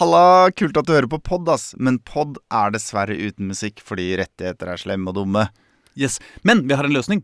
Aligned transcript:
Halla, 0.00 0.48
kult 0.56 0.78
at 0.80 0.86
du 0.88 0.94
hører 0.94 1.10
på 1.12 1.18
pod, 1.20 1.48
ass. 1.52 1.74
Men 1.76 1.98
pod 2.08 2.38
er 2.56 2.72
dessverre 2.72 3.12
uten 3.20 3.50
musikk 3.50 3.82
fordi 3.84 4.14
rettigheter 4.16 4.70
er 4.72 4.80
slemme 4.80 5.12
og 5.12 5.18
dumme. 5.18 5.42
Yes, 5.98 6.16
Men 6.46 6.62
vi 6.68 6.72
har 6.78 6.88
en 6.88 6.94
løsning. 6.96 7.20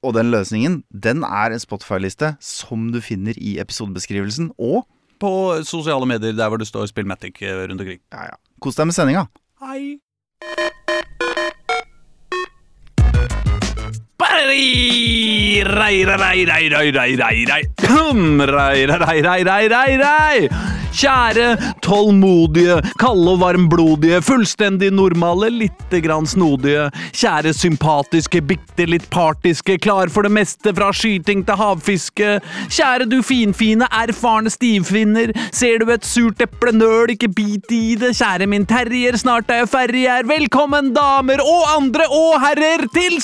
Og 0.00 0.14
den 0.16 0.30
løsningen, 0.32 0.78
den 0.92 1.24
er 1.26 1.52
en 1.52 1.60
Spotify-liste 1.60 2.36
som 2.40 2.88
du 2.94 3.02
finner 3.04 3.36
i 3.36 3.58
episodebeskrivelsen. 3.60 4.52
Og 4.56 4.86
På 5.20 5.60
sosiale 5.64 6.06
medier 6.08 6.32
der 6.36 6.48
hvor 6.48 6.60
det 6.60 6.68
står 6.68 6.88
Spillmatic 6.88 7.42
eh, 7.42 7.66
rundt 7.68 7.80
omkring. 7.80 8.00
ja, 8.12 8.30
ja, 8.32 8.36
kos 8.60 8.76
deg 8.76 8.86
med 8.88 8.96
sendinga. 8.96 9.26
Hei. 9.60 9.96
Kjære, 20.96 21.56
tålmodige, 21.84 22.78
kalde 22.96 23.34
og 23.34 23.40
varmblodige, 23.42 24.22
fullstendig 24.24 24.88
normale, 24.96 25.50
lite 25.52 26.00
grann 26.00 26.24
snodige. 26.28 26.86
Kjære, 27.12 27.52
sympatiske, 27.52 28.40
bitte 28.48 28.86
litt 28.88 29.04
partiske, 29.12 29.76
klar 29.82 30.08
for 30.12 30.24
det 30.24 30.32
meste 30.32 30.72
fra 30.76 30.88
skyting 30.96 31.44
til 31.44 31.60
havfiske. 31.60 32.30
Kjære 32.72 33.08
du 33.12 33.18
finfine, 33.26 33.88
erfarne 33.92 34.52
stivfinner. 34.52 35.34
Ser 35.52 35.84
du 35.84 35.92
et 35.92 36.08
surt 36.08 36.40
eple, 36.40 36.72
nøl 36.72 37.12
ikke 37.12 37.28
bit 37.28 37.76
i 37.76 37.98
det. 38.00 38.14
Kjære 38.16 38.48
min 38.48 38.64
terrier, 38.64 39.20
snart 39.20 39.52
er 39.52 39.64
jeg 39.64 39.72
ferdig 39.74 40.06
her. 40.08 40.24
Velkommen, 40.32 40.94
damer 40.96 41.44
og 41.44 41.76
andre 41.76 42.08
og 42.08 42.40
herrer, 42.40 42.88
til 42.96 43.20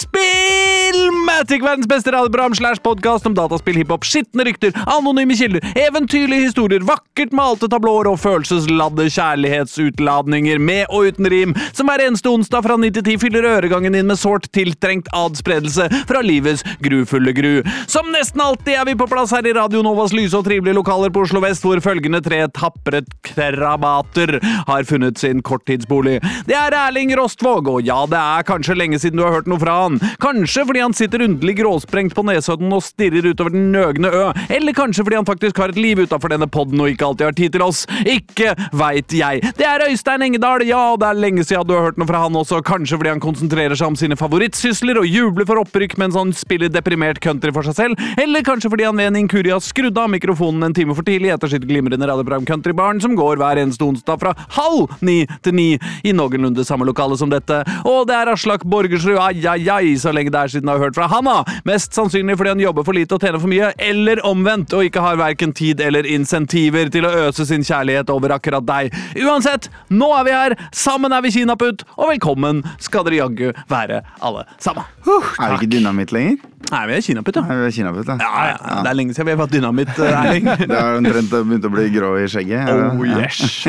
Spillmatic! 1.03 1.63
Verdens 1.63 1.89
beste 1.89 2.13
radioprogram 2.13 2.55
slash 2.55 2.83
podkast 2.83 3.27
om 3.27 3.35
dataspill, 3.35 3.75
hiphop, 3.77 4.05
skitne 4.07 4.45
rykter, 4.47 4.73
anonyme 4.87 5.35
kilder, 5.35 5.65
eventyrlige 5.75 6.47
historier, 6.47 6.85
vakkert 6.87 7.33
malte 7.35 7.67
tablåer 7.71 8.07
og 8.13 8.21
følelsesladde 8.23 9.09
kjærlighetsutladninger 9.11 10.61
med 10.63 10.85
og 10.95 11.09
uten 11.11 11.27
rim, 11.33 11.55
som 11.75 11.91
hver 11.91 12.05
eneste 12.05 12.31
onsdag 12.31 12.63
fra 12.67 12.77
9 12.79 12.91
til 12.95 13.07
10 13.15 13.17
fyller 13.25 13.49
øregangen 13.51 13.97
din 13.97 14.07
med 14.07 14.21
sårt 14.21 14.47
tiltrengt 14.55 15.11
adspredelse 15.17 15.89
fra 16.07 16.23
livets 16.23 16.63
grufulle 16.85 17.35
gru. 17.35 17.51
Som 17.91 18.13
nesten 18.15 18.45
alltid 18.45 18.77
er 18.77 18.87
vi 18.93 18.97
på 19.01 19.11
plass 19.11 19.35
her 19.35 19.49
i 19.49 19.57
Radio 19.59 19.83
Novas 19.83 20.15
lyse 20.15 20.39
og 20.39 20.47
trivelige 20.47 20.79
lokaler 20.79 21.11
på 21.11 21.27
Oslo 21.27 21.43
vest, 21.43 21.67
hvor 21.67 21.83
følgende 21.83 22.23
tre 22.23 22.45
tapre 22.55 23.03
krabater 23.27 24.37
har 24.71 24.87
funnet 24.87 25.19
sin 25.19 25.43
korttidsbolig. 25.43 26.21
Det 26.47 26.59
er 26.59 26.79
Erling 26.85 27.11
Rostvåg, 27.19 27.75
og 27.75 27.83
ja, 27.91 27.99
det 28.07 28.23
er 28.23 28.49
kanskje 28.53 28.79
lenge 28.79 29.03
siden 29.03 29.19
du 29.19 29.27
har 29.27 29.41
hørt 29.41 29.51
noe 29.51 29.63
fra 29.63 29.81
han. 29.83 29.99
Kanskje 30.23 30.69
fordi 30.69 30.83
han 30.85 30.92
sitter 30.97 31.25
underlig 31.27 31.57
gråsprengt 31.61 32.15
på 32.17 32.25
Nesodden 32.27 32.73
og 32.73 32.85
stirrer 32.87 33.31
utover 33.33 33.55
den 33.55 33.71
nøgne 33.75 34.11
ø, 34.13 34.25
eller 34.53 34.77
kanskje 34.77 35.05
fordi 35.07 35.19
han 35.21 35.29
faktisk 35.29 35.59
har 35.63 35.73
et 35.73 35.81
liv 35.81 36.03
utafor 36.03 36.33
denne 36.33 36.49
podden 36.51 36.81
og 36.83 36.93
ikke 36.93 37.09
alltid 37.09 37.27
har 37.29 37.37
tid 37.39 37.57
til 37.57 37.65
oss. 37.67 37.85
Ikke 38.09 38.55
veit 38.77 39.13
jeg. 39.17 39.43
Det 39.59 39.67
er 39.69 39.87
Øystein 39.89 40.27
Engedal, 40.27 40.65
ja, 40.69 40.83
og 40.93 41.01
det 41.03 41.11
er 41.11 41.21
lenge 41.23 41.47
siden 41.47 41.69
du 41.69 41.75
har 41.77 41.89
hørt 41.89 42.01
noe 42.01 42.09
fra 42.09 42.25
han 42.25 42.39
også, 42.39 42.63
kanskje 42.67 42.99
fordi 43.01 43.13
han 43.15 43.23
konsentrerer 43.23 43.79
seg 43.79 43.93
om 43.93 43.99
sine 43.99 44.19
favorittsysler 44.19 45.01
og 45.01 45.09
jubler 45.09 45.49
for 45.49 45.63
opprykk 45.63 45.99
mens 46.01 46.19
han 46.19 46.33
spiller 46.37 46.73
deprimert 46.73 47.21
country 47.23 47.53
for 47.55 47.67
seg 47.67 47.79
selv, 47.79 48.07
eller 48.21 48.45
kanskje 48.47 48.71
fordi 48.73 48.87
han 48.89 48.99
ved 48.99 49.13
en 49.13 49.21
inkurie 49.23 49.55
har 49.55 49.63
skrudd 49.65 49.99
av 49.99 50.11
mikrofonen 50.13 50.69
en 50.69 50.77
time 50.77 50.97
for 50.97 51.07
tidlig 51.07 51.33
etter 51.35 51.51
sitt 51.53 51.67
glimrende 51.69 52.09
radioprogram 52.09 52.47
Countrybarn, 52.49 53.01
som 53.03 53.17
går 53.19 53.41
hver 53.41 53.61
eneste 53.63 53.87
onsdag 53.87 54.21
fra 54.23 54.35
halv 54.57 54.93
ni 55.05 55.23
til 55.45 55.57
ni 55.57 55.69
i 56.05 56.15
noenlunde 56.17 56.65
samme 56.67 56.87
lokale 56.89 57.17
som 57.19 57.31
dette. 57.33 57.63
Og 57.89 58.07
det 58.09 58.17
er 58.17 58.33
Aslak 58.33 58.65
Borgersrud, 58.69 59.19
ai, 59.21 59.45
ai, 59.49 59.61
ai, 59.73 59.95
så 60.01 60.13
lenge 60.15 60.33
det 60.33 60.41
er 60.41 60.53
siden 60.55 60.69
jeg 60.71 60.79
har 60.79 60.82
hørt 60.83 60.99
fra 60.99 61.09
han, 61.13 61.29
da. 61.29 61.59
Mest 61.69 61.97
sannsynlig 61.97 62.37
fordi 62.41 62.55
han 62.55 62.63
jobber 62.65 62.87
for 62.87 62.97
lite 62.97 63.17
og 63.17 63.25
tjener 63.25 63.43
for 63.43 63.51
mye, 63.53 63.73
eller 63.83 64.23
omvendt, 64.29 64.75
og 64.77 64.87
ikke 64.87 65.05
har 65.05 65.21
verken 65.21 65.55
tid 65.57 65.81
eller 65.85 66.09
insentiver 66.09 66.91
til 66.93 67.07
å 67.09 67.15
øse 67.27 67.47
sin 67.49 67.65
kjærlighet 67.67 68.13
over 68.13 68.37
akkurat 68.37 68.67
deg. 68.69 68.95
Uansett, 69.23 69.71
nå 69.93 70.11
er 70.19 70.29
vi 70.29 70.37
her, 70.37 70.57
sammen 70.77 71.15
er 71.15 71.25
vi 71.25 71.35
kinaputt, 71.35 71.87
og 71.97 72.13
velkommen 72.15 72.65
skal 72.83 73.07
dere 73.09 73.23
jaggu 73.23 73.49
være 73.71 74.03
alle 74.21 74.47
sammen. 74.63 74.87
Er 75.07 75.55
det 75.55 75.63
ikke 75.63 75.75
dynamitt 75.79 76.15
lenger? 76.15 76.41
Nei, 76.73 76.83
vi 76.89 76.95
er 76.97 77.03
kinaputt, 77.05 77.37
ja. 77.37 77.43
Nei, 77.49 77.57
vi 77.59 77.65
er 77.69 77.75
kinaputt, 77.77 78.09
ja. 78.09 78.15
Ja, 78.23 78.43
ja, 78.53 78.77
Det 78.85 78.91
er 78.93 78.97
lenge 78.97 79.13
siden 79.17 79.27
vi 79.29 79.33
har 79.35 79.41
fått 79.43 79.53
dynamitt, 79.53 79.93
eh, 79.99 80.21
Erling. 80.23 80.47
Det 80.71 80.79
har 80.79 80.99
omtrent 81.01 81.33
begynt 81.35 81.67
å 81.69 81.73
bli 81.75 81.85
grå 81.93 82.13
i 82.23 82.29
skjegget. 82.33 82.69
er 82.69 82.81
det? 82.81 82.87
Oh 82.93 83.05
Ja. 83.09 83.19
yes. 83.27 83.67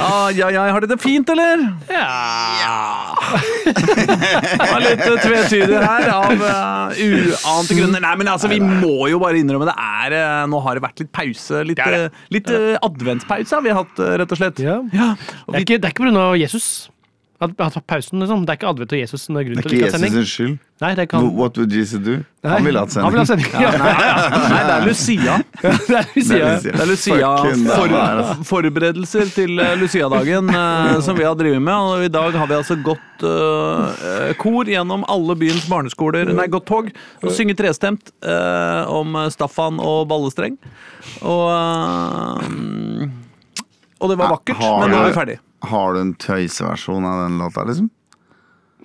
Ah, 0.00 0.28
ja, 0.34 0.48
ja, 0.50 0.64
har 0.74 0.80
dere 0.82 0.94
det 0.94 1.00
fint, 1.02 1.28
eller? 1.30 1.62
Ja. 1.92 2.06
Det 3.64 4.70
var 4.70 4.82
litt 4.84 5.04
tvetydig 5.22 5.78
her, 5.82 6.08
av 6.14 6.42
uh, 6.42 6.94
uante 6.94 7.76
grunner. 7.78 8.02
Nei, 8.04 8.14
men 8.20 8.32
altså, 8.32 8.50
vi 8.50 8.58
må 8.62 9.08
jo 9.12 9.20
bare 9.22 9.38
innrømme 9.40 9.68
det 9.70 9.76
er 9.78 10.16
uh, 10.18 10.46
Nå 10.50 10.60
har 10.64 10.78
det 10.78 10.84
vært 10.84 11.04
litt 11.04 11.12
pause. 11.14 11.62
Litt, 11.68 11.80
uh, 11.84 12.08
litt 12.34 12.50
uh, 12.50 12.74
adventspause 12.84 13.54
har 13.58 13.64
vi 13.64 13.76
hatt, 13.76 13.94
uh, 14.02 14.14
rett 14.22 14.34
og 14.34 14.40
slett. 14.40 14.64
Ja. 14.64 14.80
Ja, 14.94 15.12
og 15.46 15.54
Det 15.54 15.60
er 15.60 15.62
vi, 15.62 15.64
ikke, 15.68 15.78
det 15.82 15.90
er 15.90 15.94
ikke 15.96 16.10
pga. 16.10 16.26
Jesus. 16.40 16.68
At 17.42 17.50
pausen, 17.86 18.20
liksom. 18.22 18.44
Det 18.46 18.52
er 18.52 18.58
ikke 18.60 18.68
advent 18.70 18.92
og 18.94 19.00
Jesus 19.00 19.24
som 19.26 19.36
er 19.36 19.42
Det 19.42 19.48
grunnen 19.48 19.64
til 19.64 19.68
at 19.68 19.72
vi 19.72 19.78
ikke 19.80 19.88
har 19.90 19.98
sending. 19.98 20.14
Jesus' 20.14 20.34
skyld. 20.36 20.58
Nei, 20.84 20.90
det 20.94 21.04
kan... 21.10 21.24
What 21.34 21.56
would 21.58 21.72
Jesus 21.74 22.00
do? 22.02 22.14
Nei, 22.44 22.50
Han 22.52 22.64
ville 22.66 22.78
hatt 22.82 22.94
Han 22.94 23.12
vil 23.12 23.20
ha 23.20 23.24
sending. 23.26 23.48
sending. 23.50 23.64
Ja, 23.64 23.70
nei, 23.78 23.94
ja. 24.06 24.14
nei, 24.52 24.60
det 24.68 24.74
er 24.74 24.86
Lucia. 24.86 25.34
det 25.62 25.98
er 25.98 26.06
Lucia. 26.14 26.48
Det 26.62 26.82
er 26.84 26.90
Lucia 26.90 27.30
for, 27.74 27.94
altså. 27.98 28.36
forberedelser 28.50 29.32
til 29.34 29.58
uh, 29.58 29.72
Lucia-dagen 29.80 30.50
uh, 30.54 31.00
som 31.06 31.18
vi 31.18 31.26
har 31.26 31.34
drevet 31.38 31.62
med. 31.62 31.74
Og 31.74 32.06
i 32.06 32.12
dag 32.14 32.38
har 32.38 32.50
vi 32.50 32.58
altså 32.58 32.76
gått 32.86 33.24
uh, 33.26 34.30
kor 34.40 34.70
gjennom 34.70 35.02
alle 35.10 35.36
byens 35.40 35.66
barneskoler, 35.70 36.30
nei, 36.38 36.46
gått 36.52 36.68
tog, 36.70 36.92
og 37.22 37.34
synge 37.34 37.56
trestemt 37.58 38.14
uh, 38.26 38.86
om 38.94 39.18
Staffan 39.34 39.82
og 39.82 40.06
ballestreng. 40.10 40.54
Og 41.22 41.50
uh, 41.50 43.10
Og 43.98 44.10
det 44.10 44.20
var 44.22 44.38
vakkert, 44.38 44.62
men 44.62 44.94
nå 44.94 45.02
er 45.02 45.10
vi 45.10 45.18
ferdig. 45.18 45.38
Har 45.70 45.94
du 45.94 46.00
en 46.00 46.14
tøyseversjon 46.14 47.04
av 47.08 47.24
den 47.28 47.38
låta, 47.42 47.64
liksom? 47.68 47.90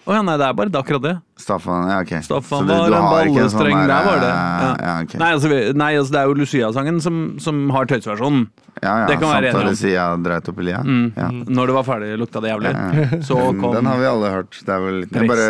Å 0.10 0.14
ja, 0.16 0.22
nei, 0.26 0.38
det 0.40 0.46
er 0.48 0.54
bare 0.58 0.72
det, 0.72 0.80
akkurat 0.80 1.04
det. 1.04 1.12
Staffan, 1.38 1.90
ja, 1.92 1.98
ok. 2.02 2.12
Staffan 2.26 2.64
Så 2.64 2.66
du- 2.66 2.72
var 2.72 2.90
du 2.90 2.96
en 2.96 3.10
ballestreng, 3.12 3.50
sånn 3.52 3.68
der, 3.68 3.88
der 3.92 4.06
var 4.08 4.20
det. 4.24 4.30
eh, 4.30 4.64
Ja. 4.64 4.76
Ja, 4.88 4.94
okay. 5.04 5.20
Nei, 5.20 5.32
altså, 5.36 5.50
nei, 5.76 5.90
altså, 6.00 6.12
det 6.16 6.20
er 6.22 6.26
jo 6.26 6.34
Lucia-sangen 6.40 7.02
som, 7.02 7.18
som 7.40 7.70
har 7.70 7.86
tøyseversjonen. 7.86 8.48
Ja, 8.82 8.94
ja, 9.02 9.06
det 9.08 9.20
kan 9.20 9.28
være 9.30 9.52
samt 9.52 9.68
enig 9.68 10.00
om. 10.00 10.22
å 10.22 10.24
dreit 10.24 10.50
opp 10.50 10.60
i 10.60 10.64
lia. 10.64 10.80
Mm. 10.80 11.14
Ja. 11.18 11.28
Når 11.30 11.68
det 11.68 11.76
var 11.76 11.84
ferdig, 11.84 12.10
lukta 12.18 12.42
det 12.42 12.50
jævlig. 12.54 12.72
Så 13.28 13.36
kom 13.60 13.74
Den 13.76 13.86
har 13.86 13.98
vi 14.00 14.06
alle 14.06 14.32
hørt. 14.32 14.52
Det 14.66 14.74
er 14.74 14.80
vel, 14.80 15.00
jeg, 15.04 15.28
bare, 15.28 15.48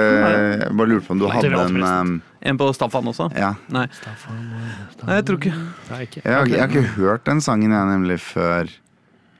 jeg 0.66 0.78
bare 0.81 0.88
lurte 0.89 1.07
på 1.07 1.12
om 1.12 1.19
du 1.19 1.28
Nei, 1.28 1.35
hadde 1.38 1.63
en 1.69 1.84
um, 2.09 2.22
en 2.41 2.57
på 2.57 2.73
Staffan 2.73 3.06
også. 3.13 3.29
Ja. 3.38 3.53
Nei. 3.69 3.85
Nei, 5.06 5.16
jeg 5.19 5.25
tror 5.29 5.38
ikke 5.39 5.53
Nei, 5.56 6.01
ikke. 6.07 6.22
Jeg 6.25 6.34
har, 6.34 6.45
jeg 6.50 6.59
har 6.59 6.68
ikke 6.73 6.95
hørt 6.97 7.23
den 7.29 7.39
sangen 7.45 7.72
jeg 7.72 7.91
nemlig 7.94 8.19
før 8.19 8.68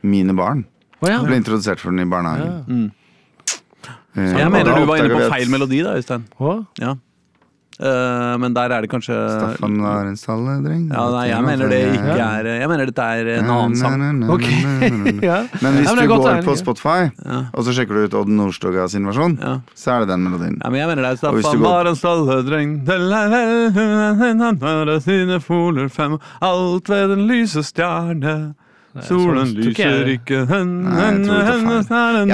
mine 0.04 0.36
barn. 0.38 0.66
Å, 1.00 1.10
ja. 1.10 1.20
Ble 1.24 1.40
introdusert 1.40 1.82
for 1.82 1.94
den 1.94 2.04
i 2.04 2.10
barnehagen. 2.10 2.64
Mm. 2.68 2.88
Så 4.16 4.40
Jeg 4.42 4.52
mener 4.52 4.74
du 4.76 4.90
var 4.90 5.04
inne 5.04 5.16
på 5.16 5.30
feil 5.32 5.54
melodi 5.54 5.84
da, 5.86 5.94
Øystein. 6.00 6.26
Ja. 6.82 6.98
Uh, 7.80 8.36
men 8.36 8.52
der 8.52 8.74
er 8.76 8.84
det 8.84 8.90
kanskje 8.92 9.16
Staffan 9.16 9.78
var 9.80 10.04
en 10.04 10.18
stalledreng. 10.20 10.90
Ja, 10.92 11.06
nei, 11.14 11.22
jeg 11.30 11.44
mener 11.46 11.70
det 11.72 11.78
ikke 11.94 12.18
er 12.26 12.50
Jeg 12.50 12.68
mener 12.68 12.90
dette 12.90 13.06
er 13.08 13.30
en 13.38 13.52
annen 13.54 13.78
sang. 13.80 14.04
Okay. 14.36 14.58
Ja. 15.24 15.38
Men 15.64 15.78
hvis 15.78 15.88
Ja, 15.88 15.94
men 15.96 16.02
du 16.02 16.04
er 16.04 16.12
går 16.12 16.44
på 16.44 16.58
Spotify, 16.60 17.08
og 17.54 17.64
så 17.64 17.78
sjekker 17.78 17.96
du 17.96 18.10
ut 18.10 18.20
Odd 18.20 18.34
Nordstoga 18.36 18.90
sin 18.92 19.08
versjon, 19.08 19.38
så 19.80 19.96
er 19.96 20.04
det 20.04 20.12
den 20.12 20.28
melodien. 20.28 20.60
Ja, 20.60 20.74
men 20.74 20.81
jeg 20.81 20.92
mener 20.92 21.08
det 21.08 21.14
er 21.14 21.22
Staffan 21.24 21.64
var 21.64 21.88
en 21.88 21.96
stalledreng 21.96 22.76
Han 24.44 24.60
hører 24.66 25.00
sine 25.06 25.40
foler 25.40 25.88
fem 25.88 26.20
Alt 26.44 26.92
ved 26.92 27.14
den 27.16 27.30
lyse 27.31 27.64
stjerne 27.64 28.36
Solen 29.06 29.46
sånn 29.52 29.60
lyser 29.62 30.08
ikke 30.16 30.38
Hendene 30.50 30.90
Nei, 30.90 31.06
jeg 31.06 31.14
hen, 31.14 31.22
tror 31.28 31.38
det 31.38 31.46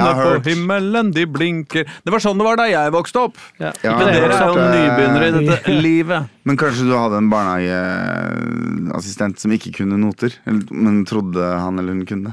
har 0.00 0.40
på 0.40 0.48
himmelen 0.48 1.10
de 1.12 1.26
blinker 1.28 1.84
Det 1.84 2.08
var 2.14 2.20
sånn 2.24 2.38
det 2.40 2.46
var 2.46 2.56
da 2.56 2.64
jeg 2.70 2.88
vokste 2.94 3.20
opp 3.26 3.36
Ja. 3.60 3.68
Ja, 3.84 3.92
Men 3.98 4.06
det, 4.08 4.14
dere 4.16 4.32
er 4.32 4.40
jo 4.40 4.56
hørte- 4.56 4.72
nybegynnere 4.72 5.26
i 5.28 5.30
dette 5.50 5.72
livet 5.88 6.20
Men 6.48 6.56
kanskje 6.62 6.88
du 6.88 6.94
hadde 6.96 7.20
en 7.20 7.28
barnehageassistent 7.32 9.36
som 9.42 9.50
ikke 9.52 9.74
kunne 9.82 9.96
noter, 10.00 10.30
men 10.46 11.04
trodde 11.08 11.42
han 11.42 11.78
eller 11.80 11.92
hun 11.96 12.06
kunne. 12.08 12.32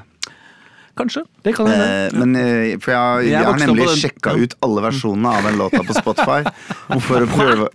Kanskje 0.97 1.23
Det 1.44 1.56
kan 1.57 1.65
hende. 1.68 1.86
Eh, 1.89 2.12
men 2.21 2.36
eh, 2.38 2.77
For 2.77 2.92
jeg, 2.94 3.25
Jeg 3.25 3.31
jeg 3.33 3.45
har 3.47 3.57
nemlig 3.63 3.88
sjekka 3.97 4.31
ut 4.38 4.53
alle 4.62 4.81
versjonene 4.86 5.30
av 5.39 5.44
den 5.50 5.57
låta 5.57 5.81
på 5.88 5.94
Spotify. 5.97 6.42
For 7.07 7.18
å 7.25 7.27
prøve 7.31 7.65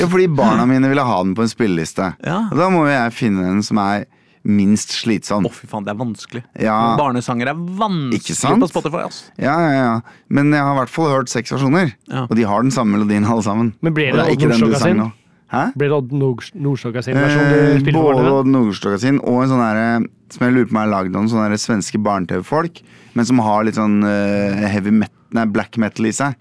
Ja, 0.00 0.06
fordi 0.08 0.26
barna 0.32 0.64
mine 0.66 0.88
ville 0.88 1.04
ha 1.04 1.18
den 1.22 1.34
på 1.36 1.42
en 1.44 1.52
spilleliste. 1.52 2.14
Ja. 2.24 2.38
Og 2.48 2.56
da 2.58 2.70
må 2.72 2.86
jo 2.86 2.92
jeg 2.94 3.12
finne 3.18 3.44
en 3.52 3.60
som 3.66 3.76
er 3.84 4.06
minst 4.44 4.90
slitsom. 4.96 5.46
Å 5.46 5.52
fy 5.54 5.68
faen, 5.70 5.84
det 5.86 5.92
er 5.94 5.98
vanskelig 6.00 6.42
Ja. 6.60 6.96
Barnesanger 6.98 7.52
er 7.52 7.54
vanskelig 7.54 8.60
på 8.62 8.68
Spotify 8.70 9.04
ass. 9.06 9.24
Ja, 9.38 9.54
ja, 9.62 9.72
ja. 9.78 10.00
Men 10.28 10.52
jeg 10.52 10.62
har 10.62 10.74
i 10.74 10.80
hvert 10.80 10.92
fall 10.92 11.10
hørt 11.12 11.32
seks 11.32 11.52
versjoner. 11.54 11.94
Ja. 12.10 12.26
Og 12.28 12.36
de 12.38 12.46
har 12.48 12.62
den 12.62 12.74
samme 12.74 12.96
melodien 12.98 13.24
alle 13.24 13.42
sammen. 13.46 13.74
Men 13.80 13.94
ble 13.94 14.10
det, 14.12 14.38
det 14.38 14.62
Odd 14.62 14.78
sin? 14.82 14.96
nå. 14.98 15.12
Hæ? 15.52 15.66
Blir 15.76 15.90
det 15.92 15.96
Odd 15.98 16.12
Nordstoga 16.16 17.02
sin 17.04 17.14
versjon 17.20 17.44
Eh, 17.44 17.74
du 17.76 17.80
spiller 17.84 18.00
for 18.00 18.14
både? 18.16 18.30
Odd 18.40 18.46
Nordstoga 18.48 18.98
sin 18.98 19.18
og 19.20 19.42
en 19.42 19.50
sånn 19.52 19.60
herre 19.60 19.88
som 20.32 20.46
jeg 20.46 20.54
lurer 20.56 20.68
på 20.70 20.72
om 20.72 20.80
er 20.80 20.88
lagd 20.88 21.12
av 21.12 21.20
noen 21.20 21.28
sånne 21.28 21.58
svenske 21.60 21.98
barne-TV-folk, 22.00 22.80
men 23.12 23.26
som 23.28 23.42
har 23.44 23.66
litt 23.68 23.76
sånn 23.76 23.98
uh, 24.00 24.62
heavy 24.64 24.94
metal 25.02 25.18
nei, 25.32 25.44
black 25.48 25.76
metal 25.80 26.08
i 26.08 26.12
seg. 26.12 26.36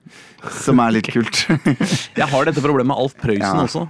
Som 0.64 0.80
er 0.84 0.96
litt 0.98 1.08
kult. 1.12 1.46
Jeg 2.20 2.28
har 2.32 2.48
dette 2.48 2.64
problemet 2.64 2.92
med 2.92 3.04
Alf 3.04 3.16
Prøysen 3.20 3.44
Ja. 3.44 3.66
også 3.68 3.86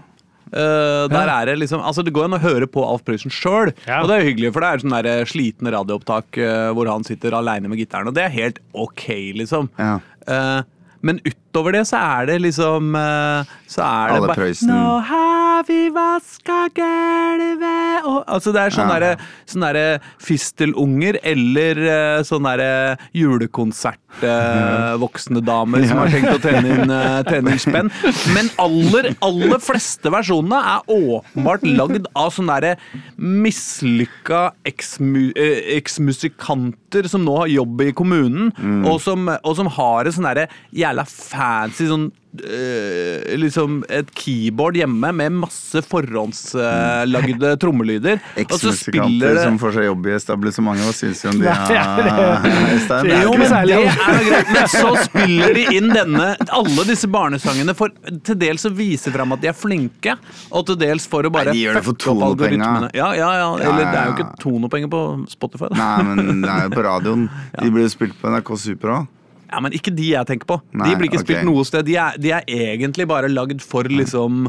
Eh, 0.51 1.05
der 1.11 1.29
er 1.31 1.45
det 1.47 1.53
liksom 1.61 1.79
Altså 1.79 2.03
Det 2.03 2.11
går 2.11 2.25
an 2.27 2.35
å 2.35 2.41
høre 2.43 2.67
på 2.67 2.83
Alf 2.83 3.05
Prøysen 3.07 3.31
sjøl, 3.31 3.71
og 3.71 4.09
det 4.09 4.17
er 4.17 4.27
hyggelig, 4.27 4.51
for 4.51 4.63
det 4.63 4.71
er 4.71 4.83
sånn 4.83 4.97
der 4.97 5.29
slitne 5.29 5.71
radioopptak 5.71 6.39
uh, 6.43 6.71
hvor 6.75 6.89
han 6.91 7.07
sitter 7.07 7.37
aleine 7.37 7.71
med 7.71 7.79
gitaren, 7.79 8.09
og 8.11 8.17
det 8.17 8.25
er 8.25 8.35
helt 8.35 8.59
ok, 8.75 9.07
liksom. 9.39 9.71
Ja. 9.79 9.95
Eh, 10.27 10.61
men 11.01 11.19
utover 11.25 11.73
det 11.75 11.85
så 11.89 11.97
er 11.97 12.27
det 12.29 12.37
liksom 12.43 12.95
eh, 12.97 13.51
Så 13.69 13.81
er 13.81 14.13
det 14.13 14.29
bare 14.29 14.49
Nå 14.69 14.83
har 15.09 15.63
vi 15.67 15.79
vaska 15.93 16.59
gulvet 16.77 18.05
og 18.09 18.19
Altså 18.27 18.53
det 18.53 18.65
er 18.65 18.75
sånn 18.75 18.91
Ja. 18.91 18.99
derre 18.99 19.71
der 19.71 20.05
fistelunger 20.21 21.17
eller 21.23 21.81
eh, 21.85 22.23
sånn 22.25 22.45
derre 22.47 22.97
julekonsert 23.17 24.00
eh, 24.19 24.93
voksne 25.01 25.41
damer 25.45 25.85
som 25.87 26.01
har 26.01 26.11
tenkt 26.13 26.35
å 26.35 26.41
tjene 26.43 26.75
inn, 26.75 26.93
eh, 26.93 27.17
tjene 27.27 27.55
inn 27.55 27.61
spenn. 27.61 27.91
Men 28.35 28.51
aller, 28.61 29.11
aller 29.23 29.61
fleste 29.63 30.11
versjonene 30.13 30.61
er 30.75 30.93
åpenbart 30.95 31.65
lagd 31.67 32.09
av 32.17 32.31
sånne 32.35 32.57
derre 32.61 32.75
mislykka 33.17 34.43
eh, 34.67 35.59
eksmusikanter 35.77 37.09
som 37.11 37.25
nå 37.25 37.37
har 37.43 37.51
jobb 37.51 37.85
i 37.87 37.91
kommunen, 37.95 38.51
og, 38.85 38.97
som, 39.03 39.29
og 39.31 39.53
som 39.57 39.69
har 39.77 40.07
et 40.07 40.17
sånn 40.17 40.27
derre 40.27 40.49
jævla 40.75 41.05
fancy 41.07 41.87
sånn 41.89 42.09
eh, 42.39 43.35
liksom 43.39 43.81
et 43.91 44.09
keyboard 44.17 44.77
hjemme 44.79 45.11
med 45.17 45.35
masse 45.43 45.81
forhåndslagde 45.87 47.51
trommelyder. 47.61 48.19
Og 48.21 48.53
så 48.55 48.71
Eksmusikanter 48.71 49.35
det 49.35 49.43
som 49.43 49.59
får 49.61 49.75
seg 49.77 49.87
jobb 49.89 50.07
i 50.09 50.15
etablissementet, 50.15 50.87
hva 50.87 50.95
syns 50.95 51.21
du 51.23 51.29
om 51.31 51.41
de? 51.41 51.47
er 51.51 51.73
ja, 51.75 51.85
det- 51.97 52.53
Øystein? 52.75 53.09
det 53.09 53.19
jo, 53.23 53.31
men 53.37 53.47
det 53.47 53.75
er 53.75 54.25
greit. 54.29 54.51
Men 54.55 54.67
så 54.71 54.93
spiller 55.05 55.53
de 55.57 55.65
inn 55.77 55.89
denne, 55.93 56.29
alle 56.49 56.87
disse 56.87 57.09
barnesangene 57.11 57.75
for 57.77 57.93
til 58.23 58.39
dels 58.41 58.65
å 58.67 58.73
vise 58.75 59.11
fram 59.13 59.35
at 59.35 59.41
de 59.43 59.51
er 59.51 59.57
flinke, 59.57 60.17
og 60.51 60.65
til 60.69 60.79
dels 60.81 61.07
for 61.09 61.27
å 61.27 61.31
bare 61.33 61.51
Nei, 61.51 61.59
de 61.59 61.65
gjør 61.67 61.79
det 61.79 61.85
for 61.87 61.99
tonopenga. 62.07 62.71
Ja, 62.97 63.11
ja, 63.17 63.31
ja. 63.41 63.49
Eller 63.59 63.85
det 63.91 63.97
er 64.01 64.11
jo 64.11 64.17
ikke 64.17 64.29
tonopenger 64.41 64.91
på 64.91 65.01
Spotify. 65.31 65.71
Da. 65.71 65.79
Nei, 65.81 66.03
men 66.15 66.41
det 66.45 66.51
er 66.51 66.67
jo 66.69 66.75
på 66.75 66.85
radioen. 66.85 67.27
De 67.61 67.69
blir 67.71 67.85
jo 67.85 67.91
spilt 67.93 68.15
på 68.21 68.29
NRK 68.31 68.53
Super 68.61 68.95
òg. 68.95 69.09
Ja, 69.51 69.61
Men 69.63 69.75
ikke 69.75 69.93
de 69.95 70.11
jeg 70.13 70.29
tenker 70.29 70.47
på. 70.47 70.59
Nei, 70.71 70.89
de 70.89 70.97
blir 70.99 71.11
ikke 71.11 71.21
okay. 71.21 71.27
spilt 71.27 71.47
noe 71.49 71.65
sted. 71.67 71.85
De 71.87 71.97
er, 71.99 72.19
de 72.21 72.31
er 72.37 72.45
egentlig 72.47 73.07
bare 73.09 73.31
lagd 73.31 73.63
for 73.65 73.89
liksom 73.91 74.47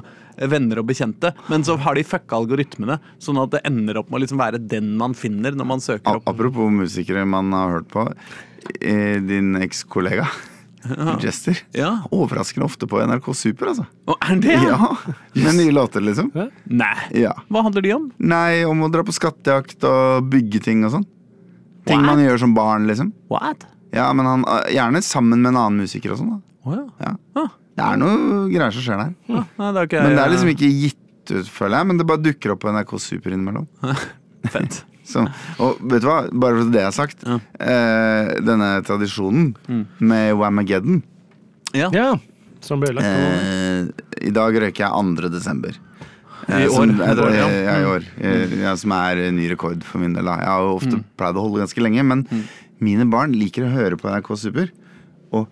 venner 0.48 0.80
og 0.80 0.86
bekjente, 0.88 1.34
men 1.52 1.64
så 1.66 1.74
har 1.84 1.98
de 1.98 2.06
fucka 2.08 2.38
algoritmene, 2.38 2.96
sånn 3.20 3.36
at 3.42 3.50
det 3.52 3.60
ender 3.68 3.98
opp 4.00 4.08
med 4.08 4.16
å 4.16 4.22
liksom 4.22 4.40
være 4.40 4.62
den 4.64 4.94
man 4.96 5.12
finner 5.18 5.52
når 5.52 5.68
man 5.68 5.84
søker 5.84 6.22
opp. 6.22 6.30
Apropos 6.30 6.72
musikere 6.72 7.26
man 7.28 7.52
har 7.52 7.76
hørt 7.76 7.90
på. 7.92 8.06
Din 8.80 9.58
ekskollega 9.60 10.28
Jester. 11.22 11.58
Ja. 11.76 12.02
Overraskende 12.10 12.66
ofte 12.66 12.86
på 12.90 13.00
NRK 13.06 13.28
Super, 13.36 13.70
altså. 13.72 13.86
Å, 14.06 14.16
er 14.26 14.40
det? 14.42 14.56
Ja, 14.66 14.78
Med 15.38 15.56
nye 15.58 15.74
låter, 15.74 16.02
liksom. 16.04 16.32
Nei. 16.66 16.94
Ja. 17.16 17.34
Hva 17.52 17.64
handler 17.66 17.84
de 17.84 17.92
om? 17.94 18.08
Nei, 18.18 18.64
om 18.68 18.82
å 18.82 18.90
dra 18.92 19.04
på 19.06 19.14
skattejakt 19.14 19.86
og 19.88 20.30
bygge 20.32 20.62
ting 20.64 20.82
og 20.86 20.96
sånn. 20.96 21.06
Ting 21.86 22.02
man 22.06 22.22
gjør 22.22 22.44
som 22.44 22.54
barn, 22.54 22.86
liksom. 22.90 23.12
What? 23.32 23.66
Ja, 23.92 24.06
men 24.16 24.26
han, 24.28 24.44
Gjerne 24.72 25.02
sammen 25.04 25.42
med 25.42 25.52
en 25.52 25.58
annen 25.60 25.82
musiker 25.84 26.14
og 26.14 26.20
sånn. 26.22 26.30
da 26.36 26.70
oh, 26.70 26.76
ja. 26.78 26.86
ja. 27.04 27.12
Ah. 27.42 27.50
Det 27.72 27.84
er 27.88 27.96
noe 28.00 28.46
greier 28.52 28.72
som 28.74 28.84
skjer 28.84 28.98
der. 29.00 29.12
Ah, 29.32 29.44
nei, 29.58 29.68
det 29.72 29.80
er 29.82 29.86
ikke 29.88 30.00
Men 30.04 30.16
det 30.18 30.22
er 30.26 30.32
liksom 30.34 30.50
ikke 30.52 30.68
gitt 30.76 31.32
ut, 31.32 31.48
føler 31.48 31.78
jeg. 31.78 31.88
Men 31.88 32.00
det 32.00 32.06
bare 32.10 32.20
dukker 32.24 32.52
opp 32.54 32.60
på 32.64 32.72
NRK 32.74 32.90
Super 33.00 33.32
innimellom. 33.36 33.68
Fett. 34.52 34.82
Så, 35.12 35.24
og 35.58 35.80
vet 35.90 36.04
du 36.04 36.06
hva, 36.06 36.18
bare 36.30 36.60
for 36.60 36.68
det 36.72 36.78
jeg 36.84 36.86
har 36.88 36.94
sagt. 36.94 37.24
Ja. 37.26 37.38
Eh, 37.58 38.28
denne 38.46 38.68
tradisjonen 38.86 39.48
med 39.98 40.36
Wamageddon 40.38 41.00
Ja. 41.74 41.88
Ja, 41.92 42.12
som 42.62 42.78
ble 42.84 42.92
lagt 42.94 43.08
eh, 43.08 43.88
I 44.28 44.30
dag 44.36 44.54
røyker 44.62 44.84
jeg 44.86 45.16
2. 45.18 45.30
desember. 45.34 45.74
I 45.74 46.52
Eh, 46.52 46.64
år. 46.66 46.72
Som, 46.74 46.92
jeg, 46.98 47.16
jeg, 47.18 47.34
jeg, 47.38 47.64
ja. 47.66 47.74
i 47.82 47.88
år. 47.90 48.06
Eh, 48.18 48.70
som 48.78 48.94
er 48.96 49.20
ny 49.34 49.48
rekord 49.52 49.82
for 49.86 50.02
min 50.02 50.14
del. 50.16 50.26
Jeg 50.30 50.48
har 50.52 50.64
jo 50.68 50.72
ofte 50.78 50.96
Mm. 50.98 51.04
pleid 51.18 51.36
å 51.38 51.44
holde 51.48 51.62
ganske 51.64 51.82
lenge, 51.84 52.02
men 52.06 52.24
mine 52.82 53.06
barn 53.10 53.34
liker 53.36 53.66
å 53.66 53.72
høre 53.72 53.98
på 54.00 54.10
NRK 54.10 54.32
Super. 54.40 54.72
Og 55.32 55.48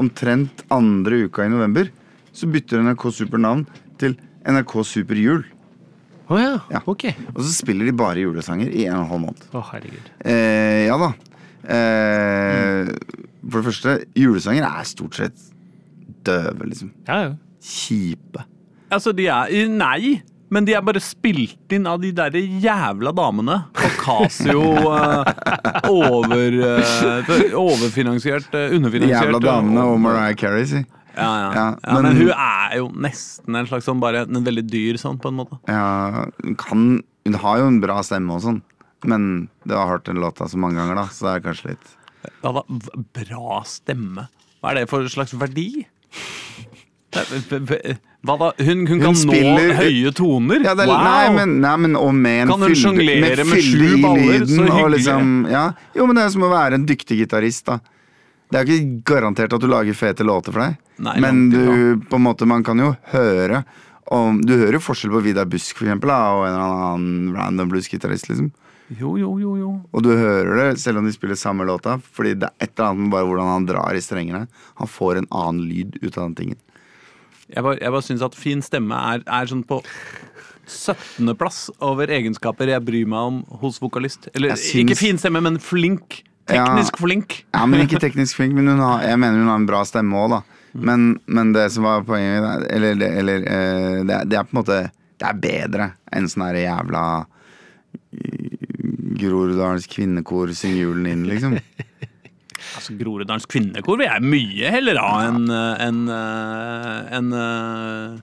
omtrent 0.00 0.64
andre 0.74 1.24
uka 1.28 1.44
i 1.46 1.52
november 1.52 1.90
så 2.34 2.48
bytter 2.50 2.82
NRK 2.82 3.04
Super 3.14 3.42
navn 3.42 3.66
til 4.00 4.16
NRK 4.48 4.78
Super 4.88 5.20
Jul. 5.20 5.44
Oh 6.32 6.40
ja. 6.40 6.56
Ja. 6.72 6.80
ok. 6.88 7.06
Og 7.34 7.42
så 7.44 7.52
spiller 7.52 7.88
de 7.88 7.94
bare 7.96 8.24
julesanger 8.24 8.72
i 8.72 8.86
en 8.88 8.96
og 8.96 9.04
en 9.04 9.10
halv 9.12 9.24
måned. 9.26 9.46
Å, 9.52 9.62
herregud. 9.70 10.10
Eh, 10.24 10.86
ja 10.88 10.96
da. 11.00 11.10
Eh, 11.64 12.90
for 13.44 13.60
det 13.60 13.66
første, 13.68 13.96
julesanger 14.18 14.66
er 14.66 14.88
stort 14.88 15.20
sett 15.20 15.50
døve, 16.24 16.70
liksom. 16.70 16.94
Ja, 17.08 17.20
ja. 17.28 17.34
Kjipe. 17.64 18.44
Altså, 18.92 19.12
de 19.16 19.28
er 19.32 19.52
Nei! 19.72 20.18
Men 20.54 20.66
de 20.68 20.74
er 20.78 20.82
bare 20.86 21.00
spilt 21.02 21.72
inn 21.74 21.86
av 21.90 21.98
de 22.02 22.12
derre 22.14 22.38
jævla 22.62 23.10
damene 23.16 23.56
Og 23.74 23.94
Casio. 23.98 24.62
eh, 24.94 25.88
over, 25.90 26.58
uh, 26.62 27.32
overfinansiert, 27.58 28.46
De 28.54 28.68
underfinansiert. 28.76 29.32
jævla 29.32 29.40
damene 29.42 29.86
og- 29.88 29.98
Mariah 30.04 30.36
Carey, 30.38 30.64
si. 30.70 30.84
Ja, 31.16 31.30
ja. 31.38 31.48
Ja, 31.54 31.64
ja, 31.78 31.92
men, 31.94 32.02
men- 32.02 32.16
hun 32.16 32.30
er 32.30 32.76
jo 32.76 32.88
nesten 32.90 33.56
en 33.58 33.66
slags 33.70 33.86
sånn 33.86 34.00
bare 34.02 34.22
en 34.26 34.44
veldig 34.44 34.64
dyr 34.70 34.94
sånn, 34.98 35.18
på 35.22 35.28
en 35.30 35.36
måte. 35.42 35.58
Ja, 35.68 36.26
hun 36.42 36.56
kan 36.56 37.02
Hun 37.24 37.34
har 37.40 37.58
jo 37.58 37.66
en 37.70 37.80
bra 37.80 38.02
stemme 38.04 38.34
og 38.34 38.42
sånn, 38.42 38.58
men 39.08 39.48
du 39.66 39.72
har 39.74 39.86
hørt 39.88 40.04
den 40.04 40.16
låta 40.20 40.44
så 40.50 40.56
mange 40.60 40.76
ganger, 40.76 40.94
da, 40.98 41.04
så 41.08 41.24
det 41.24 41.32
er 41.38 41.44
kanskje 41.50 41.68
litt 41.70 41.86
Ja, 42.44 42.52
da, 42.52 42.62
bra 43.14 43.62
stemme. 43.64 44.28
Hva 44.62 44.70
er 44.72 44.74
det 44.80 44.88
for 44.90 45.02
slags 45.08 45.32
verdi? 45.32 45.86
Hva 48.24 48.36
da? 48.40 48.50
Hun, 48.64 48.86
hun 48.88 49.00
kan 49.02 49.16
spiller- 49.18 49.72
nå 49.72 49.78
høye 49.78 50.12
toner? 50.16 50.62
ja, 50.64 50.74
det 50.74 50.86
wow! 50.88 51.02
nei, 51.04 51.28
men, 51.36 51.56
nei, 51.60 51.74
men 51.84 51.96
og 52.00 52.14
med 52.16 52.42
en 52.44 52.52
Kan 52.54 52.64
hun 52.64 52.76
sjonglere 52.78 53.44
med 53.48 53.60
sju 53.62 53.96
baller? 54.02 54.46
Så 54.48 54.62
hyggelig. 54.64 54.92
Liksom, 54.98 55.34
ja. 55.52 55.64
Jo, 55.94 56.06
men 56.08 56.16
det 56.16 56.24
er 56.24 56.32
som 56.34 56.46
å 56.46 56.52
være 56.52 56.80
en 56.80 56.86
dyktig 56.88 57.18
gitarist, 57.20 57.66
da. 57.68 57.78
Det 58.50 58.60
er 58.60 58.68
ikke 58.70 59.14
garantert 59.14 59.52
at 59.56 59.60
du 59.60 59.66
lager 59.70 59.96
fete 59.98 60.24
låter 60.24 60.54
for 60.54 60.62
deg, 60.62 60.76
Nei, 61.02 61.14
men 61.20 61.48
du, 61.50 61.60
på 62.06 62.20
en 62.20 62.22
måte, 62.22 62.46
man 62.46 62.62
kan 62.62 62.78
jo 62.78 62.92
høre 63.10 63.64
om, 64.14 64.36
Du 64.44 64.52
hører 64.52 64.76
jo 64.76 64.82
forskjell 64.84 65.10
på 65.16 65.22
Vidar 65.24 65.48
Busk 65.50 65.78
for 65.80 65.88
eksempel, 65.88 66.12
da, 66.12 66.18
og 66.36 66.44
en 66.46 66.52
eller 66.54 66.84
annen 66.92 67.34
random 67.38 67.72
bluesgitarist, 67.72 68.28
liksom. 68.30 68.52
Jo, 68.92 69.14
jo, 69.16 69.30
jo, 69.40 69.54
jo. 69.56 69.70
Og 69.96 70.04
du 70.04 70.10
hører 70.12 70.58
det 70.60 70.80
selv 70.82 71.00
om 71.00 71.06
de 71.08 71.12
spiller 71.14 71.38
samme 71.40 71.64
låta, 71.66 71.96
fordi 72.14 72.34
det 72.42 72.50
er 72.52 72.66
et 72.68 72.74
eller 72.76 72.90
annet 72.92 73.06
med 73.06 73.14
bare 73.16 73.26
hvordan 73.30 73.48
han 73.48 73.66
drar 73.66 73.96
i 73.96 74.02
strengene. 74.04 74.44
Han 74.80 74.90
får 74.92 75.22
en 75.22 75.28
annen 75.32 75.62
lyd 75.70 75.96
ut 76.02 76.12
av 76.18 76.26
den 76.28 76.34
tingen. 76.42 76.60
Jeg 77.50 77.62
bare, 77.66 77.78
jeg 77.80 77.92
bare 77.92 78.02
syns 78.06 78.22
at 78.24 78.34
fin 78.38 78.62
stemme 78.64 78.96
er, 79.14 79.24
er 79.26 79.50
sånn 79.50 79.64
på 79.68 79.80
17.-plass 80.64 81.66
over 81.84 82.08
egenskaper 82.14 82.70
jeg 82.72 82.84
bryr 82.86 83.08
meg 83.10 83.26
om 83.30 83.40
hos 83.60 83.76
vokalist. 83.82 84.30
Eller 84.34 84.54
syns- 84.56 84.80
ikke 84.86 84.96
fin 84.96 85.18
stemme, 85.20 85.42
men 85.44 85.58
flink. 85.60 86.22
Teknisk 86.48 86.98
flink. 87.00 87.38
Ja, 87.54 87.64
men 87.68 87.84
ikke 87.86 88.00
teknisk 88.02 88.36
flink, 88.36 88.52
men 88.56 88.68
hun 88.68 88.80
har, 88.84 89.02
jeg 89.08 89.18
mener 89.20 89.38
hun 89.40 89.48
har 89.52 89.60
en 89.62 89.68
bra 89.68 89.82
stemme 89.88 90.16
òg, 90.20 90.30
da. 90.38 90.40
Men, 90.74 91.04
men 91.30 91.52
det 91.54 91.68
som 91.72 91.84
var 91.86 92.02
poenget 92.04 92.42
mitt, 92.42 92.64
eller, 92.74 93.04
eller 93.20 93.44
eh, 93.46 94.00
det, 94.08 94.14
er- 94.16 94.24
det 94.28 94.38
er 94.40 94.48
på 94.48 94.56
en 94.56 94.58
måte 94.58 94.78
Det 95.22 95.28
er 95.28 95.36
bedre 95.38 95.84
enn 96.10 96.26
sånn 96.28 96.42
her 96.48 96.56
jævla 96.58 97.02
eh, 98.18 98.56
Groruddalens 99.20 99.86
kvinnekor 99.86 100.50
syng 100.58 100.74
julen 100.80 101.06
inn, 101.12 101.22
liksom. 101.30 101.54
Altså, 102.74 102.96
Groruddalens 102.98 103.46
kvinnekor 103.50 104.00
vil 104.00 104.08
jeg 104.08 104.26
mye 104.34 104.74
heller 104.74 105.00
ha 105.02 105.12
enn 105.28 105.46
en, 105.48 106.02
en, 106.10 107.32
en, 107.32 108.20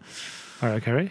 Mariah 0.62 0.84
Carey? 0.84 1.10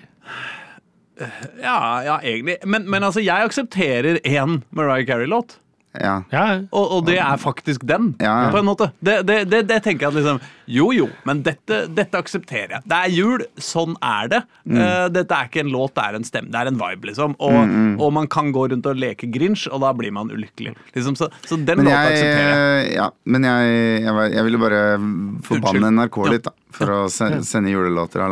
Ja, 1.60 2.00
ja, 2.04 2.18
egentlig. 2.24 2.56
Men, 2.64 2.86
men 2.90 3.04
altså, 3.04 3.22
jeg 3.24 3.48
aksepterer 3.48 4.20
én 4.24 4.60
Mariah 4.76 5.06
Carey-låt. 5.08 5.58
Ja. 5.98 6.20
Ja. 6.30 6.42
Og, 6.70 6.92
og 6.94 7.06
det 7.08 7.16
er 7.18 7.36
faktisk 7.42 7.82
den, 7.88 8.12
Ja, 8.22 8.50
på 8.54 8.60
en 8.60 8.66
måte. 8.68 8.92
Det, 9.02 9.16
det, 9.26 9.40
det, 9.50 9.64
det 9.66 9.80
tenker 9.82 10.06
jeg 10.06 10.12
at 10.12 10.18
liksom 10.20 10.38
Jo, 10.70 10.92
jo, 10.94 11.08
men 11.26 11.40
dette, 11.42 11.80
dette 11.90 12.14
aksepterer 12.20 12.76
jeg. 12.76 12.84
Det 12.86 12.98
er 13.06 13.10
jul, 13.10 13.42
sånn 13.58 13.96
er 14.06 14.28
det. 14.30 14.40
Mm. 14.70 14.76
Uh, 14.78 15.06
dette 15.10 15.34
er 15.34 15.48
ikke 15.50 15.64
en 15.64 15.72
låt, 15.74 15.96
det 15.96 16.04
er 16.06 16.18
en 16.20 16.26
stemme. 16.28 16.52
Det 16.54 16.60
er 16.60 16.70
en 16.70 16.78
vibe, 16.78 17.10
liksom. 17.10 17.34
Og, 17.42 17.56
Mm, 17.60 17.96
og 18.00 18.12
man 18.14 18.28
kan 18.30 18.52
gå 18.54 18.68
rundt 18.70 18.86
og 18.86 18.96
leke 19.02 19.26
Grinch, 19.34 19.66
og 19.72 19.82
da 19.82 19.90
blir 19.98 20.14
man 20.14 20.30
ulykkelig. 20.30 20.76
Liksom, 20.94 21.16
så, 21.18 21.26
så 21.42 21.58
den 21.58 21.80
Men 21.82 21.88
låta 21.90 22.04
jeg, 22.06 22.12
aksepterer 22.14 22.54
jeg. 22.54 22.94
ja, 22.94 23.08
men 23.34 23.48
jeg, 23.50 23.74
jeg, 24.06 24.30
jeg 24.36 24.46
ville 24.46 24.60
bare 24.62 24.80
forbanne. 25.50 25.90
NRK 25.98 26.20
litt, 26.30 26.46
da. 26.46 26.54
For 26.78 26.94
å 26.94 27.00
sende 27.10 27.74
julelåter. 27.74 28.22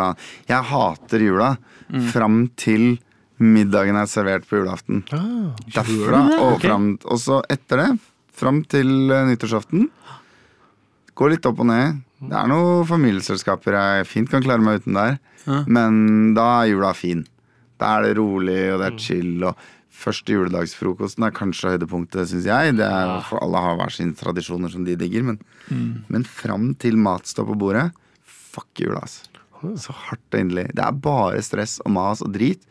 Jeg 0.48 0.62
hater 0.70 1.26
jula 1.26 1.56
Mm. 1.88 2.02
fram 2.12 2.34
til 2.60 2.98
middagen 3.38 3.96
er 4.00 4.08
servert 4.10 4.46
på 4.48 4.58
julaften. 4.60 5.04
Ah, 5.14 5.54
Derfra 5.74 6.22
og 6.42 6.60
fram 6.62 6.90
Og 7.06 7.20
så 7.22 7.40
etter 7.52 7.82
det, 7.84 7.88
fram 8.38 8.62
til 8.70 9.10
eh, 9.14 9.26
nyttårsaften. 9.30 9.88
Går 11.18 11.34
litt 11.34 11.48
opp 11.50 11.62
og 11.64 11.68
ned. 11.70 12.02
Det 12.18 12.34
er 12.34 12.50
noen 12.50 12.86
familieselskaper 12.86 13.76
jeg 13.78 14.06
fint 14.10 14.30
kan 14.30 14.42
klare 14.42 14.62
meg 14.62 14.82
uten 14.82 14.98
der. 14.98 15.18
Ja. 15.46 15.62
Men 15.70 16.34
da 16.36 16.46
er 16.62 16.72
jula 16.72 16.92
fin. 16.98 17.24
Da 17.78 17.96
er 17.98 18.08
det 18.08 18.16
rolig, 18.18 18.58
og 18.74 18.80
det 18.82 18.88
er 18.90 18.98
chill. 19.02 19.36
Og 19.46 19.58
første 19.98 20.34
juledagsfrokosten 20.34 21.26
er 21.26 21.34
kanskje 21.34 21.74
høydepunktet, 21.76 22.30
syns 22.30 22.46
jeg. 22.50 22.74
Det 22.78 22.86
er, 22.86 23.14
for 23.26 23.42
alle 23.42 23.62
har 23.62 23.78
hver 23.78 23.94
sine 23.94 24.18
tradisjoner 24.18 24.70
som 24.74 24.86
de 24.86 24.96
digger. 24.98 25.26
Men, 25.26 25.40
men 26.10 26.26
fram 26.26 26.72
til 26.82 26.98
mat 26.98 27.26
står 27.30 27.50
på 27.52 27.58
bordet, 27.58 27.88
fuck 28.26 28.82
jula, 28.82 29.02
altså. 29.06 29.26
Så 29.78 29.90
hardt 30.06 30.22
og 30.34 30.38
inderlig. 30.38 30.68
Det 30.78 30.84
er 30.86 30.98
bare 31.02 31.40
stress 31.42 31.80
og 31.82 31.90
mas 31.90 32.20
og 32.22 32.30
drit. 32.34 32.62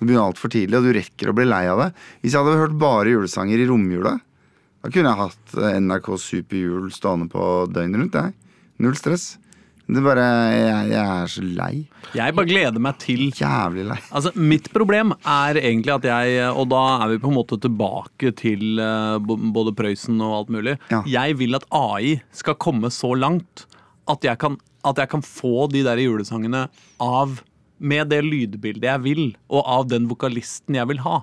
Du 0.00 0.06
begynner 0.06 0.30
altfor 0.30 0.48
tidlig, 0.52 0.78
og 0.80 0.88
du 0.88 0.94
rekker 0.96 1.28
å 1.30 1.36
bli 1.36 1.44
lei 1.44 1.66
av 1.68 1.82
det. 1.84 1.90
Hvis 2.22 2.32
jeg 2.32 2.40
hadde 2.40 2.60
hørt 2.62 2.78
bare 2.80 3.12
julesanger 3.12 3.60
i 3.60 3.68
romjula, 3.68 4.14
da 4.80 4.88
kunne 4.88 5.12
jeg 5.12 5.20
hatt 5.20 5.58
eh, 5.60 5.76
NRK 5.84 6.08
Superjul 6.24 6.88
stående 6.94 7.28
på 7.28 7.46
døgnet 7.68 8.00
rundt. 8.00 8.16
Jeg. 8.16 8.64
Null 8.80 8.96
stress. 8.96 9.34
Det 9.90 9.98
er 9.98 10.06
bare 10.06 10.24
jeg, 10.54 10.90
jeg 10.92 11.02
er 11.02 11.30
så 11.32 11.42
lei. 11.44 11.72
Jeg 12.14 12.34
bare 12.38 12.48
gleder 12.48 12.82
meg 12.82 12.98
til 13.02 13.24
Jævlig 13.34 13.84
lei. 13.90 13.98
Altså, 14.14 14.30
Mitt 14.38 14.70
problem 14.72 15.12
er 15.18 15.58
egentlig 15.58 15.96
at 15.96 16.06
jeg 16.06 16.44
Og 16.54 16.68
da 16.70 16.82
er 17.02 17.10
vi 17.10 17.18
på 17.24 17.32
en 17.32 17.36
måte 17.40 17.58
tilbake 17.60 18.30
til 18.38 18.78
eh, 18.80 19.18
både 19.20 19.74
Prøysen 19.76 20.22
og 20.22 20.36
alt 20.38 20.54
mulig. 20.54 20.76
Ja. 20.94 21.02
Jeg 21.10 21.40
vil 21.42 21.58
at 21.58 21.66
AI 21.74 22.20
skal 22.32 22.58
komme 22.62 22.92
så 22.94 23.12
langt 23.18 23.66
at 24.10 24.24
jeg 24.26 24.38
kan, 24.42 24.56
at 24.86 24.98
jeg 25.02 25.10
kan 25.10 25.22
få 25.26 25.66
de 25.74 25.84
der 25.86 26.00
julesangene 26.00 26.68
av 27.02 27.42
med 27.80 28.10
det 28.12 28.20
lydbildet 28.26 28.86
jeg 28.86 29.02
vil, 29.04 29.26
og 29.48 29.64
av 29.64 29.88
den 29.90 30.08
vokalisten 30.10 30.76
jeg 30.76 30.88
vil 30.92 31.00
ha. 31.06 31.22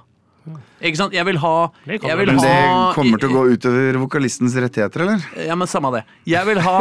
Ikke 0.79 0.99
sant? 0.99 1.15
Jeg 1.15 1.27
vil 1.27 1.39
ha, 1.43 1.55
Det 1.85 1.97
jeg 1.99 2.19
vil. 2.21 2.29
Men 2.31 2.43
det 2.43 2.51
ha 2.53 2.91
kommer 2.95 3.19
til 3.21 3.33
å 3.33 3.39
gå 3.39 3.55
utover 3.57 3.99
vokalistens 3.99 4.55
rettigheter, 4.55 5.03
eller? 5.03 5.25
Ja, 5.47 5.57
men 5.59 5.69
samme 5.69 5.91
det. 5.97 6.03
Jeg 6.29 6.47
vil 6.47 6.61
ha 6.63 6.77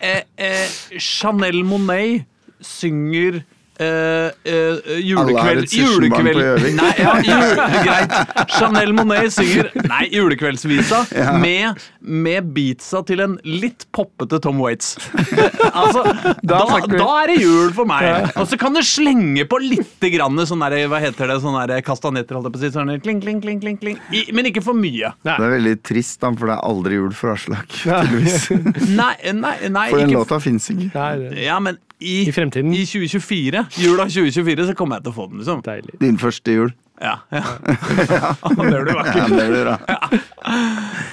eh, 0.00 0.24
eh, 0.34 0.78
Chanel 0.98 1.62
Monet 1.66 2.26
synger 2.64 3.44
Alle 3.80 4.32
har 4.46 5.00
julekveld, 5.02 5.62
et 5.64 5.72
sessionbarn 5.72 6.28
på 6.30 6.44
julekveld 6.44 6.78
Nei, 6.80 6.92
ja, 7.00 7.14
jule, 7.26 7.66
greit. 7.84 8.14
Chanel 8.56 8.92
Monet 8.96 9.34
synger 9.34 9.70
Nei, 9.86 10.02
julekveldsvisa 10.14 11.02
med, 11.44 11.82
med 12.00 12.50
beatsa 12.56 13.02
til 13.06 13.22
en 13.24 13.36
litt 13.46 13.86
poppete 13.94 14.40
Tom 14.42 14.60
Waits. 14.62 14.94
altså, 15.72 16.04
da, 16.42 16.62
da 16.88 17.08
er 17.22 17.32
det 17.32 17.38
jul 17.42 17.72
for 17.76 17.88
meg. 17.88 18.30
Og 18.36 18.48
så 18.50 18.58
kan 18.60 18.76
du 18.76 18.82
slenge 18.86 19.46
på 19.48 19.60
litt 19.62 20.08
grann 20.12 20.40
sånn 20.46 20.64
der, 20.66 20.78
hva 20.90 21.00
heter 21.02 21.32
det, 21.32 21.38
sånn 21.44 21.56
der 21.56 21.84
kastanetter, 21.86 22.38
holdt 22.38 22.50
jeg 22.50 22.56
på 22.56 22.60
å 22.60 22.64
si. 22.64 22.72
Sånn 22.76 22.92
kling, 23.04 23.20
kling, 23.24 23.40
kling, 23.44 23.60
kling, 23.62 23.80
kling. 23.80 24.00
I, 24.14 24.26
men 24.36 24.50
ikke 24.50 24.64
for 24.64 24.76
mye. 24.78 25.12
Det 25.26 25.34
er 25.36 25.56
veldig 25.56 25.76
trist, 25.86 26.18
da, 26.22 26.32
for 26.36 26.50
det 26.50 26.56
er 26.58 26.64
aldri 26.70 27.00
jul 27.00 27.12
for 27.16 27.34
Aslak. 27.34 27.66
tydeligvis. 27.82 28.50
Nei, 28.96 29.14
nei, 29.36 29.56
nei 29.72 29.88
For 29.92 30.00
den 30.00 30.12
ikke 30.12 30.22
låta 30.22 30.40
fins 30.42 30.70
ikke. 30.72 30.90
Nei, 30.94 31.44
Ja, 31.46 31.58
men 31.62 31.78
i, 31.98 32.28
I 32.28 32.32
fremtiden. 32.34 32.74
I 32.76 32.82
2024, 32.84 33.62
jula 33.80 34.04
2024, 34.10 34.66
så 34.68 34.74
kommer 34.76 34.98
jeg 34.98 35.06
til 35.06 35.14
å 35.14 35.16
få 35.16 35.28
den, 35.30 35.40
liksom. 35.40 35.62
deilig. 35.64 35.94
Din 36.02 36.18
første 36.20 36.52
jul. 36.52 36.74
Ja, 37.00 37.18
ja. 37.32 37.42
det 37.66 38.56
blir 38.56 38.88
Ja, 38.88 38.96
vakkert. 39.00 39.32
det 39.32 39.48
blir 39.52 39.64
bra. 39.64 39.78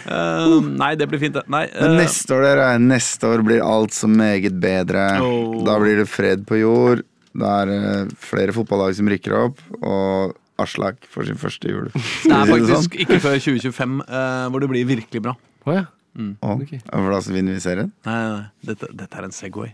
Eh, 0.04 0.54
nei, 0.78 0.90
det 1.00 1.08
blir 1.10 1.18
fint, 1.22 1.34
det. 1.34 1.46
Nei, 1.50 1.63
Men 1.72 1.94
eh, 1.96 2.04
neste 2.04 2.36
år, 2.36 2.44
dere, 2.44 2.66
neste 2.84 3.30
år 3.32 3.42
blir 3.48 3.62
alt 3.66 3.96
så 3.96 4.10
meget 4.12 4.58
bedre. 4.62 5.06
Oh. 5.24 5.62
Da 5.66 5.78
blir 5.82 6.02
det 6.02 6.06
fred 6.12 6.44
på 6.50 6.60
jord. 6.60 7.02
Da 7.34 7.54
er 7.63 7.72
det 7.72 8.18
flere 8.22 8.54
fotballag 8.54 8.94
som 9.00 9.08
rykker 9.10 9.34
opp, 9.40 9.63
og 9.80 10.36
Aslak 10.62 11.08
får 11.10 11.32
sin 11.32 11.40
første 11.42 11.72
jul. 11.72 11.88
det 11.96 12.36
er 12.36 12.46
vi 12.52 12.60
sånn? 12.60 12.68
faktisk 12.68 13.00
ikke 13.08 13.22
før 13.24 13.40
2025 13.42 13.96
uh, 14.04 14.52
hvor 14.54 14.62
det 14.62 14.70
blir 14.75 14.92
virkelig 14.92 15.24
bra. 15.25 15.34
Oh, 15.66 15.74
ja. 15.74 15.88
Å, 16.13 16.58
For 16.92 17.10
da 17.16 17.24
vinner 17.34 17.56
vi 17.58 17.63
serien. 17.63 17.90
Nei, 18.06 18.20
nei, 18.20 18.36
nei. 18.36 18.46
Dette, 18.70 18.92
dette 18.94 19.18
er 19.18 19.32
en 19.32 19.34
Segway. 19.34 19.72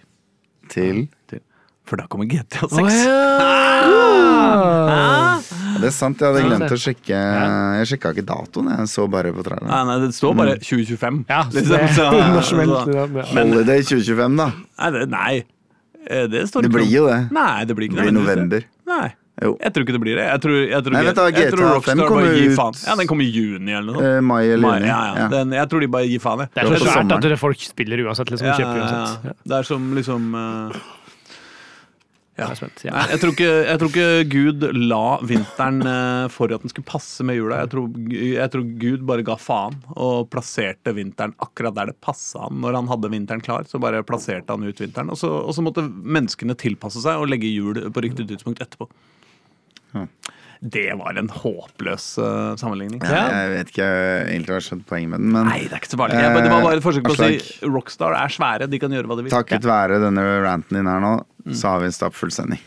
Til 0.69 1.07
Til- 1.29 1.41
For 1.89 1.97
da 1.97 2.05
kommer 2.07 2.25
GTA 2.29 2.67
6. 2.69 2.77
Oh, 2.79 2.89
ja! 4.89 5.39
Det 5.79 5.87
er 5.87 5.93
sant, 5.95 6.19
jeg 6.19 6.27
hadde 6.27 6.41
glemt 6.49 6.73
å 6.75 6.77
sjekke 6.81 7.19
Jeg 7.79 7.87
sjekka 7.93 8.11
ikke 8.13 8.25
datoen, 8.27 8.67
jeg 8.75 8.89
så 8.91 9.05
bare 9.11 9.31
på 9.35 9.43
traileren. 9.45 9.69
Nei, 9.71 9.83
nei, 9.87 9.95
det 10.05 10.09
står 10.17 10.35
bare 10.37 10.57
2025. 10.59 11.21
Ja, 11.29 11.43
liksom, 11.47 11.71
det 11.71 11.89
så- 11.95 12.11
så- 12.49 13.37
Holiday 13.37 13.81
2025, 13.87 14.35
da. 14.41 14.49
Nei, 14.79 14.89
det, 14.97 15.05
nei. 15.13 15.33
Eh, 16.09 16.27
det 16.31 16.43
står 16.49 16.61
Det 16.67 16.71
blir 16.73 16.89
jo 16.91 17.05
det. 17.07 17.19
Nei, 17.31 17.63
det 17.65 17.75
blir 17.77 17.87
ikke 17.89 17.95
Det 17.99 18.05
Det 18.05 18.11
blir 18.11 18.19
november. 18.21 18.63
Nei. 18.89 19.07
Jo. 19.39 19.53
Jeg 19.63 19.73
tror 19.73 19.85
ikke 19.85 19.95
det 19.95 20.01
blir 20.03 20.19
det. 20.19 20.25
Jeg 20.27 20.41
tror, 20.43 20.55
jeg 20.59 20.83
tror, 20.85 20.95
Nei, 20.97 21.03
vet 21.07 21.15
du 21.15 21.21
hva, 21.21 21.29
jeg 21.31 21.53
tror 21.53 21.65
Rockstar 21.75 21.95
5 21.95 22.05
kommer 22.09 22.27
bare 22.27 22.39
gir 22.41 22.55
faen. 22.57 22.79
Ja, 22.85 22.95
den 22.99 23.09
kommer 23.11 23.23
i 23.23 23.31
juni 23.31 23.75
eller 23.79 23.95
noe. 23.95 24.09
Eh, 24.09 24.21
mai 24.21 24.41
eller 24.45 24.65
Mai, 24.65 24.77
juni. 24.79 24.89
ja, 24.91 24.99
ja. 25.07 25.17
Ja. 25.23 25.27
Den, 25.35 25.57
jeg 25.59 25.71
tror 25.71 25.85
de 25.85 25.91
bare 25.95 26.09
gir 26.11 26.23
faen, 26.23 26.45
jeg. 26.45 26.53
Det 26.55 26.63
er 26.65 26.71
så 26.75 26.93
svært 26.93 27.17
at 27.31 27.39
folk 27.39 27.67
spiller 27.69 28.05
uansett. 28.07 28.33
liksom, 28.33 28.51
Ja, 28.51 28.57
kjøper 28.59 28.81
uansett. 28.83 29.27
ja. 29.29 29.33
Ja, 29.33 29.37
Det 29.53 29.59
er 29.61 29.69
som 29.69 29.91
liksom 29.95 30.31
jeg 32.39 32.59
spent. 32.59 32.83
Ja. 32.87 32.93
Nei, 32.95 33.05
jeg 33.13 33.21
tror, 33.21 33.33
ikke, 33.35 33.49
jeg 33.67 33.79
tror 33.81 33.91
ikke 33.91 34.07
Gud 34.31 34.65
la 34.89 35.01
vinteren 35.27 35.81
uh, 35.85 36.29
for 36.31 36.53
at 36.55 36.63
den 36.63 36.71
skulle 36.71 36.87
passe 36.89 37.25
med 37.27 37.39
jula. 37.39 37.61
Jeg 37.63 37.71
tror, 37.73 37.89
jeg 38.13 38.53
tror 38.53 38.65
Gud 38.83 39.05
bare 39.09 39.25
ga 39.27 39.35
faen 39.39 39.77
og 39.95 40.29
plasserte 40.33 40.93
vinteren 40.95 41.35
akkurat 41.43 41.75
der 41.77 41.91
det 41.91 41.97
passa 42.05 42.45
han. 42.47 42.59
Når 42.63 42.79
han 42.79 42.91
hadde 42.91 43.11
vinteren 43.13 43.43
klar, 43.45 43.67
så 43.69 43.81
bare 43.81 44.03
plasserte 44.07 44.55
han 44.55 44.65
ut 44.67 44.83
vinteren. 44.83 45.11
Og 45.13 45.19
så, 45.19 45.31
og 45.41 45.55
så 45.57 45.65
måtte 45.65 45.85
menneskene 45.89 46.55
tilpasse 46.59 47.03
seg 47.03 47.19
og 47.19 47.29
legge 47.31 47.51
jul 47.51 47.81
på 47.91 48.05
riktig 48.05 48.29
tidspunkt 48.31 48.63
etterpå. 48.63 48.89
Det 50.59 50.89
var 50.99 51.15
en 51.15 51.29
håpløs 51.31 52.05
uh, 52.19 52.55
sammenligning. 52.59 52.99
Ja, 52.99 53.21
Jeg 53.31 53.51
vet 53.53 53.69
ikke 53.71 53.85
egentlig 53.87 54.51
hva 54.51 54.57
jeg 54.57 54.59
har 54.59 54.65
skjønt 54.65 54.87
poenget 54.89 55.13
med 55.13 55.23
den, 55.23 55.29
men 55.31 55.47
Nei, 55.47 55.61
det 55.63 55.77
er 55.77 55.79
ikke 55.79 55.93
så 55.93 55.99
farlig. 56.01 56.19
Det 56.19 56.51
var 56.51 56.65
bare 56.65 56.79
et 56.81 56.83
forsøk 56.83 57.07
på 57.07 57.15
å 57.15 57.19
si 57.19 57.69
Rockstar 57.69 58.17
er 58.19 58.33
svære, 58.35 58.67
de 58.67 58.81
kan 58.81 58.91
gjøre 58.91 59.07
hva 59.07 59.19
de 59.19 59.27
vil. 59.27 59.33
takket 59.33 59.67
være 59.67 60.01
denne 60.03 60.25
ranten 60.43 60.81
din 60.81 60.91
her 60.91 60.99
nå, 61.03 61.13
så 61.55 61.75
har 61.75 61.85
vi 61.85 61.87
en 61.87 61.95
stappfull 61.95 62.35
sending. 62.35 62.59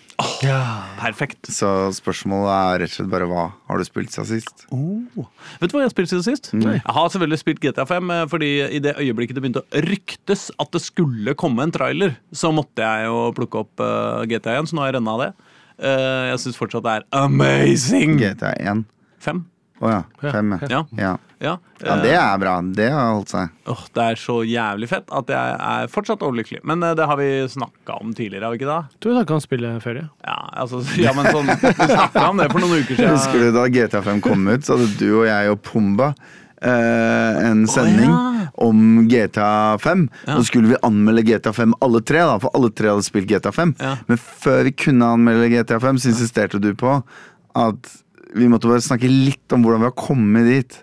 Perfekt. 1.01 1.51
Så 1.53 1.69
spørsmålet 1.97 2.53
er 2.53 2.83
rett 2.83 2.93
og 2.93 2.97
slett 2.97 3.13
bare 3.13 3.29
hva 3.31 3.45
har 3.69 3.81
du 3.81 3.87
spilt 3.87 4.13
siden 4.15 4.29
sist? 4.29 4.67
Oh. 4.75 5.29
Vet 5.61 5.73
du 5.73 5.77
hva 5.77 5.85
jeg 5.85 5.91
har 5.91 5.95
spilt 5.95 6.13
siden 6.13 6.27
sist? 6.27 6.51
Jeg 6.55 6.83
har 6.85 7.13
selvfølgelig 7.13 7.41
spilt 7.41 7.63
GTA 7.63 7.87
5, 7.89 8.13
eh, 8.15 8.25
fordi 8.31 8.51
i 8.79 8.83
det 8.83 8.97
øyeblikket 9.01 9.39
det 9.39 9.45
begynte 9.45 9.65
å 9.65 9.85
ryktes 9.87 10.51
at 10.63 10.73
det 10.75 10.83
skulle 10.85 11.37
komme 11.39 11.67
en 11.67 11.75
trailer, 11.75 12.17
så 12.33 12.53
måtte 12.55 12.85
jeg 12.85 13.09
jo 13.09 13.25
plukke 13.37 13.65
opp 13.65 13.83
uh, 13.83 14.23
GTA 14.31 14.57
igjen, 14.57 14.71
så 14.71 14.79
nå 14.79 14.85
har 14.85 14.93
jeg 14.93 15.01
rønna 15.01 15.19
det. 15.25 15.33
Eh, 15.79 16.29
jeg 16.33 16.43
syns 16.45 16.61
fortsatt 16.61 16.87
det 16.87 16.99
er 17.01 17.09
amazing! 17.23 18.19
GTA 18.21 18.53
1. 18.59 18.85
5. 19.23 19.45
Å 19.83 19.91
ja. 19.91 20.03
Fem, 20.23 20.53
ja. 20.61 20.69
Ja. 20.71 20.81
ja. 20.95 21.53
Ja. 21.83 21.97
Det 21.99 22.13
er 22.15 22.37
bra. 22.39 22.53
Det 22.63 22.87
har 22.95 23.09
holdt 23.17 23.33
seg. 23.33 23.51
Åh, 23.67 23.81
det 23.97 24.05
er 24.13 24.19
så 24.21 24.37
jævlig 24.47 24.87
fett 24.93 25.09
at 25.11 25.33
jeg 25.35 25.57
er 25.67 25.89
fortsatt 25.91 26.23
overlykkelig. 26.23 26.61
Men 26.71 26.85
eh, 26.87 26.95
det 26.99 27.09
har 27.11 27.19
vi 27.19 27.31
snakka 27.51 27.97
om 27.99 28.13
tidligere, 28.15 28.47
har 28.47 28.55
vi 28.55 28.61
ikke 28.61 28.69
det? 28.71 29.01
Du 29.03 29.09
snakka 29.11 29.35
om 29.35 29.43
spillet 29.43 29.83
før, 29.83 29.99
ja. 30.05 30.07
Ja, 30.23 30.37
altså, 30.63 30.85
ja 31.03 31.15
men 31.17 31.27
sånn 31.35 31.51
Vi 31.51 31.89
snakka 31.91 32.29
om 32.29 32.43
det 32.43 32.47
for 32.53 32.63
noen 32.63 32.85
uker 32.85 32.95
siden. 32.95 33.17
Husker 33.17 33.43
du 33.43 33.51
da 33.59 33.67
GTA 33.75 34.05
5 34.07 34.23
kom 34.23 34.47
ut, 34.47 34.63
så 34.63 34.79
hadde 34.79 34.93
du 35.01 35.09
og 35.09 35.27
jeg 35.27 35.57
og 35.57 35.59
Pumba 35.67 36.13
eh, 36.13 36.42
en 36.63 37.65
sending 37.69 38.11
ja. 38.11 38.47
om 38.63 39.09
GTA 39.11 39.79
5. 39.83 40.09
Ja. 40.27 40.37
Så 40.37 40.45
skulle 40.45 40.69
vi 40.69 40.81
anmelde 40.83 41.25
GTA 41.27 41.53
5 41.53 41.75
alle 41.81 42.03
tre, 42.07 42.23
da, 42.29 42.39
for 42.43 42.55
alle 42.59 42.71
tre 42.71 42.93
hadde 42.93 43.07
spilt 43.07 43.31
GTA 43.31 43.53
5. 43.53 43.75
Ja. 43.81 43.97
Men 44.07 44.21
før 44.21 44.63
vi 44.69 44.75
kunne 44.85 45.11
anmelde 45.17 45.51
GTA 45.53 45.81
5, 45.83 45.99
så 45.99 46.13
insisterte 46.13 46.63
du 46.63 46.73
på 46.79 47.01
at 47.59 47.93
vi 48.37 48.49
måtte 48.49 48.71
bare 48.71 48.85
snakke 48.85 49.11
litt 49.11 49.53
om 49.53 49.65
hvordan 49.65 49.83
vi 49.83 49.91
har 49.91 49.99
kommet 49.99 50.49
dit. 50.49 50.79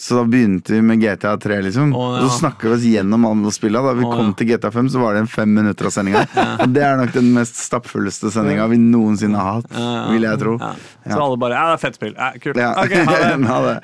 Så 0.00 0.16
da 0.16 0.22
begynte 0.24 0.72
vi 0.72 0.80
med 0.80 1.02
GTA 1.02 1.34
3, 1.36 1.58
liksom. 1.66 1.90
Å, 1.92 2.04
ja. 2.16 2.20
Og 2.24 2.30
så 2.30 2.38
snakka 2.40 2.70
vi 2.70 2.72
oss 2.78 2.84
gjennom 2.88 3.24
alle 3.28 3.50
spillene. 3.52 3.84
Da 3.84 3.98
vi 3.98 4.06
Å, 4.06 4.12
kom 4.14 4.30
ja. 4.30 4.36
til 4.38 4.48
GTA 4.48 4.70
5, 4.72 4.86
så 4.94 5.02
var 5.02 5.12
det 5.12 5.20
en 5.26 5.28
fem 5.28 5.50
minutter 5.52 5.90
av 5.90 5.92
sendinga. 5.92 6.22
Og 6.64 6.70
det 6.72 6.84
er 6.86 6.96
nok 6.96 7.12
den 7.12 7.28
mest 7.34 7.58
stappfulleste 7.60 8.30
sendinga 8.32 8.64
vi 8.72 8.78
noensinne 8.80 9.36
har 9.36 9.58
hatt, 9.58 9.68
Ja, 9.76 9.84
ja. 9.98 10.06
vil 10.14 10.24
jeg 10.24 10.40
tro. 10.40 10.54
Ja. 10.56 10.70
Så 11.04 11.18
alle 11.20 11.36
bare 11.42 11.58
Ja, 11.58 11.66
det 11.68 11.76
er 11.76 11.82
fett 11.84 11.98
spill. 12.00 12.14
Ja, 12.16 12.30
kult. 12.40 12.60
Ja. 12.62 12.70
Ok, 12.80 12.94
ha 13.10 13.18
det. 13.26 13.50
Ha 13.50 13.58
det. 13.66 13.76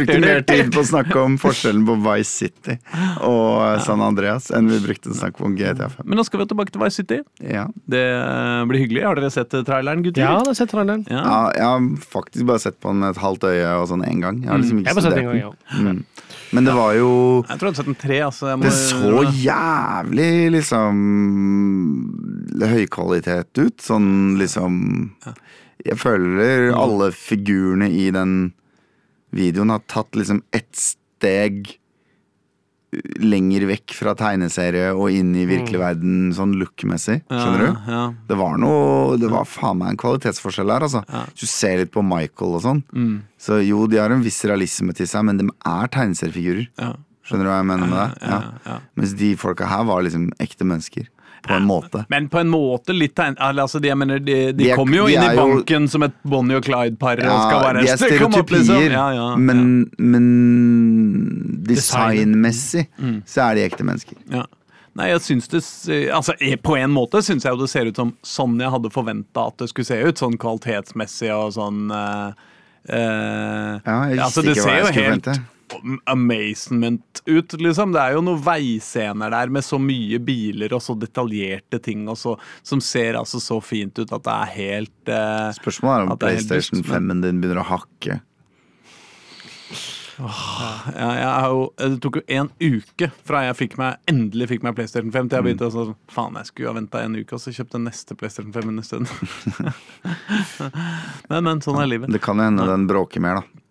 Brukte 0.00 0.18
mer 0.24 0.42
tid 0.50 0.72
på 0.74 0.82
å 0.82 0.88
snakke 0.88 1.22
om 1.22 1.38
forskjellen 1.42 1.86
på 1.86 1.96
Vice 2.08 2.30
City 2.34 2.76
og 3.22 3.82
San 3.86 4.02
Andreas 4.04 4.50
enn 4.54 4.66
vi 4.70 4.80
brukte 4.82 5.12
å 5.14 5.16
snakke 5.18 5.46
om 5.46 5.54
GTA 5.58 5.90
5. 5.94 6.08
Men 6.10 6.18
nå 6.18 6.26
skal 6.26 6.42
vi 6.42 6.48
tilbake 6.50 6.74
til 6.74 6.82
Vice 6.82 7.02
City. 7.04 7.20
Ja. 7.38 7.68
Det 7.90 8.02
eh, 8.02 8.64
blir 8.70 8.82
hyggelig. 8.82 9.06
Har 9.06 9.18
dere 9.20 9.30
sett 9.34 9.54
traileren, 9.54 10.02
gutter? 10.06 10.24
Ja, 10.26 10.34
jeg 10.40 10.50
har 10.50 10.58
sett 10.58 10.74
traileren. 10.74 11.06
Ja. 11.10 11.22
Ja, 11.22 11.40
jeg 11.54 11.70
har 11.70 12.10
faktisk 12.18 12.50
bare 12.50 12.62
sett 12.66 12.80
på 12.82 12.90
den 12.90 13.02
med 13.04 13.14
et 13.14 13.22
halvt 13.22 13.46
øye 13.50 13.72
og 13.78 13.86
sånn 13.94 14.02
én 14.10 14.22
gang. 14.24 14.42
Jeg 14.42 14.50
har 14.50 14.62
liksom 14.62 14.82
Jeg 14.82 14.90
ikke 14.90 15.03
har 15.04 15.14
sett 15.14 15.20
en 15.20 15.30
gang, 15.30 15.40
ja. 15.40 15.52
Mm. 15.78 16.02
Men 16.54 16.68
det 16.68 16.74
var 16.76 16.94
jo 16.94 17.10
Jeg 17.48 17.58
tror 17.58 17.68
jeg 17.68 17.72
hadde 17.72 17.80
sett 17.80 17.90
den 17.90 18.00
tre. 18.00 18.18
Altså. 18.26 18.56
Må 18.56 18.64
Det 18.64 18.74
så 18.74 19.22
jævlig 19.44 20.32
liksom 20.54 21.00
høykvalitet 22.74 23.62
ut. 23.62 23.78
Sånn 23.82 24.10
liksom 24.40 24.74
Jeg 25.84 25.98
føler 26.00 26.70
alle 26.78 27.10
figurene 27.14 27.90
i 27.90 28.10
den 28.14 28.52
videoen 29.34 29.72
har 29.74 29.82
tatt 29.90 30.14
liksom 30.14 30.44
ett 30.54 30.70
steg 30.78 31.74
lenger 33.20 33.66
vekk 33.68 33.94
fra 33.96 34.14
tegneserie 34.18 34.90
og 34.94 35.10
inn 35.14 35.32
i 35.36 35.46
virkelig 35.48 35.78
verden 35.80 36.32
sånn 36.36 36.54
look-messig. 36.60 37.20
Skjønner 37.30 37.64
du? 37.64 37.70
Mm. 37.72 37.88
Ja, 37.94 38.02
Det 38.28 38.36
var 38.40 38.58
noe 38.58 39.16
Det 39.20 39.30
var 39.30 39.44
faen 39.44 39.78
meg 39.78 39.94
en 39.94 39.96
kvalitetsforskjell 40.00 40.70
her, 40.74 40.80
altså. 40.88 41.04
Hvis 41.32 41.40
du 41.40 41.46
ser 41.46 41.78
litt 41.82 41.92
på 41.94 42.02
Michael 42.04 42.54
og 42.58 42.62
sånn, 42.62 42.82
Mm. 42.92 43.22
så 43.38 43.60
jo, 43.66 43.86
de 43.86 43.96
har 43.98 44.10
en 44.10 44.22
viss 44.22 44.42
realisme 44.44 44.92
til 44.94 45.06
seg, 45.06 45.24
men 45.24 45.36
de 45.38 45.48
er 45.64 45.88
tegneseriefigurer. 45.88 46.68
ja. 46.78 46.94
Skjønner 47.24 47.44
du 47.44 47.48
hva 47.48 47.56
jeg 47.62 47.66
mener 47.70 47.86
med 47.88 47.96
det? 47.96 48.28
ja, 48.28 48.40
ja. 48.66 48.78
Mens 48.96 49.14
de 49.16 49.34
folka 49.34 49.64
her 49.66 49.84
var 49.88 50.02
liksom 50.02 50.26
ekte 50.38 50.60
mennesker. 50.68 51.06
På 51.44 51.54
en 51.58 51.66
måte. 51.68 52.04
Men 52.08 52.28
på 52.32 52.38
en 52.40 52.48
måte 52.48 52.94
litt 52.96 53.12
tegn... 53.14 53.34
Altså, 53.38 53.80
de, 53.84 53.90
mener, 53.94 54.18
de, 54.18 54.36
de, 54.52 54.52
De 54.64 54.70
er- 54.72 54.76
kommer 54.80 54.96
jo 55.02 55.06
inn 55.12 55.20
i 55.22 55.36
banken 55.36 55.84
jo- 55.84 55.92
som 55.92 56.02
et 56.06 56.14
Bonnie 56.24 56.56
og 56.56 56.64
Clyde-par 56.64 57.20
Ja, 57.20 57.34
bare 57.60 57.82
de 57.84 57.90
er 57.92 57.96
stereotypier, 58.00 58.58
liksom. 58.58 58.64
stereotypier, 58.64 58.92
Ja, 58.96 59.06
ja, 59.12 59.36
men, 59.36 59.90
men 59.98 60.28
designmessig 61.68 62.86
Mm. 62.98 63.22
så 63.26 63.50
er 63.50 63.54
de 63.54 63.64
ekte 63.68 63.84
mennesker. 63.84 64.16
ja. 64.30 64.46
Nei, 64.96 65.08
jeg 65.10 65.20
syns 65.24 65.48
det 65.50 65.60
Altså, 66.14 66.36
på 66.62 66.76
en 66.78 66.92
måte 66.94 67.18
syns 67.26 67.42
jeg 67.42 67.50
jo 67.56 67.58
det 67.64 67.70
ser 67.72 67.88
ut 67.90 67.96
som 67.98 68.12
sånn 68.22 68.60
jeg 68.62 68.70
hadde 68.70 68.90
forventa 68.94 69.48
at 69.50 69.56
det 69.58 69.66
skulle 69.72 69.88
se 69.88 69.96
ut. 70.06 70.14
Sånn 70.22 70.36
kvalitetsmessig 70.38 71.32
og 71.34 71.50
sånn 71.56 71.90
uh, 71.90 72.30
uh, 72.30 73.80
Ja, 73.82 73.96
jeg 74.06 74.20
visste 74.20 74.28
altså, 74.28 74.44
ikke 74.44 74.54
hva 74.54 74.76
jeg 74.76 74.86
skulle 74.86 74.94
helt 74.94 75.26
forvente. 75.26 75.34
Amazement 76.04 77.22
ut, 77.26 77.52
liksom. 77.52 77.92
Det 77.92 78.02
er 78.02 78.16
jo 78.16 78.24
noen 78.24 78.42
veiscener 78.44 79.32
der 79.34 79.52
med 79.52 79.64
så 79.64 79.78
mye 79.80 80.20
biler 80.22 80.74
og 80.76 80.82
så 80.84 80.96
detaljerte 80.98 81.80
ting 81.82 82.06
så, 82.18 82.36
som 82.62 82.82
ser 82.84 83.18
altså 83.20 83.40
så 83.42 83.60
fint 83.64 83.98
ut 83.98 84.12
at 84.12 84.26
det 84.26 84.36
er 84.36 84.54
helt 84.58 85.10
eh, 85.10 85.48
Spørsmålet 85.56 85.96
er 85.96 86.06
om 86.06 86.14
er 86.14 86.22
PlayStation 86.22 86.84
5-en 86.84 87.24
din 87.24 87.42
begynner 87.42 87.64
å 87.64 87.68
hakke. 87.74 88.20
Ja, 90.14 91.08
jeg 91.18 91.50
jo, 91.50 91.62
det 91.80 91.96
tok 92.04 92.20
jo 92.20 92.22
en 92.36 92.50
uke 92.62 93.08
fra 93.26 93.40
jeg 93.48 93.56
fikk 93.58 93.74
meg, 93.80 93.98
endelig 94.10 94.46
fikk 94.52 94.66
meg 94.66 94.76
PlayStation 94.78 95.10
5 95.10 95.30
til 95.30 95.40
jeg 95.40 95.46
begynte 95.48 95.66
å 95.66 95.74
sånn 95.74 95.96
Faen, 96.12 96.38
jeg 96.38 96.50
skulle 96.52 96.70
ha 96.70 96.76
venta 96.76 97.02
en 97.02 97.18
uke 97.18 97.34
og 97.34 97.42
så 97.42 97.54
kjøpte 97.54 97.80
jeg 97.80 97.86
neste 97.88 98.16
PlayStation 98.20 98.54
5 98.54 98.78
isteden. 98.84 99.10
men, 101.32 101.40
men 101.48 101.64
sånn 101.64 101.80
er 101.82 101.90
livet. 101.90 102.14
Det 102.14 102.22
kan 102.22 102.38
jo 102.38 102.46
hende 102.46 102.68
den 102.70 102.86
bråker 102.90 103.24
mer, 103.24 103.42
da. 103.42 103.63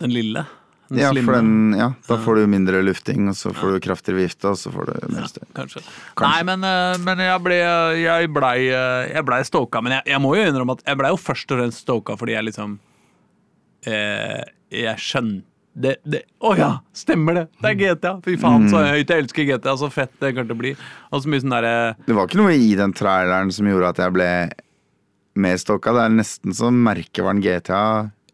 Den 0.00 0.10
lille. 0.14 0.44
Den 0.90 0.98
Ja, 1.00 1.10
slimme. 1.14 1.32
den, 1.38 1.74
ja, 1.78 1.86
da 2.08 2.16
får 2.20 2.36
du 2.36 2.46
mindre 2.52 2.82
lufting, 2.84 3.28
og 3.30 3.34
så 3.38 3.54
får 3.56 3.72
du 3.72 3.80
kraftigere 3.86 4.20
vifte, 4.20 4.50
og 4.52 4.58
så 4.60 4.70
får 4.74 4.90
du 4.90 5.14
mer 5.14 5.28
støy. 5.30 5.44
Kanskje. 5.56 5.80
Nei, 6.20 6.42
men, 6.44 6.64
eh, 6.68 6.98
men 7.06 7.18
jeg 7.24 7.40
ble 7.46 7.56
Jeg 8.02 8.28
blei 8.34 8.58
jeg 8.68 9.24
ble 9.24 9.38
stoka. 9.48 9.80
Men 9.82 9.92
jeg, 9.98 10.02
jeg 10.12 10.20
må 10.20 10.34
jo 10.36 10.44
innrømme 10.50 10.76
at 10.76 10.84
jeg 10.86 10.98
blei 11.00 11.10
jo 11.14 11.16
først 11.16 11.50
og 11.54 11.58
fremst 11.62 11.80
stoka 11.86 12.16
fordi 12.20 12.36
jeg 12.36 12.44
liksom 12.50 12.78
eh, 13.86 14.44
Jeg 14.74 14.96
skjønte 15.00 15.44
det, 15.74 15.96
det, 16.06 16.20
Å 16.38 16.52
ja, 16.54 16.68
stemmer 16.94 17.34
det! 17.34 17.42
Det 17.58 17.70
er 17.72 17.78
GTA! 17.80 18.12
Fy 18.22 18.36
faen, 18.38 18.68
så 18.70 18.84
høyt 18.86 19.10
jeg 19.10 19.24
elsker 19.24 19.48
GTA. 19.48 19.72
Så 19.80 19.88
fett 19.90 20.12
det 20.22 20.30
kommer 20.36 20.46
til 20.46 20.54
å 20.54 20.60
bli. 20.60 20.70
Og 21.10 21.24
så 21.24 21.32
mye 21.32 21.42
sånn 21.42 21.50
derre 21.56 21.72
Det 22.06 22.14
var 22.14 22.28
ikke 22.28 22.38
noe 22.44 22.54
i 22.54 22.68
den 22.78 22.92
traileren 22.94 23.50
som 23.50 23.66
gjorde 23.66 23.88
at 23.90 23.98
jeg 24.04 24.14
ble 24.14 24.28
mer 25.42 25.56
stoka. 25.58 25.90
Det 25.96 26.04
er 26.04 26.14
nesten 26.14 26.54
så 26.54 26.70
merkevaren 26.70 27.42
GTA 27.42 27.80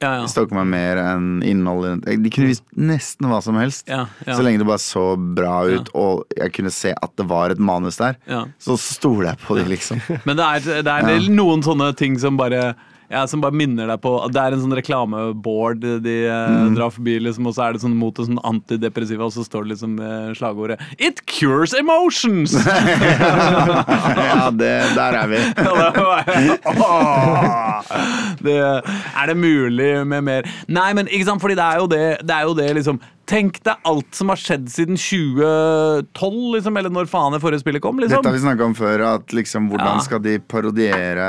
Ja, 0.00 0.14
ja. 0.23 0.26
stoker 0.33 0.57
meg 0.57 0.66
mer 0.73 0.97
enn 1.02 1.42
innholdet. 1.45 2.07
De 2.25 2.30
kunne 2.33 2.49
vist 2.49 2.64
nesten 2.73 3.28
hva 3.28 3.42
som 3.45 3.59
helst. 3.61 3.85
Ja, 3.90 4.07
ja. 4.25 4.33
Så 4.37 4.40
lenge 4.47 4.62
det 4.62 4.69
bare 4.71 4.80
så 4.80 5.02
bra 5.37 5.59
ut, 5.69 5.90
og 5.95 6.25
jeg 6.38 6.54
kunne 6.57 6.73
se 6.73 6.95
at 6.97 7.12
det 7.21 7.26
var 7.28 7.52
et 7.52 7.61
manus 7.61 8.00
der, 8.00 8.16
Ja. 8.30 8.47
så 8.59 8.78
stoler 8.80 9.35
jeg 9.35 9.42
på 9.45 9.59
det, 9.59 9.66
liksom. 9.69 10.00
Men 10.25 10.37
det 10.40 10.47
er, 10.47 10.83
det 10.88 10.95
er 11.04 11.28
noen 11.28 11.61
sånne 11.66 11.90
ting 12.00 12.16
som 12.19 12.40
bare 12.40 12.71
ja, 13.11 13.26
som 13.26 13.40
bare 13.43 13.57
minner 13.57 13.88
deg 13.90 13.99
på 14.05 14.12
Det 14.31 14.38
er 14.38 14.55
en 14.55 14.61
sånn 14.62 14.76
reklameboard 14.79 15.83
de 16.05 16.17
mm. 16.31 16.76
drar 16.76 16.93
forbi, 16.95 17.17
liksom, 17.26 17.49
og 17.50 17.57
så 17.57 17.64
er 17.67 17.75
det 17.75 17.83
sånn 17.83 17.97
mot 17.99 18.14
en 18.23 18.29
sånn 18.29 18.43
antidepressiva, 18.47 19.26
og 19.26 19.35
så 19.35 19.43
står 19.47 19.67
det 19.67 19.73
liksom 19.75 19.99
eh, 19.99 20.31
slagordet 20.38 20.79
It 20.97 21.25
cures 21.26 21.75
emotions! 21.75 22.55
ja, 24.31 24.50
det, 24.55 24.75
der 24.95 25.19
er 25.25 25.26
vi. 25.31 25.40
Det 28.40 28.57
er 28.57 29.26
det 29.29 29.37
mulig 29.37 30.07
med 30.09 30.25
mer 30.25 30.47
Nei, 30.71 30.90
men 30.97 31.09
ikke 31.11 31.26
sant, 31.26 31.43
fordi 31.43 31.57
det 31.59 31.67
er 31.67 31.81
jo 31.83 31.88
det, 31.90 32.05
det, 32.23 32.37
er 32.37 32.47
jo 32.49 32.55
det 32.57 32.69
liksom 32.79 33.00
Tenk 33.31 33.61
deg 33.67 33.87
alt 33.87 34.17
som 34.17 34.33
har 34.33 34.40
skjedd 34.40 34.67
siden 34.73 34.99
2012, 34.99 36.38
liksom, 36.57 36.79
eller 36.81 36.90
når 36.95 37.07
faen 37.11 37.37
det 37.37 37.38
forrige 37.43 37.62
spillet 37.62 37.83
kom. 37.85 38.00
Dette 38.00 38.09
liksom 38.17 38.26
har 38.26 38.35
vi 38.35 38.43
snakka 38.43 38.67
om 38.67 38.75
før, 38.75 39.05
at 39.07 39.35
liksom, 39.37 39.69
hvordan 39.71 40.00
Ja. 40.00 40.02
skal 40.02 40.23
de 40.25 40.35
parodiere 40.43 41.29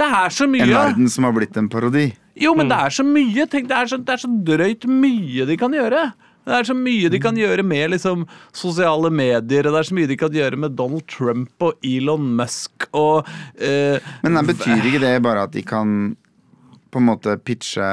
Det 0.00 0.08
er 0.08 0.32
så 0.32 0.48
mye. 0.48 0.64
en 0.64 0.72
verden 0.72 1.12
som 1.12 1.26
har 1.28 1.36
blitt 1.36 1.56
en 1.60 1.68
parodi? 1.68 2.08
Jo, 2.40 2.54
men 2.56 2.70
det 2.70 2.78
er 2.86 2.94
så 2.94 3.04
mye. 3.04 3.44
Tenk, 3.50 3.68
det, 3.68 3.76
er 3.76 3.90
så, 3.90 3.98
det 4.00 4.14
er 4.14 4.22
så 4.22 4.30
drøyt 4.48 4.86
mye 4.88 5.44
de 5.48 5.56
kan 5.60 5.74
gjøre. 5.76 6.06
Det 6.48 6.54
er 6.56 6.68
så 6.70 6.74
mye 6.74 7.10
de 7.12 7.20
kan 7.20 7.36
gjøre 7.36 7.62
med 7.66 7.92
liksom, 7.92 8.24
sosiale 8.56 9.10
medier, 9.12 9.68
og 9.68 9.76
det 9.76 9.82
er 9.82 9.88
så 9.90 9.98
mye 9.98 10.08
de 10.08 10.16
kan 10.18 10.32
gjøre 10.34 10.56
med 10.62 10.72
Donald 10.78 11.04
Trump 11.10 11.66
og 11.66 11.84
Elon 11.84 12.30
Musk 12.38 12.88
og 12.96 13.28
uh, 13.28 14.08
Men 14.24 14.40
det 14.40 14.46
betyr 14.54 14.88
ikke 14.88 15.02
det 15.04 15.12
bare 15.26 15.44
at 15.44 15.52
de 15.52 15.62
kan 15.66 16.14
på 16.90 16.98
en 16.98 17.06
måte 17.06 17.36
pitche 17.44 17.84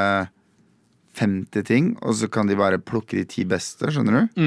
50 1.20 1.68
ting, 1.68 1.92
og 2.02 2.16
så 2.18 2.32
kan 2.32 2.48
de 2.50 2.56
bare 2.58 2.80
plukke 2.80 3.20
de 3.20 3.28
ti 3.30 3.44
beste, 3.46 3.92
skjønner 3.92 4.24
du? 4.24 4.42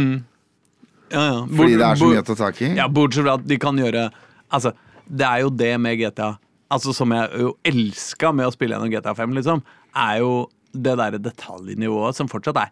ja, 1.12 1.22
ja. 1.26 1.38
Fordi 1.44 1.76
det 1.76 1.86
er 1.86 2.00
så 2.00 2.10
mye 2.10 2.24
å 2.24 2.26
ta 2.26 2.38
tak 2.40 2.64
i? 2.64 2.72
Ja, 2.80 2.88
bortsett 2.90 3.26
fra 3.26 3.36
at 3.38 3.46
de 3.46 3.58
kan 3.60 3.78
gjøre 3.78 4.08
Altså, 4.50 4.72
det 5.06 5.26
er 5.26 5.44
jo 5.44 5.50
det 5.54 5.74
med 5.78 6.00
GTA 6.00 6.32
Altså, 6.70 6.92
som 6.94 7.10
jeg 7.14 7.30
jo 7.42 7.50
elska 7.66 8.30
med 8.36 8.46
å 8.46 8.52
spille 8.54 8.74
gjennom 8.76 8.92
GTA 8.92 9.14
5, 9.18 9.32
liksom, 9.40 9.58
er 9.98 10.14
jo 10.22 10.32
det 10.70 10.94
derre 11.00 11.18
detaljnivået 11.18 12.14
som 12.14 12.30
fortsatt 12.30 12.60
er 12.62 12.70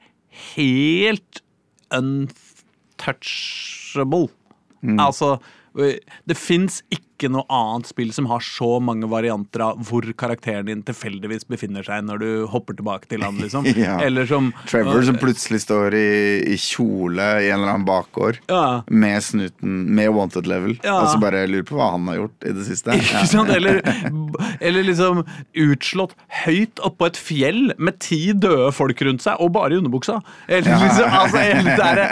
helt 0.54 1.34
untouchable. 1.94 4.28
Altså, 5.02 5.28
det 5.74 6.36
fins 6.38 6.82
ikke 6.94 7.07
noe 7.26 7.42
annet 7.50 7.88
spill 7.90 8.12
som 8.14 8.28
har 8.30 8.42
så 8.44 8.76
mange 8.84 9.08
varianter 9.10 9.64
av 9.66 9.80
hvor 9.88 10.06
karakteren 10.18 10.68
din 10.68 10.84
tilfeldigvis 10.86 11.48
befinner 11.50 11.82
seg 11.86 12.04
når 12.06 12.22
du 12.22 12.28
hopper 12.52 12.76
tilbake 12.78 13.10
til 13.10 13.24
han, 13.26 13.40
liksom. 13.42 13.66
Ja. 13.78 13.96
Eller 14.02 14.26
som 14.26 14.52
Trevor 14.68 15.02
som 15.06 15.18
plutselig 15.20 15.60
står 15.64 15.94
i, 15.98 16.06
i 16.54 16.56
kjole 16.60 17.26
i 17.42 17.50
en 17.50 17.58
eller 17.60 17.74
annen 17.74 17.86
bakgård 17.88 18.38
Ja. 18.50 18.82
med 18.86 19.22
snuten, 19.24 19.80
med 19.98 20.12
wanted 20.14 20.46
level, 20.50 20.76
Ja. 20.84 21.00
og 21.02 21.10
så 21.12 21.20
bare 21.22 21.44
lurer 21.50 21.66
på 21.68 21.78
hva 21.78 21.90
han 21.96 22.06
har 22.10 22.20
gjort 22.22 22.46
i 22.48 22.54
det 22.56 22.66
siste. 22.68 22.94
Ikke 22.98 23.26
sant? 23.30 23.50
Eller, 23.54 23.80
eller 24.70 24.86
liksom 24.86 25.24
utslått 25.58 26.14
høyt 26.44 26.82
oppå 26.86 27.10
et 27.10 27.18
fjell 27.18 27.72
med 27.78 27.98
ti 28.04 28.20
døde 28.32 28.70
folk 28.76 29.02
rundt 29.06 29.24
seg, 29.26 29.40
og 29.42 29.52
bare 29.56 29.74
i 29.74 29.80
underbuksa. 29.82 30.20
Eller 30.46 30.78
liksom, 30.84 31.18
altså, 31.22 31.42
helt 31.42 31.72
der, 31.82 32.02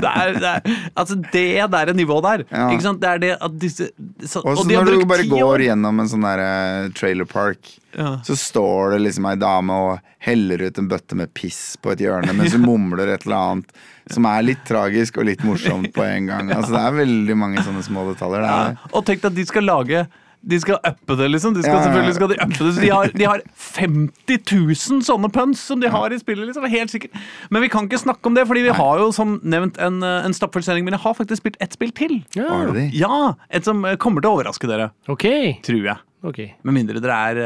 det 0.00 0.12
er, 0.12 0.34
det 0.40 0.52
er, 0.54 0.80
altså 0.96 1.18
det 1.32 1.46
der 1.76 1.92
nivået 1.96 2.26
der. 2.26 2.46
Ikke 2.70 2.84
sant? 2.84 3.00
Det 3.02 3.10
er 3.10 3.22
det 3.22 3.32
at 3.40 3.58
disse 3.60 3.90
så, 4.24 4.42
Og 4.56 4.64
så 4.64 4.68
de 4.70 4.76
har 4.78 4.86
når 4.88 5.00
du 5.02 5.06
bare 5.10 5.26
går 5.30 5.64
gjennom 5.68 6.00
en 6.02 6.08
sånn 6.10 6.24
der 6.26 6.42
uh, 6.42 6.88
trailer 6.96 7.28
park, 7.30 7.74
Ja. 7.96 8.18
så 8.26 8.34
står 8.36 8.90
det 8.96 8.98
liksom 9.06 9.24
ei 9.30 9.36
dame 9.40 9.72
og 9.72 10.10
heller 10.26 10.66
ut 10.66 10.78
en 10.78 10.88
bøtte 10.90 11.16
med 11.16 11.30
piss 11.32 11.76
på 11.80 11.94
et 11.94 12.02
hjørne 12.04 12.34
mens 12.36 12.52
hun 12.56 12.66
mumler 12.66 13.08
et 13.14 13.24
eller 13.24 13.36
annet 13.36 13.72
som 14.12 14.26
er 14.28 14.42
litt 14.44 14.64
tragisk 14.68 15.16
og 15.18 15.24
litt 15.26 15.40
morsomt 15.46 15.88
på 15.96 16.04
en 16.04 16.28
gang. 16.28 16.50
Altså 16.54 16.74
Det 16.76 16.82
er 16.82 16.98
veldig 17.00 17.36
mange 17.40 17.64
sånne 17.64 17.82
små 17.82 18.04
detaljer. 18.12 18.44
Det 18.44 18.52
er. 18.52 18.76
Ja, 18.76 18.90
og 18.92 19.06
tenk 19.08 19.22
deg 19.24 19.32
at 19.32 19.38
de 19.40 19.46
skal 19.48 19.66
lage 19.66 20.04
de 20.46 20.58
skal 20.62 20.78
uppe 20.78 21.16
det, 21.18 21.26
liksom. 21.32 21.54
De 21.56 21.62
skal, 21.64 21.80
selvfølgelig 21.82 22.14
skal 22.14 22.30
de 22.30 22.36
uppe 22.44 22.58
det. 22.60 22.72
Så 22.76 22.82
de 22.84 22.90
har, 22.92 23.10
de 23.18 23.26
har 23.26 23.42
50 23.74 24.38
000 24.46 25.02
sånne 25.06 25.30
punts 25.34 25.62
som 25.66 25.80
de 25.82 25.90
har 25.90 26.14
i 26.14 26.18
spillet. 26.20 26.46
liksom, 26.46 26.66
Helt 26.70 26.92
sikkert. 26.92 27.16
Men 27.50 27.64
vi 27.64 27.70
kan 27.72 27.88
ikke 27.88 27.98
snakke 27.98 28.30
om 28.30 28.36
det, 28.38 28.46
fordi 28.46 28.62
vi 28.68 28.74
har 28.78 29.02
jo 29.02 29.08
som 29.14 29.40
nevnt 29.42 29.80
en, 29.82 29.98
eh, 30.06 30.26
en 30.28 30.36
stappfull 30.36 30.62
sending. 30.62 30.86
Men 30.86 30.94
jeg 30.94 31.02
har 31.02 31.16
faktisk 31.18 31.42
spilt 31.42 31.58
ett 31.60 31.74
spill 31.74 31.90
til. 31.98 32.20
Ja. 32.38 32.46
Har 32.52 32.70
du 32.70 32.78
de? 32.78 32.86
Ja, 32.94 33.34
Et 33.50 33.66
som 33.66 33.82
eh, 33.84 33.96
kommer 33.96 34.22
til 34.22 34.30
å 34.30 34.36
overraske 34.38 34.70
dere, 34.70 34.92
OK. 35.10 35.26
tror 35.66 35.82
jeg. 35.90 35.98
ok. 36.22 36.40
Med 36.62 36.78
mindre 36.78 37.02
dere 37.02 37.18
er 37.32 37.42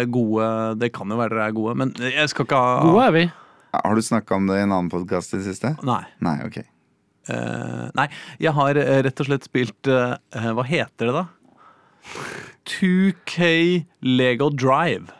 eh, 0.00 0.06
gode. 0.08 0.48
Det 0.80 0.92
kan 0.96 1.12
jo 1.12 1.20
være 1.20 1.36
dere 1.36 1.50
er 1.52 1.56
gode, 1.60 1.76
men 1.82 1.92
jeg 2.00 2.32
skal 2.32 2.48
ikke 2.48 2.64
ha 2.64 2.80
Gode 2.88 3.06
er 3.10 3.16
vi. 3.18 3.26
Har 3.76 3.94
du 3.94 4.00
snakka 4.02 4.40
om 4.40 4.48
det 4.48 4.56
i 4.56 4.64
en 4.64 4.72
annen 4.72 4.88
podkast 4.92 5.36
i 5.36 5.42
det 5.42 5.50
siste? 5.50 5.76
Nei. 5.84 6.02
Nei, 6.24 6.38
ok. 6.48 6.62
Uh, 7.28 7.90
nei, 7.92 8.06
jeg 8.40 8.54
har 8.56 8.78
rett 9.04 9.20
og 9.20 9.26
slett 9.28 9.44
spilt 9.44 9.88
eh, 9.92 10.46
Hva 10.56 10.62
heter 10.64 11.10
det, 11.10 11.12
da? 11.12 11.26
2K 12.68 13.84
Lego 14.02 14.50
Drive. 14.50 15.12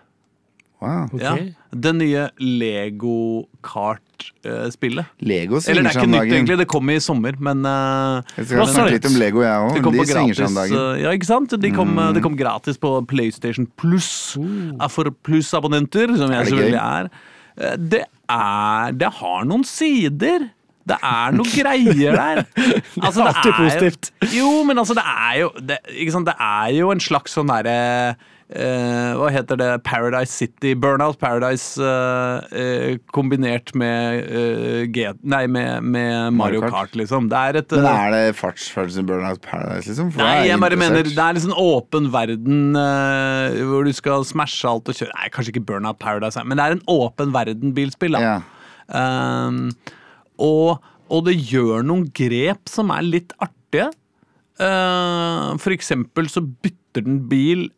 Wow. 0.81 1.09
Okay. 1.13 1.19
Ja, 1.25 1.35
Det 1.75 1.91
nye 1.99 2.29
Lego 2.39 3.49
Kart-spillet. 3.67 5.09
Lego 5.27 5.59
Eller 5.67 5.83
det 5.83 5.91
er 5.91 5.97
ikke 5.99 6.11
nytt, 6.13 6.33
egentlig. 6.33 6.59
Det 6.61 6.67
kom 6.71 6.91
i 6.95 6.99
sommer, 7.03 7.35
men 7.43 7.65
eh, 7.67 8.23
Jeg 8.39 8.47
skal 8.53 8.69
snakke 8.71 8.93
litt 8.95 9.09
om 9.11 9.17
Lego, 9.19 9.43
jeg 9.43 9.65
òg. 9.65 9.75
De 9.75 10.05
svinger 10.07 10.07
seg 10.07 10.15
gratis. 10.15 10.45
om 10.47 10.61
dagen. 10.61 10.77
eh, 10.79 11.01
Ja, 11.03 11.15
ikke 11.19 11.27
sant? 11.29 11.57
De 11.65 11.73
kom, 11.75 11.91
mm. 11.97 12.15
det 12.15 12.23
kom 12.23 12.37
gratis 12.39 12.79
på 12.79 12.93
PlayStation 13.11 13.67
Pluss. 13.81 14.37
eh, 14.39 14.87
For 14.95 15.11
plussabonnenter, 15.11 16.15
som 16.17 16.31
jeg 16.31 16.47
selvfølgelig 16.47 16.81
er. 16.85 17.11
Eh, 17.59 17.77
Det 17.77 18.05
er 18.31 18.93
Det 18.93 19.11
har 19.19 19.45
noen 19.51 19.65
sider. 19.67 20.51
Det 20.89 20.99
er 21.11 21.37
noe 21.37 21.53
greier 21.53 22.19
der. 22.19 22.43
Altså, 23.05 23.21
Det 23.21 23.29
er 23.29 23.31
alltid 23.35 23.55
positivt. 23.59 24.11
Jo, 24.35 24.51
men 24.67 24.81
altså, 24.81 24.97
det 24.99 25.05
er 25.05 25.39
jo 25.43 25.53
det, 25.61 25.79
ikke 25.95 26.17
sant? 26.17 26.29
Det 26.29 26.35
er 26.41 26.75
jo 26.81 26.91
en 26.95 27.03
slags 27.03 27.37
sånn 27.37 27.49
derre 27.51 27.79
eh, 28.49 29.13
hva 29.19 29.29
heter 29.33 29.59
det? 29.61 29.69
Paradise 29.87 30.33
City. 30.33 30.73
Burnout 30.79 31.19
Paradise 31.21 31.77
eh, 31.83 32.57
eh, 32.63 32.97
kombinert 33.15 33.75
med, 33.79 34.25
eh, 34.25 34.83
G, 34.95 35.07
nei, 35.23 35.43
med, 35.47 35.85
med 35.85 36.33
Mario 36.37 36.39
Mario 36.39 36.63
Kart. 36.65 36.77
Kart, 36.79 36.99
liksom. 37.03 37.29
Det 37.33 37.43
er 37.51 37.61
et 37.63 37.77
Men 37.77 37.89
eh, 37.91 38.01
er 38.07 38.17
det 38.17 38.37
fartsfølelsen 38.41 39.05
i 39.05 39.09
Burnout 39.11 39.43
Paradise, 39.45 39.89
liksom? 39.91 40.13
For 40.15 40.25
Nei, 40.25 40.49
jeg 40.49 40.63
bare 40.65 40.81
mener 40.81 41.05
det 41.09 41.15
er 41.29 41.43
sånn 41.45 41.57
åpen 41.59 42.11
verden 42.15 42.79
eh, 42.79 43.61
hvor 43.69 43.89
du 43.89 43.93
skal 43.97 44.27
smashe 44.29 44.69
alt 44.69 44.89
og 44.89 44.99
kjøre 44.99 45.15
Nei, 45.15 45.31
kanskje 45.35 45.55
ikke 45.57 45.67
Burnout 45.69 46.01
Paradise, 46.03 46.43
men 46.49 46.61
det 46.61 46.67
er 46.67 46.79
en 46.79 46.85
åpen 46.93 47.35
verden-bilspill. 47.37 48.17
da. 48.19 48.25
Ja. 48.25 48.39
Um, 48.89 49.67
og, 50.39 50.85
og 51.09 51.25
det 51.29 51.37
gjør 51.39 51.87
noen 51.87 52.07
grep 52.15 52.71
som 52.71 52.93
er 52.95 53.07
litt 53.07 53.35
artige. 53.43 53.91
Uh, 54.59 55.55
for 55.63 55.71
eksempel 55.75 56.27
så 56.33 56.43
bytter 56.43 57.05
den 57.07 57.21
bil 57.31 57.69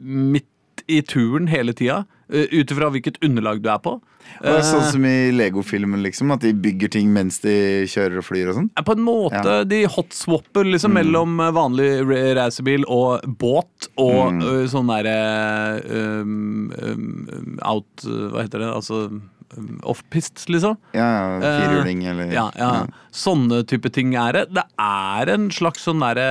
midt 0.00 0.48
i 0.90 1.00
turen 1.06 1.48
hele 1.48 1.72
tida. 1.76 2.04
eh, 2.30 2.46
ut 2.52 2.70
ifra 2.70 2.86
hvilket 2.94 3.16
underlag 3.26 3.58
du 3.58 3.68
er 3.72 3.80
på. 3.82 3.96
Er 4.38 4.60
sånn 4.62 4.84
Eh, 4.84 4.90
som 4.92 5.04
i 5.04 5.32
Lego-filmen, 5.34 6.02
liksom. 6.04 6.30
At 6.30 6.44
de 6.44 6.52
bygger 6.54 6.92
ting 6.94 7.08
mens 7.12 7.40
de 7.42 7.86
kjører 7.90 8.20
og 8.20 8.24
flyr 8.24 8.52
og 8.52 8.54
sånn. 8.54 8.68
på 8.70 8.94
en 8.94 9.02
måte 9.02 9.54
De 9.66 9.80
hotswapper 9.90 10.64
liksom 10.64 10.94
mellom 10.94 11.40
eh, 11.40 11.50
vanlig 11.50 11.88
ra- 12.06 12.34
racerbil 12.38 12.86
og 12.86 13.26
båt 13.40 13.90
og 13.98 14.38
mm. 14.38 14.68
sånn 14.70 14.92
derre 14.92 15.16
um, 16.22 16.70
um, 16.70 17.58
out 17.66 18.06
Hva 18.06 18.46
heter 18.46 18.62
det? 18.62 18.70
Altså 18.70 19.08
um, 19.10 19.24
off-pist, 19.82 20.44
liksom. 20.52 20.76
Ja, 20.94 21.06
ja, 21.06 21.40
firhjuling 21.42 22.04
eller 22.10 22.32
Ja, 22.34 22.48
ja. 22.56 22.72
Sånne 23.10 23.64
type 23.66 23.90
ting 23.92 24.14
er 24.18 24.36
det. 24.36 24.46
Det 24.54 24.64
er 24.78 25.32
en 25.34 25.48
slags 25.54 25.82
sånn 25.86 26.02
derre 26.02 26.26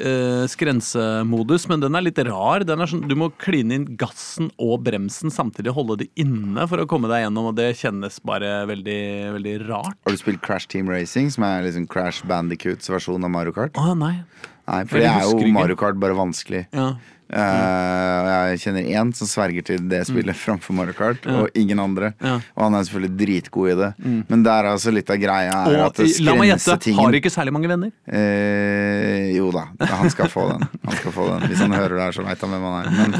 eh, 0.00 0.44
skrensemodus, 0.50 1.68
men 1.70 1.84
den 1.84 1.94
er 1.98 2.04
litt 2.06 2.18
rar. 2.26 2.64
Den 2.66 2.82
er 2.82 2.90
sånn, 2.90 3.04
du 3.08 3.14
må 3.18 3.30
kline 3.42 3.78
inn 3.78 3.86
gassen 4.00 4.50
og 4.58 4.82
bremsen 4.86 5.32
samtidig, 5.32 5.74
holde 5.76 6.00
de 6.02 6.10
inne 6.22 6.66
for 6.70 6.82
å 6.82 6.88
komme 6.90 7.10
deg 7.12 7.24
gjennom, 7.26 7.52
og 7.52 7.56
det 7.60 7.70
kjennes 7.80 8.18
bare 8.26 8.58
veldig, 8.70 9.00
veldig 9.38 9.56
rart. 9.68 9.96
Har 10.06 10.16
du 10.16 10.20
spilt 10.20 10.42
Crash 10.44 10.68
Team 10.72 10.90
Racing, 10.92 11.30
som 11.34 11.46
er 11.48 11.66
liksom 11.68 11.88
Crash 11.90 12.26
Bandicoots 12.28 12.90
versjon 12.92 13.24
av 13.26 13.32
Mario 13.32 13.54
Kart? 13.56 13.78
Å 13.78 13.94
nei. 13.98 14.18
Nei, 14.66 14.80
for 14.90 14.98
det 14.98 15.06
er 15.06 15.22
jo. 15.22 15.52
Mario 15.54 15.78
Kart, 15.78 15.98
bare 16.02 16.16
vanskelig. 16.18 16.66
Ja. 16.74 16.96
Eh, 17.26 18.28
jeg 18.52 18.60
kjenner 18.62 18.86
én 19.00 19.08
som 19.16 19.26
sverger 19.26 19.64
til 19.66 19.80
det 19.90 20.04
spillet 20.06 20.36
framfor 20.38 20.76
Mario 20.78 20.94
Kart, 20.96 21.24
og 21.26 21.48
ingen 21.58 21.80
andre. 21.82 22.12
Mm. 22.20 22.26
Ja. 22.26 22.34
Mm. 22.36 22.44
Og 22.56 22.62
han 22.66 22.76
er 22.78 22.86
selvfølgelig 22.86 23.18
dritgod 23.22 23.70
i 23.72 23.76
det. 23.80 23.90
Men 24.30 24.44
det 24.46 24.52
er 24.52 24.68
altså 24.70 24.92
litt 24.94 25.10
av 25.10 25.18
greia 25.20 25.56
er 25.56 25.72
Og 25.72 25.84
at 25.88 26.00
det 26.02 26.08
la 26.22 26.36
meg 26.38 26.50
gjette, 26.52 26.76
tingen. 26.86 27.00
har 27.02 27.18
ikke 27.18 27.32
særlig 27.34 27.54
mange 27.56 27.70
venner. 27.72 27.90
Eh, 28.06 29.32
jo 29.36 29.50
da, 29.54 29.66
han 29.90 30.12
skal 30.12 30.30
få 30.32 30.46
den. 30.52 30.66
Han 30.86 30.98
skal 31.00 31.14
få 31.16 31.26
den. 31.32 31.48
Hvis 31.50 31.62
han 31.64 31.74
hører 31.74 31.96
det 31.96 32.04
her, 32.06 32.16
så 32.16 32.26
veit 32.26 32.44
han 32.46 32.54
hvem 32.54 32.66
han 32.68 32.76
er. 32.78 32.86
Men 32.96 33.10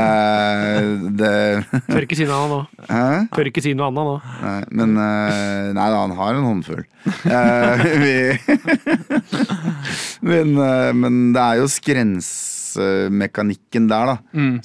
eh, 0.00 0.90
det 1.22 1.34
Tør 1.86 2.06
ikke 2.06 2.18
si 2.18 2.26
noe 2.28 2.40
annet 2.42 2.52
nå. 2.52 2.60
Hæ? 2.90 3.06
Tør 3.36 3.50
ikke 3.52 3.64
si 3.64 3.72
noe 3.76 3.88
annet 3.90 4.10
nå. 4.10 4.16
Nei, 4.42 4.58
men 4.82 4.96
eh, 5.00 5.72
Nei 5.76 5.88
da, 5.92 6.02
han 6.04 6.14
har 6.18 6.36
en 6.36 6.46
håndfull. 6.50 6.84
Eh, 7.06 7.86
vi, 8.02 8.14
men, 10.30 10.56
eh, 10.58 10.92
men 10.96 11.20
det 11.36 11.42
er 11.42 11.62
jo 11.62 11.68
skrensemekanikken 12.76 13.88
der, 13.90 14.06
da. 14.06 14.16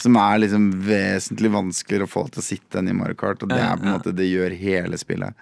Som 0.02 0.16
er 0.20 0.40
liksom 0.44 0.70
vesentlig 0.86 1.52
vanskeligere 1.54 2.08
å 2.08 2.12
få 2.12 2.26
til 2.32 2.42
å 2.42 2.46
sitte 2.46 2.80
enn 2.82 2.90
i 2.92 2.96
Mario 2.98 3.16
Kart. 3.20 3.44
Og 3.44 3.50
det 3.52 3.60
er 3.62 3.78
på 3.78 3.88
en 3.88 3.96
måte 3.98 4.14
det 4.16 4.30
gjør 4.30 4.56
hele 4.60 4.98
spillet. 5.02 5.34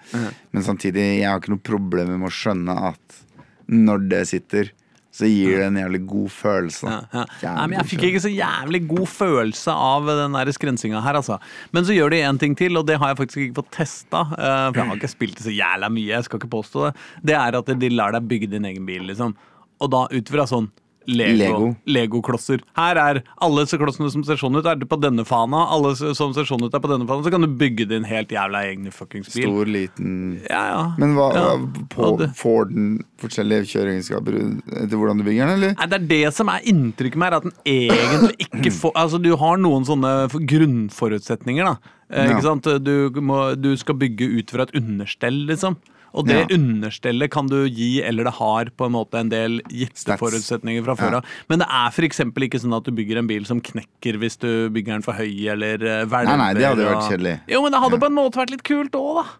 Men 0.52 0.66
samtidig, 0.66 1.06
jeg 1.20 1.28
har 1.30 1.40
ikke 1.40 1.54
noe 1.56 1.64
problem 1.70 2.14
med 2.18 2.28
å 2.30 2.34
skjønne 2.34 2.76
at 2.92 3.24
når 3.70 4.08
det 4.10 4.24
sitter, 4.32 4.72
så 5.10 5.26
gir 5.26 5.56
det 5.58 5.64
en 5.66 5.76
jævlig 5.80 6.00
god 6.06 6.30
følelse. 6.30 6.86
Ja, 6.86 7.22
ja. 7.42 7.52
Nei, 7.56 7.64
men 7.66 7.76
jeg 7.80 7.88
fikk 7.90 8.04
ikke 8.06 8.20
så 8.22 8.30
jævlig 8.30 8.80
god 8.92 9.08
følelse 9.10 9.72
av 9.74 10.06
den 10.06 10.36
der 10.38 10.50
skrensinga 10.54 11.00
her, 11.02 11.18
altså. 11.18 11.40
Men 11.74 11.86
så 11.86 11.96
gjør 11.96 12.14
de 12.14 12.20
én 12.28 12.38
ting 12.38 12.54
til, 12.58 12.78
og 12.78 12.86
det 12.86 12.98
har 13.02 13.10
jeg 13.10 13.18
faktisk 13.18 13.42
ikke 13.48 13.58
fått 13.58 13.72
testa. 13.74 14.20
eh, 14.38 14.68
For 14.70 14.78
jeg 14.78 14.86
har 14.92 15.00
ikke 15.00 15.10
spilt 15.10 15.40
det 15.40 15.48
så 15.48 15.54
jævla 15.56 15.90
mye, 15.90 16.12
jeg 16.14 16.28
skal 16.28 16.38
ikke 16.38 16.52
påstå 16.54 16.84
det. 16.86 16.92
Det 17.26 17.34
er 17.40 17.58
at 17.58 17.72
de 17.82 17.90
lar 17.90 18.14
deg 18.14 18.28
bygge 18.30 18.50
din 18.54 18.68
egen 18.70 18.86
bil, 18.86 19.02
liksom. 19.10 19.34
Og 19.82 19.90
da 19.90 20.04
ut 20.14 20.30
fra 20.30 20.46
sånn 20.46 20.70
Lego. 21.06 21.36
Lego. 21.40 21.68
Lego-klosser. 21.86 22.60
Her 22.76 22.96
er 23.00 23.20
alle 23.40 23.64
disse 23.64 23.78
klossene 23.80 24.10
som 24.12 24.24
ser 24.26 24.36
sånn 24.40 24.58
ut, 24.58 24.66
er 24.68 24.76
det 24.80 24.88
på 24.90 24.98
denne 25.00 25.24
fana. 25.26 25.62
Alle 25.72 25.94
som 25.96 26.34
ser 26.36 26.44
sånn 26.48 26.62
ut, 26.66 26.74
er 26.76 26.82
på 26.82 26.90
denne 26.92 27.06
fana. 27.08 27.24
Så 27.24 27.32
kan 27.32 27.40
du 27.44 27.48
bygge 27.48 27.88
din 27.88 28.04
helt 28.04 28.28
jævla 28.34 28.62
egne 28.68 28.92
fuckings 28.94 29.32
bil. 29.34 29.46
Stor, 29.48 29.66
liten 29.70 30.12
Ja, 30.48 30.62
ja. 30.70 30.82
Men 31.00 31.14
hva, 31.16 31.30
Ja. 31.34 31.56
på, 31.94 32.10
får 32.36 32.68
den 32.74 32.90
forskjellige 33.20 33.70
kjøreegenskaper 33.72 34.36
etter 34.84 34.96
hvordan 34.96 35.18
du 35.18 35.24
bygger 35.24 35.46
den, 35.46 35.54
eller? 35.56 35.74
Nei, 35.78 35.86
Det 35.86 36.00
er 36.00 36.06
det 36.12 36.34
som 36.36 36.48
er 36.52 36.60
inntrykket 36.68 37.26
er 37.26 37.38
at 37.40 37.42
den 37.48 37.56
egentlig 37.64 38.36
ikke 38.46 38.70
får 38.80 38.92
Altså, 39.00 39.22
du 39.22 39.34
har 39.36 39.56
noen 39.56 39.84
sånne 39.88 40.28
grunnforutsetninger, 40.30 41.64
da. 41.64 41.76
Eh. 42.10 42.26
Ikke 42.30 42.42
sant? 42.44 42.66
Du, 42.84 43.20
må, 43.22 43.54
du 43.56 43.72
skal 43.80 43.96
bygge 44.00 44.28
ut 44.40 44.50
fra 44.54 44.66
et 44.66 44.74
understell, 44.78 45.46
liksom. 45.50 45.76
Og 46.14 46.26
det 46.26 46.38
Ja. 46.40 46.46
understellet 46.56 47.30
kan 47.30 47.46
du 47.46 47.68
gi, 47.68 48.02
eller 48.02 48.24
det 48.24 48.34
har 48.34 48.64
på 48.76 48.86
en 48.86 48.92
måte 48.92 49.14
en 49.20 49.28
del 49.28 49.60
gitte 49.70 50.16
forutsetninger 50.18 50.84
fra 50.84 50.96
før 50.96 51.12
Ja. 51.12 51.20
Men 51.48 51.60
det 51.60 51.68
er 51.70 51.90
f.eks. 51.90 52.20
ikke 52.20 52.60
sånn 52.60 52.76
at 52.76 52.84
du 52.84 52.90
bygger 52.90 53.18
en 53.18 53.26
bil 53.26 53.44
som 53.46 53.60
knekker 53.60 54.18
hvis 54.18 54.38
du 54.38 54.70
bygger 54.70 54.98
den 54.98 55.02
for 55.02 55.12
høy, 55.12 55.48
eller 55.48 55.74
eh, 55.74 56.04
hvelver. 56.04 56.36
Nei, 56.36 56.36
nei, 56.36 56.54
det 56.54 56.66
hadde 56.66 56.88
vært 56.88 57.10
kjedelig. 57.10 57.40
Jo, 57.48 57.62
men 57.62 57.72
det 57.72 57.80
hadde 57.80 57.92
Ja. 57.92 57.98
på 57.98 58.06
en 58.06 58.18
måte 58.18 58.40
vært 58.40 58.50
litt 58.50 58.64
kult 58.64 58.92
òg, 58.92 59.24
da. 59.24 59.30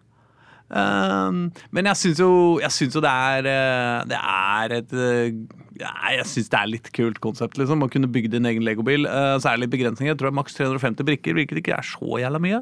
Um, 0.71 1.51
men 1.75 1.83
jeg 1.89 1.99
syns 1.99 2.19
jo, 2.21 2.59
jo 2.63 3.01
det 3.03 3.09
er 3.11 3.43
eh, 3.43 4.03
Det 4.07 4.15
er 4.15 4.71
et 4.77 4.93
eh, 4.93 5.33
Jeg 5.81 6.23
syns 6.23 6.47
det 6.47 6.59
er 6.61 6.69
litt 6.71 6.91
kult 6.95 7.19
konsept, 7.19 7.57
liksom. 7.59 7.83
Å 7.83 7.91
kunne 7.91 8.07
bygge 8.07 8.31
din 8.31 8.45
egen 8.47 8.63
legobil. 8.63 9.03
Uh, 9.05 9.35
så 9.41 9.51
er 9.51 9.57
det 9.57 9.65
litt 9.65 9.73
begrensninger. 9.75 10.13
Jeg 10.13 10.19
tror 10.21 10.29
det 10.29 10.35
er 10.35 10.39
maks 10.39 10.55
350 10.55 11.03
brikker, 11.03 11.35
hvilket 11.35 11.59
ikke 11.59 11.75
er 11.75 11.83
så 11.83 12.21
jævla 12.23 12.39
mye. 12.39 12.61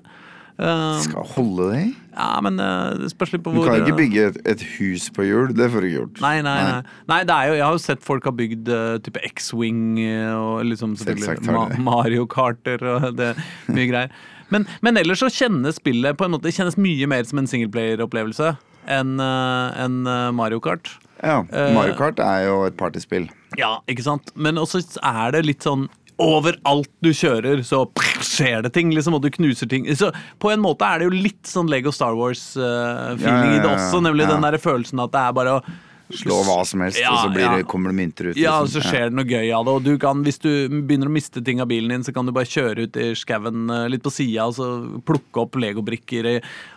Um, 0.59 0.99
Skal 0.99 1.23
holde 1.37 1.71
det 1.71 1.81
i? 1.85 1.89
ja, 2.19 2.39
men 2.43 2.59
eh, 2.59 2.97
det 2.99 3.11
spørs 3.13 3.31
litt 3.31 3.43
på 3.45 3.53
hvor 3.53 3.63
Du 3.63 3.69
kan 3.69 3.79
ikke 3.79 3.93
eh, 3.93 3.99
bygge 3.99 4.23
et, 4.29 4.39
et 4.51 4.63
hus 4.75 5.05
på 5.15 5.23
hjul. 5.23 5.53
Det 5.55 5.69
får 5.71 5.85
du 5.85 5.87
ikke 5.87 5.99
gjort. 6.01 6.21
Nei, 6.25 6.33
nei, 6.43 6.55
nei. 6.67 6.95
nei 7.11 7.19
det 7.27 7.35
er 7.35 7.51
jo, 7.51 7.53
jeg 7.59 7.65
har 7.65 7.77
jo 7.77 7.83
sett 7.83 8.03
folk 8.03 8.27
har 8.27 8.35
bygd 8.35 8.71
eh, 8.75 8.97
type 9.05 9.23
X-Wing 9.29 10.01
og 10.35 10.65
liksom 10.67 10.97
selvfølgelig 10.99 11.55
Ma. 11.55 11.65
Mario 11.89 12.27
Karter 12.29 12.83
og 12.95 13.07
det 13.21 13.31
mye 13.71 13.87
greier. 13.91 14.11
Men, 14.51 14.65
men 14.83 14.99
ellers 14.99 15.21
så 15.23 15.29
kjennes 15.31 15.77
spillet 15.77 16.17
på 16.17 16.25
en 16.25 16.33
måte 16.33 16.47
Det 16.47 16.55
kjennes 16.55 16.75
mye 16.81 17.05
mer 17.07 17.27
som 17.29 17.39
en 17.39 17.47
singleplayer-opplevelse 17.49 18.55
enn 18.89 19.19
en 19.21 19.97
Mario 20.33 20.57
Kart. 20.63 20.89
Ja, 21.21 21.43
Mario 21.75 21.93
Kart 21.99 22.17
er 22.23 22.47
jo 22.47 22.63
et 22.65 22.77
partyspill. 22.79 23.27
Ja, 23.59 23.75
ikke 23.91 24.05
sant? 24.07 24.31
Men 24.33 24.57
også 24.57 24.81
er 25.05 25.35
det 25.35 25.43
litt 25.45 25.67
sånn 25.67 25.85
Overalt 26.19 26.91
du 27.03 27.11
kjører, 27.15 27.61
så 27.63 27.85
skjer 28.25 28.65
det 28.65 28.73
ting, 28.75 28.93
liksom, 28.95 29.15
og 29.15 29.23
du 29.23 29.29
knuser 29.31 29.69
ting. 29.71 29.87
Så 29.95 30.11
på 30.41 30.51
en 30.51 30.63
måte 30.63 30.87
er 30.87 30.99
det 30.99 31.09
jo 31.09 31.21
litt 31.27 31.47
sånn 31.47 31.69
Lego 31.71 31.93
Star 31.95 32.17
Wars-feeling 32.17 33.23
Ja, 33.23 33.37
ja, 33.39 33.53
ja, 33.53 33.59
i 33.59 33.61
det 33.63 33.69
også, 33.71 34.01
nemlig 34.03 34.27
den 34.27 34.43
der 34.43 34.59
følelsen 34.59 34.99
at 35.05 35.15
det 35.15 35.23
er 35.23 35.37
bare 35.37 35.59
å 35.59 35.61
Slå 36.09 36.39
hva 36.41 36.63
som 36.65 36.81
helst, 36.81 36.97
og 37.05 37.17
så 37.21 37.29
det, 37.35 37.47
kommer 37.69 37.91
det 37.91 37.99
mynter 37.99 38.31
ut. 38.31 38.37
Ja, 38.39 38.55
og 38.57 38.65
liksom. 38.65 38.81
så 38.81 38.89
skjer 38.89 39.11
det 39.11 39.17
noe 39.19 39.29
gøy 39.29 39.51
av 39.53 39.67
det. 39.67 39.73
Og 39.77 39.83
du 39.85 39.91
kan, 40.01 40.23
hvis 40.25 40.41
du 40.41 40.49
begynner 40.71 41.05
å 41.05 41.13
miste 41.13 41.43
ting 41.45 41.61
av 41.61 41.69
bilen 41.69 41.93
din, 41.93 42.05
så 42.05 42.13
kan 42.15 42.25
du 42.25 42.33
bare 42.33 42.49
kjøre 42.49 42.87
ut 42.87 42.97
i 42.97 43.11
skauen 43.17 43.69
eh, 43.75 43.85
litt 43.93 44.01
på 44.05 44.13
sida 44.13 44.47
og 44.49 44.55
så 44.57 44.69
plukke 45.05 45.43
opp 45.43 45.59
legobrikker. 45.61 46.31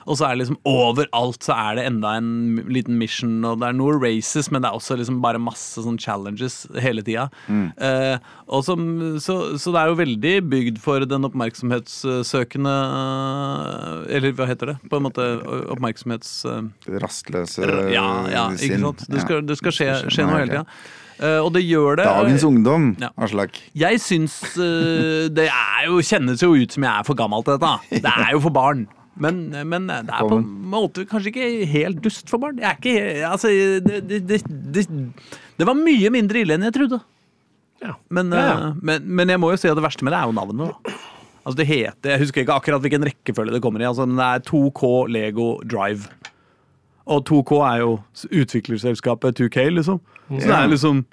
Og 0.07 0.19
så 0.19 0.27
er 0.27 0.35
det 0.35 0.43
liksom 0.43 0.59
overalt 0.69 1.47
så 1.47 1.57
er 1.57 1.79
det 1.79 1.87
enda 1.89 2.15
en 2.19 2.31
liten 2.73 2.99
mission, 3.01 3.35
og 3.49 3.61
det 3.63 3.69
er 3.69 3.77
noe 3.79 3.99
races, 4.03 4.51
men 4.53 4.65
det 4.65 4.71
er 4.71 4.79
også 4.79 4.97
liksom 5.01 5.21
bare 5.25 5.41
masse 5.43 5.83
sånn 5.85 6.01
challenges 6.03 6.63
hele 6.83 7.05
tida. 7.07 7.29
Mm. 7.47 7.69
Eh, 7.77 8.17
og 8.53 8.65
som, 8.67 8.87
så, 9.23 9.37
så 9.61 9.75
det 9.75 9.83
er 9.83 9.93
jo 9.93 10.01
veldig 10.03 10.35
bygd 10.53 10.81
for 10.83 11.07
den 11.09 11.29
oppmerksomhetssøkende 11.29 12.73
eh, 12.73 14.17
Eller 14.17 14.35
hva 14.37 14.49
heter 14.51 14.73
det? 14.75 14.79
På 14.91 14.99
en 14.99 15.07
måte 15.07 15.29
oppmerksomhets... 15.73 16.35
eh, 16.49 16.99
Rastløse 17.03 17.69
ja, 17.93 18.07
ja, 18.31 18.49
ikke 18.57 18.81
sant? 18.83 19.07
Det 19.09 19.23
skal, 19.25 19.47
det 19.47 19.57
skal 19.61 19.75
skje, 19.77 19.89
skje 20.13 20.27
noe 20.29 20.43
hele 20.43 20.53
tida. 20.57 20.67
Uh, 21.23 21.39
og 21.45 21.53
det 21.55 21.61
gjør 21.63 22.01
det. 22.01 22.07
Dagens 22.09 22.43
ungdom, 22.49 22.87
Ja. 22.99 23.13
Aslak. 23.23 23.59
Jeg 23.79 24.01
syns 24.03 24.41
uh, 24.57 25.29
Det 25.31 25.45
er 25.47 25.85
jo, 25.87 26.01
kjennes 26.03 26.43
jo 26.43 26.51
ut 26.57 26.75
som 26.75 26.83
jeg 26.83 26.91
er 26.91 27.07
for 27.07 27.19
gammel 27.19 27.45
til 27.47 27.61
dette. 27.61 28.01
Det 28.03 28.11
er 28.11 28.33
jo 28.35 28.41
for 28.43 28.55
barn. 28.55 28.89
Men, 29.21 29.43
men 29.69 29.87
det 29.91 30.09
er 30.09 30.25
på 30.29 30.39
en 30.41 30.47
måte 30.73 31.05
kanskje 31.09 31.29
ikke 31.33 31.67
helt 31.69 31.99
dust 32.05 32.31
for 32.33 32.41
barn. 32.41 32.57
Jeg 32.63 32.71
er 32.71 32.79
ikke 32.81 33.27
Altså, 33.29 33.51
det, 33.85 33.99
det, 34.09 34.21
det, 34.29 34.39
det, 34.49 34.87
det 35.59 35.67
var 35.69 35.77
mye 35.77 36.11
mindre 36.15 36.41
ille 36.41 36.57
enn 36.57 36.65
jeg 36.65 36.73
trodde. 36.79 37.03
Ja. 37.83 37.97
Men, 38.15 38.33
Ja, 38.33 38.45
ja. 38.47 38.55
eh, 38.71 38.79
men, 38.81 39.05
men 39.19 39.29
jeg 39.35 39.41
må 39.43 39.51
jo 39.53 39.59
si 39.61 39.69
at 39.69 39.77
det 39.77 39.85
verste 39.85 40.07
med 40.07 40.15
det 40.15 40.21
er 40.23 40.31
jo 40.31 40.37
navnet. 40.39 40.73
da 40.73 40.97
Altså 41.43 41.57
det 41.59 41.67
heter, 41.67 42.11
Jeg 42.15 42.21
husker 42.23 42.41
ikke 42.45 42.55
akkurat 42.55 42.81
hvilken 42.85 43.05
rekkefølge 43.05 43.53
det 43.57 43.63
kommer 43.65 43.83
i. 43.83 43.89
Altså, 43.89 44.07
men 44.07 44.17
det 44.17 44.25
er 44.31 44.45
2K 44.49 44.91
Lego 45.11 45.49
Drive. 45.67 46.07
Og 47.11 47.25
2K 47.27 47.57
er 47.67 47.79
jo 47.83 47.97
utviklerselskapet 48.31 49.41
2K, 49.41 49.65
liksom. 49.75 49.99
Så 50.31 50.47
det 50.47 50.55
er 50.55 50.71
liksom 50.71 51.05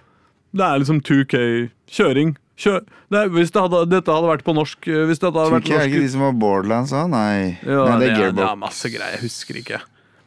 Det 0.56 0.66
er 0.66 0.78
liksom 0.82 1.02
2K-kjøring. 1.06 2.36
Kjør, 2.60 2.82
er, 3.16 3.30
hvis 3.32 3.54
det 3.56 3.62
hadde, 3.64 3.86
dette 3.88 4.12
hadde 4.12 4.32
vært 4.34 4.44
på 4.48 4.54
norsk 4.58 4.90
eh, 4.92 5.06
Hvis 5.08 5.22
dette 5.22 5.32
hadde 5.32 5.54
vært 5.54 5.70
2K 5.70 5.78
er 5.78 5.88
ikke 5.88 6.02
de 6.04 6.12
som 6.12 6.26
var 6.26 6.36
Borderlands 6.42 6.92
òg? 6.92 7.08
Nei. 7.14 7.56
ja, 7.64 7.86
Nei, 7.88 7.96
det 8.02 8.10
er 8.10 8.18
det, 8.20 8.26
er, 8.26 8.36
det 8.36 8.46
er 8.50 8.60
masse 8.60 8.92
greier. 8.92 9.16
Jeg 9.16 9.24
husker 9.30 9.62
ikke. 9.62 9.80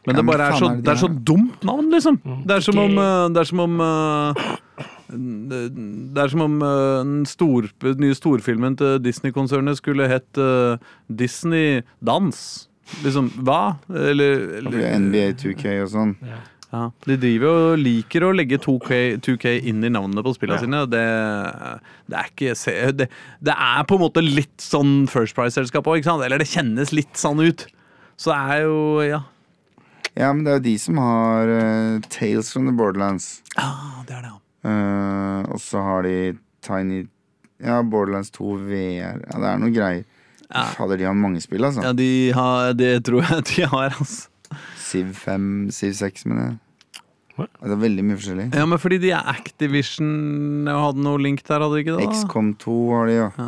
Men 0.03 0.15
Ja, 0.15 0.17
det 0.17 0.23
men 0.23 0.31
bare 0.31 0.47
er 0.49 0.57
så, 0.57 0.65
er 0.67 0.73
det 0.73 0.81
de 0.81 0.87
det 0.87 0.93
er 0.95 1.01
så 1.03 1.09
dumt 1.29 1.67
navn, 1.69 1.91
liksom. 1.93 2.17
Mm. 2.25 2.41
Det 2.49 2.55
er 2.57 2.65
som 2.65 2.81
om 2.81 2.97
eh, 3.03 3.27
Det 3.35 3.43
er 3.43 3.49
som 3.51 3.63
om 3.67 3.83
eh, 3.87 4.43
det 5.13 6.21
er 6.23 6.31
som 6.31 6.41
om 6.41 6.53
den 6.63 7.25
stor, 7.29 7.67
den 7.83 7.99
nye 8.01 8.15
storfilmen 8.17 8.73
til 8.79 8.95
Disney-konsernet 9.03 9.77
skulle 9.77 10.07
hett 10.09 10.39
Disney 11.21 11.83
Dans. 12.01 12.39
Liksom, 13.03 13.27
hva? 13.45 13.75
Eller, 13.93 14.41
eller 14.57 14.97
NBA 15.03 15.27
2K 15.43 15.75
og 15.83 15.91
sånn. 15.93 16.15
ja, 16.25 16.39
De 17.05 17.15
driver 17.21 17.49
og 17.73 17.81
liker 17.81 18.23
å 18.25 18.31
legge 18.33 18.57
2K, 18.57 19.19
2K 19.21 19.51
inn 19.69 19.83
i 19.85 19.91
navnene 19.93 20.23
på 20.25 20.33
spillene 20.33 20.57
Ja. 20.57 20.63
sine. 20.63 20.79
og 20.81 20.89
Det, 20.89 21.03
det 22.09 22.17
er 22.17 22.31
ikke 22.31 22.55
det, 22.97 23.07
det 23.45 23.53
er 23.53 23.83
på 23.89 23.97
en 23.99 24.01
måte 24.01 24.23
litt 24.25 24.57
sånn 24.63 25.05
First 25.11 25.35
Price-selskap 25.37 25.85
òg? 25.85 26.01
Eller 26.25 26.41
det 26.41 26.49
kjennes 26.49 26.91
litt 26.95 27.13
sånn 27.19 27.43
ut. 27.45 27.67
Så 28.17 28.31
det 28.33 28.39
er 28.57 28.63
jo 28.65 29.01
Ja. 29.05 29.21
Ja, 30.15 30.31
men 30.31 30.43
det 30.45 30.51
er 30.51 30.57
jo 30.59 30.65
de 30.67 30.77
som 30.77 30.97
har 31.01 31.47
uh, 31.49 31.99
Tales 32.09 32.51
from 32.53 32.67
the 32.67 32.71
Borderlands. 32.77 33.41
Ah, 33.57 34.03
det 34.05 34.13
er 34.13 34.21
det, 34.21 34.29
ja. 34.29 34.39
Uh, 34.69 35.53
og 35.53 35.59
så 35.59 35.81
har 35.81 36.03
de 36.05 36.37
Tiny 36.61 37.07
Ja, 37.63 37.81
Borderlands 37.81 38.29
2 38.35 38.57
VR. 38.67 39.21
Ja, 39.25 39.39
det 39.41 39.47
er 39.49 39.57
noe 39.61 39.73
greier. 39.73 40.03
Fader, 40.75 40.97
de 41.01 41.05
har 41.07 41.15
mange 41.17 41.41
spill, 41.41 41.63
altså. 41.65 41.81
Ja, 41.81 41.93
de 41.97 42.11
har, 42.35 42.73
det 42.77 42.91
tror 43.07 43.23
jeg 43.25 43.45
de 43.49 43.65
har, 43.71 43.89
altså. 43.97 44.29
Civ 44.93 45.11
5, 45.17 45.49
Siv 45.73 45.93
6, 45.97 46.25
mener 46.29 46.45
jeg. 46.51 46.59
Det 47.33 47.73
er 47.73 47.79
veldig 47.81 48.03
mye 48.05 48.17
forskjellig. 48.19 48.43
Ja, 48.53 48.65
men 48.69 48.77
fordi 48.77 48.99
de 49.01 49.09
er 49.17 49.25
Activision 49.31 50.67
og 50.69 50.81
hadde 50.87 51.01
noe 51.05 51.21
link 51.23 51.41
der, 51.47 51.63
hadde 51.65 51.79
de 51.79 51.81
ikke 51.81 51.95
det? 51.97 52.05
da? 52.05 52.17
XCOM 52.19 52.51
2 52.61 52.75
har 52.93 53.09
de, 53.09 53.15
ja. 53.17 53.47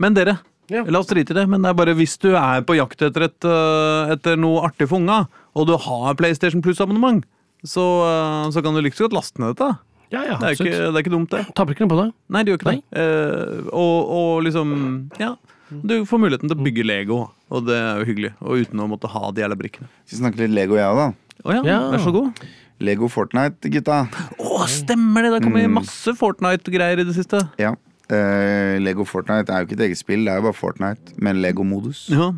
Men 0.00 0.16
dere, 0.16 0.38
Ja. 0.72 0.84
la 0.88 0.98
oss 1.00 1.08
drite 1.08 1.32
i 1.32 1.36
det. 1.36 1.44
Men 1.48 1.62
det 1.64 1.70
er 1.70 1.76
bare 1.76 1.94
hvis 1.96 2.16
du 2.20 2.30
er 2.36 2.62
på 2.64 2.76
jakt 2.78 3.00
etter, 3.02 3.24
et, 3.28 3.44
øh, 3.44 4.12
etter 4.14 4.36
noe 4.40 4.62
artig 4.68 4.88
for 4.88 4.96
unga, 5.00 5.26
og 5.56 5.66
du 5.68 5.76
har 5.76 6.14
PlayStation 6.14 6.62
Plus-abonnement, 6.64 7.24
så, 7.64 7.84
øh, 8.08 8.52
så 8.52 8.62
kan 8.62 8.72
du 8.74 8.80
like 8.80 8.96
godt 8.96 9.12
laste 9.16 9.40
ned 9.40 9.56
dette. 9.56 9.78
Ja, 10.12 10.22
ja, 10.24 10.36
Det 10.40 10.44
er, 10.44 10.50
ikke, 10.56 10.64
det 10.72 10.94
er 10.96 11.02
ikke 11.04 11.12
dumt, 11.12 11.30
det. 11.30 11.46
Taper 11.54 11.72
ikke 11.74 11.84
noe 11.84 11.92
på 11.92 12.00
det. 12.04 12.12
Nei, 12.32 12.42
det 12.42 12.52
gjør 12.54 12.60
ikke 12.62 12.72
det. 12.72 12.84
Eh, 12.96 13.68
og, 13.72 14.08
og 14.08 14.42
liksom 14.44 15.10
Ja. 15.20 15.34
Du 15.70 16.04
får 16.08 16.18
muligheten 16.22 16.48
til 16.48 16.56
å 16.56 16.64
bygge 16.64 16.84
Lego, 16.88 17.26
og 17.50 17.66
det 17.66 17.76
er 17.76 17.98
jo 18.00 18.08
hyggelig. 18.10 18.32
Og 18.42 18.62
uten 18.64 18.80
å 18.84 18.88
måtte 18.90 19.08
ha 19.12 19.30
de 19.32 19.42
jævla 19.42 19.56
brikkene. 19.58 19.88
Skal 20.04 20.16
vi 20.18 20.22
snakke 20.22 20.40
litt 20.44 20.54
Lego, 20.56 20.76
jeg 20.76 20.86
òg, 20.88 20.96
da? 21.02 21.08
Å 21.44 21.54
ja, 21.54 21.62
Ja. 21.64 21.78
vær 21.92 21.98
så 22.04 22.12
god. 22.12 22.40
Lego 22.80 23.08
Fortnite, 23.10 23.70
gutta. 23.74 24.08
Å, 24.38 24.66
stemmer 24.70 25.22
det! 25.22 25.30
Det 25.30 25.38
har 25.40 25.46
kommet 25.50 25.70
masse 25.70 26.12
Fortnite-greier 26.14 27.00
i 27.00 27.04
det 27.08 27.14
siste. 27.16 27.40
Ja. 27.58 27.74
Eh, 28.08 28.78
Lego 28.80 29.04
Fortnite 29.04 29.50
er 29.52 29.60
jo 29.64 29.66
ikke 29.68 29.78
et 29.80 29.86
eget 29.90 29.98
spill, 29.98 30.24
det 30.24 30.32
er 30.32 30.38
jo 30.40 30.46
bare 30.46 30.56
Fortnite 30.56 31.16
med 31.18 31.34
en 31.36 31.42
Lego-modus. 31.42 32.06
Ja. 32.14 32.30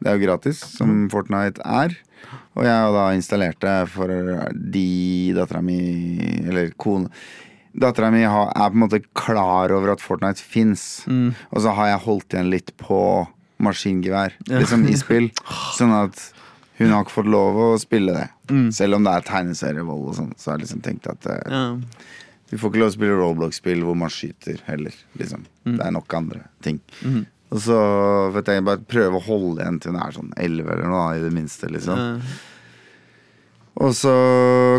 Det 0.00 0.06
er 0.08 0.16
jo 0.18 0.26
gratis, 0.26 0.58
som 0.78 1.08
Fortnite 1.10 1.60
er. 1.64 1.96
Og 2.56 2.64
jeg 2.64 2.72
har 2.74 2.92
da 2.92 3.04
installert 3.14 3.60
det 3.62 3.76
for 3.92 4.08
de 4.08 5.32
dattera 5.36 5.60
mi 5.62 5.78
Eller 6.48 6.72
kone 6.76 7.08
Dattera 7.78 8.10
mi 8.10 8.22
har- 8.24 8.50
er 8.56 8.70
på 8.70 8.74
en 8.74 8.82
måte 8.88 9.04
klar 9.14 9.70
over 9.70 9.92
at 9.92 10.00
Fortnite 10.00 10.40
fins. 10.42 11.04
Og 11.06 11.60
så 11.62 11.72
har 11.74 11.86
jeg 11.92 12.00
holdt 12.06 12.28
igjen 12.34 12.50
litt 12.50 12.72
på 12.76 13.28
maskingevær, 13.64 14.36
liksom 14.50 14.84
i 14.90 14.96
spill. 14.98 15.30
Sånn 15.78 15.94
at 15.96 16.20
hun 16.78 16.92
har 16.94 17.02
ikke 17.02 17.16
fått 17.16 17.30
lov 17.32 17.58
å 17.58 17.68
spille 17.80 18.14
det. 18.14 18.28
Selv 18.74 18.98
om 18.98 19.06
det 19.06 19.16
er 19.16 19.24
tegneserievold 19.26 20.04
og 20.12 20.14
sånn. 20.14 20.28
Så 20.38 20.52
har 20.52 20.60
jeg 20.60 20.68
liksom 20.68 20.82
tenkt 20.84 21.08
at 21.10 21.26
uh, 21.26 21.40
ja. 21.50 21.62
vi 22.52 22.58
får 22.60 22.70
ikke 22.70 22.82
lov 22.84 22.92
å 22.92 22.94
spille 22.94 23.16
Roblox-spill 23.18 23.82
hvor 23.82 23.98
man 23.98 24.12
skyter 24.14 24.60
heller. 24.68 24.94
Liksom. 25.18 25.42
Det 25.66 25.82
er 25.82 25.96
nok 25.96 26.14
andre 26.14 26.44
ting. 26.62 26.78
Og 27.50 27.64
så 27.64 27.80
vet 28.36 28.52
jeg 28.52 28.64
bare 28.68 28.84
prøve 28.86 29.18
å 29.18 29.24
holde 29.26 29.64
igjen 29.64 29.80
til 29.82 29.96
hun 29.96 30.04
er 30.04 30.14
sånn 30.14 30.30
11 30.36 30.70
eller 30.76 30.92
noe, 30.92 31.08
i 31.16 31.24
det 31.24 31.32
minste. 31.34 31.72
liksom 31.72 31.98
ja. 31.98 32.14
Og 33.78 33.94
så 33.94 34.12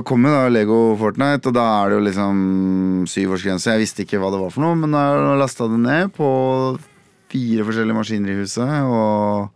kom 0.08 0.26
jo 0.28 0.32
da 0.34 0.48
Lego 0.52 0.78
Fortnite, 1.00 1.48
og 1.48 1.56
da 1.56 1.66
er 1.78 1.92
det 1.92 1.96
jo 1.96 2.06
liksom 2.10 2.40
syvårsgrense. 3.08 3.72
Jeg 3.72 3.84
visste 3.86 4.04
ikke 4.04 4.20
hva 4.20 4.32
det 4.34 4.42
var 4.42 4.52
for 4.52 4.66
noe, 4.66 4.76
men 4.76 4.92
da 4.92 5.38
lasta 5.40 5.70
det 5.72 5.80
ned 5.80 6.12
på 6.18 6.30
fire 7.30 7.66
forskjellige 7.68 7.98
maskiner 7.98 8.34
i 8.34 8.40
huset. 8.42 8.76
Og 8.90 9.50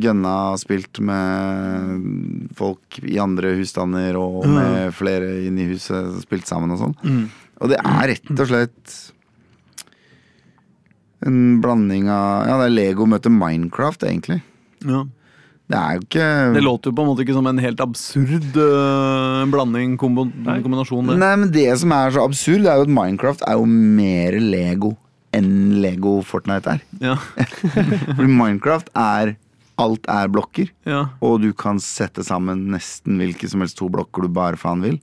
gønna 0.00 0.34
spilt 0.60 1.00
med 1.02 2.50
folk 2.58 3.00
i 3.02 3.16
andre 3.22 3.56
husstander 3.58 4.18
og 4.20 4.44
med 4.46 4.92
flere 4.94 5.32
inne 5.48 5.64
i 5.64 5.70
huset. 5.72 6.20
Spilt 6.22 6.46
sammen 6.50 6.70
og 6.76 6.82
sånn. 6.84 6.98
Og 7.60 7.72
det 7.72 7.80
er 7.82 8.12
rett 8.14 8.30
og 8.36 8.46
slett 8.48 8.98
en 11.26 11.58
blanding 11.60 12.06
av 12.08 12.46
Ja, 12.48 12.54
det 12.62 12.70
er 12.70 12.76
Lego 12.78 13.04
møter 13.10 13.32
Minecraft, 13.34 14.06
egentlig. 14.08 14.42
ja. 14.86 15.06
Det 15.70 15.78
er 15.78 15.94
jo 15.94 16.00
ikke 16.02 16.28
Det 16.56 16.62
låter 16.64 16.90
jo 16.90 16.94
på 16.98 17.02
en 17.04 17.08
måte 17.12 17.22
ikke 17.22 17.34
som 17.36 17.46
en 17.46 17.60
helt 17.62 17.78
absurd 17.84 18.56
uh, 18.58 19.44
blanding, 19.52 19.92
kombo, 20.00 20.24
kombinasjon. 20.42 21.12
Det. 21.12 21.18
Nei, 21.20 21.28
men 21.38 21.52
det 21.54 21.68
som 21.78 21.92
er 21.94 22.10
så 22.10 22.24
absurd, 22.26 22.66
er 22.66 22.80
jo 22.80 22.88
at 22.88 22.90
Minecraft 22.90 23.44
er 23.46 23.54
jo 23.60 23.68
mer 23.70 24.34
Lego 24.42 24.96
enn 25.36 25.80
Lego 25.82 26.18
Fortnite 26.26 26.76
er. 26.76 26.82
Ja. 27.02 27.14
Fordi 28.16 28.28
Minecraft 28.28 28.90
er 28.98 29.36
Alt 29.80 30.04
er 30.12 30.28
blokker, 30.28 30.68
ja. 30.84 31.06
og 31.24 31.38
du 31.40 31.54
kan 31.56 31.78
sette 31.80 32.20
sammen 32.26 32.66
nesten 32.68 33.16
hvilke 33.16 33.48
som 33.48 33.62
helst 33.64 33.78
to 33.78 33.86
blokker 33.88 34.26
du 34.26 34.34
bare 34.36 34.58
faen 34.60 34.82
vil. 34.84 34.98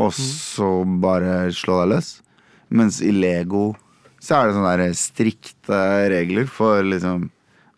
Og 0.00 0.14
så 0.16 0.70
bare 1.02 1.50
slå 1.52 1.82
deg 1.82 1.90
løs. 1.92 2.08
Mens 2.72 3.02
i 3.04 3.12
Lego 3.12 3.74
så 4.16 4.38
er 4.38 4.48
det 4.48 4.56
sånne 4.56 4.74
der 4.80 4.96
strikte 4.96 5.80
regler 6.10 6.48
for 6.48 6.80
liksom 6.88 7.28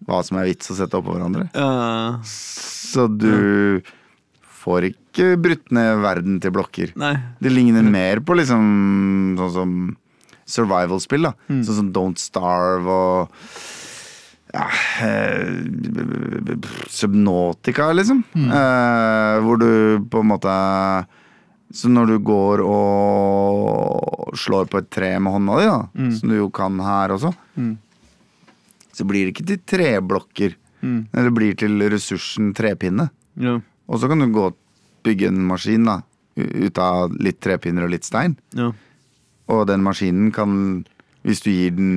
hva 0.07 0.23
som 0.25 0.39
er 0.39 0.53
vits 0.53 0.71
å 0.71 0.77
sette 0.79 0.97
oppå 1.01 1.17
hverandre. 1.17 1.49
Ja. 1.53 2.21
Så 2.25 3.09
du 3.11 3.83
får 4.63 4.93
ikke 4.93 5.33
brutt 5.41 5.73
ned 5.75 5.99
verden 6.05 6.39
til 6.43 6.55
blokker. 6.55 6.95
Nei. 6.99 7.17
Det 7.43 7.53
ligner 7.53 7.87
mer 7.87 8.23
på 8.23 8.39
liksom 8.39 8.63
sånn 9.41 9.55
som 9.55 9.75
survival-spill, 10.49 11.29
da. 11.29 11.35
Sånn 11.63 11.77
som 11.83 11.93
Don't 11.93 12.19
Starve 12.23 12.89
og 12.89 13.35
ja, 14.55 14.65
eh, 15.05 15.51
Subnautica, 16.89 17.91
liksom. 17.93 18.23
Eh, 18.35 19.41
hvor 19.45 19.59
du 19.61 20.01
på 20.09 20.23
en 20.23 20.31
måte 20.31 21.07
Så 21.71 21.91
når 21.93 22.07
du 22.07 22.19
går 22.25 22.63
og 22.65 24.33
slår 24.41 24.71
på 24.73 24.79
et 24.81 24.89
tre 24.91 25.11
med 25.21 25.35
hånda 25.35 25.59
di, 25.61 25.67
da, 25.69 25.83
som 26.17 26.31
du 26.33 26.37
jo 26.39 26.49
kan 26.49 26.79
her 26.81 27.13
også, 27.13 27.35
så 28.97 29.05
blir 29.05 29.27
det 29.29 29.35
ikke 29.35 29.47
til 29.51 29.61
treblokker. 29.69 30.55
Det 31.13 31.35
blir 31.37 31.55
til 31.61 31.77
ressursen 31.93 32.55
trepinne. 32.57 33.11
Ja. 33.37 33.59
Og 33.87 34.01
så 34.01 34.09
kan 34.09 34.19
du 34.25 34.33
gå 34.33 34.47
og 34.49 34.57
bygge 35.05 35.29
en 35.29 35.45
maskin 35.47 35.85
da 35.85 36.01
ut 36.39 36.79
av 36.79 37.13
litt 37.21 37.41
trepinner 37.45 37.85
og 37.85 37.91
litt 37.93 38.05
stein. 38.09 38.39
Ja. 38.57 38.73
Og 39.49 39.67
den 39.71 39.85
maskinen 39.85 40.33
kan, 40.35 40.85
hvis 41.27 41.43
du 41.45 41.51
gir 41.51 41.75
den 41.77 41.93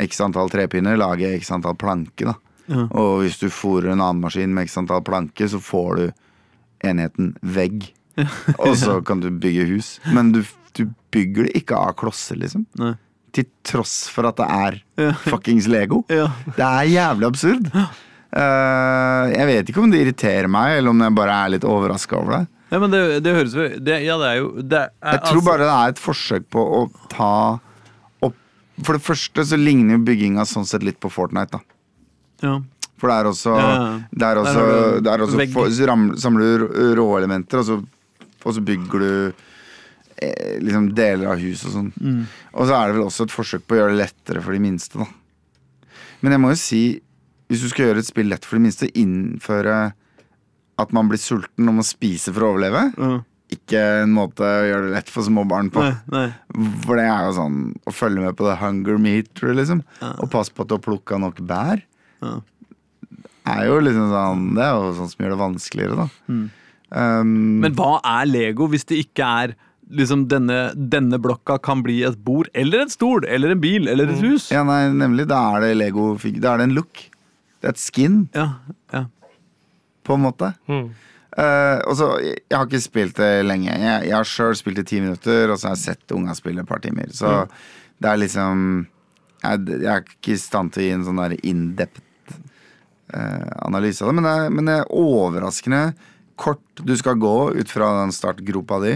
x 0.00 0.20
antall 0.24 0.50
trepinner, 0.50 0.98
lage 0.98 1.30
x 1.38 1.52
antall 1.54 1.76
planke. 1.78 2.26
da. 2.26 2.34
Ja. 2.66 2.86
Og 2.90 3.22
hvis 3.22 3.38
du 3.42 3.48
fôrer 3.52 3.92
en 3.92 4.00
annen 4.00 4.22
maskin 4.24 4.54
med 4.54 4.70
x 4.70 4.78
antall 4.80 5.02
planke, 5.06 5.48
så 5.48 5.60
får 5.62 5.96
du 6.00 6.04
enheten 6.88 7.34
vegg. 7.42 7.90
Og 8.58 8.76
så 8.78 9.00
kan 9.08 9.22
du 9.22 9.30
bygge 9.30 9.68
hus. 9.70 9.94
Men 10.12 10.32
du, 10.34 10.42
du 10.78 10.86
bygger 11.14 11.48
det 11.48 11.62
ikke 11.62 11.78
av 11.78 11.96
klosser, 12.00 12.40
liksom. 12.42 12.66
Nei. 12.80 12.94
Til 13.32 13.46
tross 13.64 14.10
for 14.12 14.28
at 14.28 14.36
det 14.36 14.46
er 14.52 15.14
fuckings 15.24 15.64
Lego. 15.70 16.02
Ja. 16.12 16.26
Det 16.52 16.66
er 16.66 16.90
jævlig 16.90 17.30
absurd. 17.30 17.70
Eh, 18.32 19.32
jeg 19.36 19.46
vet 19.50 19.68
ikke 19.70 19.82
om 19.82 19.90
det 19.92 20.00
irriterer 20.06 20.48
meg, 20.48 20.78
eller 20.78 20.94
om 20.94 21.02
jeg 21.04 21.14
bare 21.18 21.34
er 21.44 21.52
litt 21.56 21.66
overraska 21.68 22.16
over 22.16 22.38
det. 22.38 22.46
Ja, 22.72 22.78
men 22.80 22.90
det, 22.94 23.00
det 23.20 23.34
høres 23.36 23.52
det, 23.84 23.98
Ja, 24.00 24.14
det 24.16 24.28
er 24.30 24.36
jo 24.38 24.46
det 24.64 24.78
er, 24.80 24.88
Jeg 25.04 25.20
tror 25.26 25.36
altså- 25.42 25.48
bare 25.50 25.66
det 25.66 25.74
er 25.76 25.88
et 25.92 25.98
forsøk 26.00 26.46
på 26.48 26.62
å 26.78 26.78
ta 27.12 27.60
opp 28.24 28.34
For 28.82 28.96
det 28.96 29.02
første 29.04 29.44
så 29.44 29.58
ligner 29.60 29.98
jo 29.98 30.04
bygginga 30.06 30.46
sånn 30.48 30.64
sett 30.64 30.82
litt 30.82 30.96
på 30.98 31.10
Fortnite, 31.12 31.52
da. 31.52 31.60
ja. 32.40 32.54
For 32.96 33.10
det 33.10 33.16
er 33.18 33.28
også, 33.28 33.52
Ja, 33.58 33.68
ja. 33.68 34.00
det 34.14 34.22
er 34.30 34.36
også, 34.40 34.64
det 35.02 35.12
er 35.12 35.18
også 35.26 35.46
for, 35.52 36.16
samler 36.22 36.64
du 36.64 36.94
råelementer, 36.96 37.58
og 37.58 37.64
så, 37.66 37.76
og 38.46 38.54
så 38.54 38.62
bygger 38.64 39.00
du 39.02 39.32
eh, 40.22 40.58
liksom 40.62 40.94
deler 40.94 41.32
av 41.32 41.40
hus 41.42 41.64
og 41.66 41.72
sånn. 41.74 41.92
Mm. 42.00 42.20
Og 42.54 42.68
så 42.70 42.76
er 42.78 42.86
det 42.88 42.96
vel 42.96 43.04
også 43.08 43.26
et 43.26 43.34
forsøk 43.34 43.66
på 43.66 43.74
å 43.74 43.80
gjøre 43.82 43.96
det 43.96 44.04
lettere 44.04 44.40
for 44.40 44.54
de 44.54 44.62
minste, 44.62 45.02
da. 45.02 45.08
Men 46.22 46.36
jeg 46.36 46.40
må 46.44 46.52
jo 46.54 46.60
si, 46.62 46.82
hvis 47.52 47.66
du 47.66 47.68
skal 47.68 47.90
gjøre 47.90 48.00
et 48.00 48.08
spill 48.08 48.30
lett 48.32 48.46
for 48.48 48.56
de 48.56 48.64
minste, 48.64 48.88
innføre 48.96 49.92
at 50.80 50.94
man 50.96 51.10
blir 51.10 51.20
sulten 51.20 51.68
og 51.68 51.76
må 51.78 51.84
spise 51.84 52.32
for 52.32 52.46
å 52.46 52.54
overleve. 52.54 52.86
Ja. 52.96 53.18
Ikke 53.52 53.80
en 54.00 54.14
måte 54.16 54.46
å 54.48 54.62
gjøre 54.64 54.86
det 54.86 54.94
lett 54.94 55.10
for 55.12 55.26
små 55.26 55.44
barn 55.44 55.68
på. 55.72 55.82
Nei, 55.84 55.98
nei. 56.14 56.70
For 56.86 56.96
det 56.96 57.04
er 57.04 57.26
jo 57.26 57.34
sånn 57.36 57.58
å 57.84 57.92
følge 57.92 58.24
med 58.24 58.38
på 58.38 58.46
the 58.48 58.54
hunger 58.56 58.96
meter, 59.02 59.52
liksom. 59.58 59.82
Og 60.14 60.30
passe 60.32 60.54
på 60.54 60.64
at 60.64 60.70
du 60.70 60.78
har 60.78 60.82
plukka 60.86 61.20
nok 61.20 61.42
bær. 61.44 61.84
Ja. 62.24 62.38
Er 63.52 63.66
jo 63.66 63.80
liksom 63.82 64.12
sånn 64.12 64.42
Det 64.54 64.62
er 64.62 64.76
jo 64.78 64.90
sånn 64.94 65.08
som 65.10 65.24
gjør 65.24 65.32
det 65.34 65.40
vanskeligere, 65.42 66.04
da. 66.06 66.32
Mm. 66.32 66.42
Um, 66.92 67.36
Men 67.64 67.76
hva 67.76 67.96
er 68.04 68.28
Lego 68.28 68.68
hvis 68.70 68.84
det 68.88 69.00
ikke 69.02 69.28
er 69.44 69.54
liksom 69.92 70.26
denne, 70.30 70.70
denne 70.76 71.18
blokka 71.20 71.58
kan 71.60 71.82
bli 71.84 71.98
et 72.08 72.16
bord, 72.24 72.48
eller 72.56 72.86
et 72.86 72.92
stol, 72.94 73.26
eller 73.28 73.52
en 73.52 73.60
bil, 73.60 73.88
eller 73.92 74.08
et 74.08 74.24
hus? 74.24 74.48
ja, 74.54 74.62
nei, 74.64 74.86
nemlig. 74.96 75.28
Da 75.28 75.42
er 75.58 75.66
det 75.66 75.74
Lego 75.82 76.14
Da 76.40 76.54
er 76.54 76.62
det 76.62 76.70
en 76.70 76.78
look. 76.80 77.08
Det 77.62 77.68
er 77.70 77.74
et 77.76 77.82
skin, 77.82 78.16
Ja, 78.34 78.48
ja. 78.92 79.04
på 80.02 80.16
en 80.18 80.24
måte. 80.26 80.48
Mm. 80.66 80.88
Uh, 81.32 81.78
og 81.88 81.94
så, 81.96 82.08
jeg, 82.20 82.42
jeg 82.50 82.58
har 82.58 82.66
ikke 82.66 82.82
spilt 82.84 83.16
det 83.22 83.30
lenge. 83.46 83.70
Jeg, 83.72 84.08
jeg 84.10 84.16
har 84.18 84.26
sjøl 84.28 84.56
spilt 84.58 84.82
i 84.82 84.84
ti 84.90 84.98
minutter, 85.00 85.48
og 85.54 85.60
så 85.62 85.70
har 85.70 85.76
jeg 85.78 85.84
sett 85.94 86.12
unga 86.16 86.34
spille 86.36 86.60
et 86.64 86.68
par 86.68 86.82
timer. 86.84 87.08
Så 87.14 87.30
det 88.02 88.10
er 88.10 88.18
liksom 88.20 88.66
jeg, 89.42 89.62
jeg 89.78 89.88
er 89.94 90.02
ikke 90.04 90.34
i 90.34 90.40
stand 90.42 90.74
til 90.74 90.82
å 90.82 90.86
gi 90.88 90.92
en 90.96 91.06
sånn 91.06 91.22
der 91.22 91.32
in-depth 91.40 92.02
eh, 93.14 93.48
analyse 93.66 94.04
av 94.04 94.10
det, 94.12 94.16
men 94.18 94.26
det, 94.28 94.34
er, 94.38 94.52
men 94.58 94.68
det 94.70 94.76
er 94.82 94.92
overraskende 95.02 95.82
kort 96.42 96.82
du 96.82 96.92
skal 96.98 97.18
gå 97.20 97.32
ut 97.54 97.70
fra 97.70 97.88
den 98.00 98.12
startgropa 98.14 98.78
di, 98.82 98.92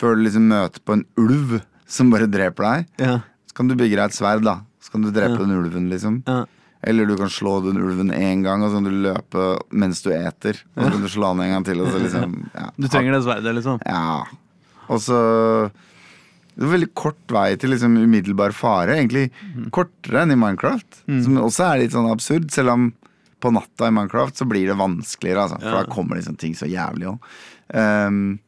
før 0.00 0.16
du 0.16 0.22
liksom 0.26 0.46
møter 0.50 0.82
på 0.86 0.94
en 0.96 1.04
ulv 1.20 1.58
som 1.88 2.10
bare 2.12 2.28
dreper 2.30 2.64
deg. 2.72 2.88
ja. 3.04 3.18
Så 3.48 3.56
kan 3.58 3.70
du 3.70 3.74
bygge 3.74 3.96
deg 3.98 4.04
et 4.12 4.14
sverd, 4.14 4.44
da. 4.46 4.60
Så 4.78 4.92
kan 4.92 5.02
du 5.02 5.08
drepe 5.10 5.40
den 5.40 5.50
ulven, 5.56 5.88
liksom. 5.90 6.20
ja. 6.28 6.44
Eller 6.86 7.06
du 7.10 7.16
kan 7.18 7.30
slå 7.32 7.56
den 7.64 7.80
ulven 7.82 8.12
én 8.14 8.44
gang, 8.44 8.62
og 8.62 8.70
så 8.70 8.78
kan 8.78 8.84
du 8.86 8.94
løpe 9.02 9.46
mens 9.74 10.02
du 10.04 10.12
eter. 10.14 10.60
Og 10.76 10.84
så 10.84 10.90
kan 10.94 11.02
du 11.02 11.08
slå 11.10 11.32
den 11.34 11.42
en 11.48 11.54
gang 11.56 11.64
til, 11.66 11.80
liksom 11.82 12.36
ja. 12.54 12.68
Du 12.78 12.86
trenger 12.88 13.16
det 13.16 13.22
sverdet, 13.26 13.54
liksom? 13.58 13.80
Ja. 13.86 14.22
Og 14.88 15.00
så 15.02 15.18
Det 16.58 16.64
er 16.66 16.72
veldig 16.72 16.90
kort 16.98 17.30
vei 17.30 17.52
til 17.58 17.70
liksom 17.70 17.96
umiddelbar 17.98 18.54
fare. 18.54 18.94
Egentlig 18.98 19.28
kortere 19.74 20.22
enn 20.24 20.32
i 20.34 20.38
Minecraft. 20.38 21.02
Som 21.06 21.36
også 21.42 21.66
er 21.72 21.82
litt 21.84 21.92
sånn 21.94 22.08
absurd, 22.10 22.48
selv 22.54 22.70
om 22.74 22.88
på 23.38 23.52
natta 23.54 23.86
i 23.86 23.94
Minecraft 23.94 24.34
så 24.40 24.46
blir 24.50 24.66
det 24.66 24.74
vanskeligere, 24.78 25.44
altså. 25.46 25.60
For 25.62 25.70
Ja. 25.70 25.82
da 25.84 25.90
kommer 25.94 26.16
liksom 26.18 26.36
ting 26.38 26.54
så 26.58 26.66
jævlig 26.66 27.06
òg. 27.12 27.18
Um, 27.74 28.38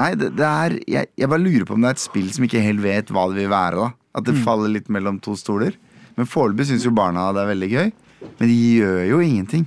nei, 0.00 0.14
det, 0.14 0.30
det 0.38 0.46
er 0.48 0.78
jeg, 0.90 1.10
jeg 1.20 1.28
bare 1.28 1.44
lurer 1.44 1.66
på 1.68 1.76
om 1.76 1.84
det 1.84 1.90
er 1.92 1.98
et 1.98 2.04
spill 2.04 2.30
som 2.32 2.46
ikke 2.46 2.62
helt 2.64 2.80
vet 2.84 3.12
hva 3.12 3.26
det 3.30 3.42
vil 3.42 3.50
være, 3.52 3.76
da. 3.84 3.90
At 4.14 4.24
det 4.28 4.36
faller 4.44 4.70
litt 4.72 4.88
mellom 4.88 5.18
to 5.20 5.34
stoler. 5.36 5.74
Men 6.18 6.30
foreløpig 6.30 6.68
syns 6.70 6.86
jo 6.86 6.94
barna 6.94 7.30
det 7.34 7.42
er 7.42 7.52
veldig 7.52 7.70
gøy. 7.72 7.90
Men 8.38 8.50
de 8.50 8.58
gjør 8.78 9.02
jo 9.08 9.20
ingenting. 9.24 9.66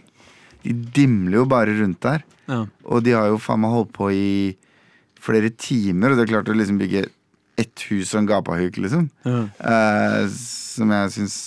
De 0.64 0.74
dimler 0.96 1.42
jo 1.42 1.46
bare 1.50 1.76
rundt 1.78 2.02
der. 2.04 2.24
Ja. 2.48 2.64
Og 2.88 3.04
de 3.06 3.14
har 3.16 3.30
jo 3.32 3.42
faen 3.42 3.62
meg 3.64 3.76
holdt 3.76 3.94
på 3.96 4.10
i 4.16 4.32
flere 5.28 5.52
timer, 5.52 6.12
og 6.12 6.18
de 6.18 6.24
har 6.24 6.32
klart 6.38 6.52
å 6.52 6.56
liksom 6.56 6.80
bygge 6.80 7.08
ett 7.58 7.84
hus 7.90 8.14
og 8.14 8.22
en 8.22 8.28
gapahuk, 8.30 8.78
liksom. 8.78 9.08
Ja. 9.26 9.40
Eh, 9.72 10.28
som 10.30 10.92
jeg 10.94 11.14
syns 11.16 11.38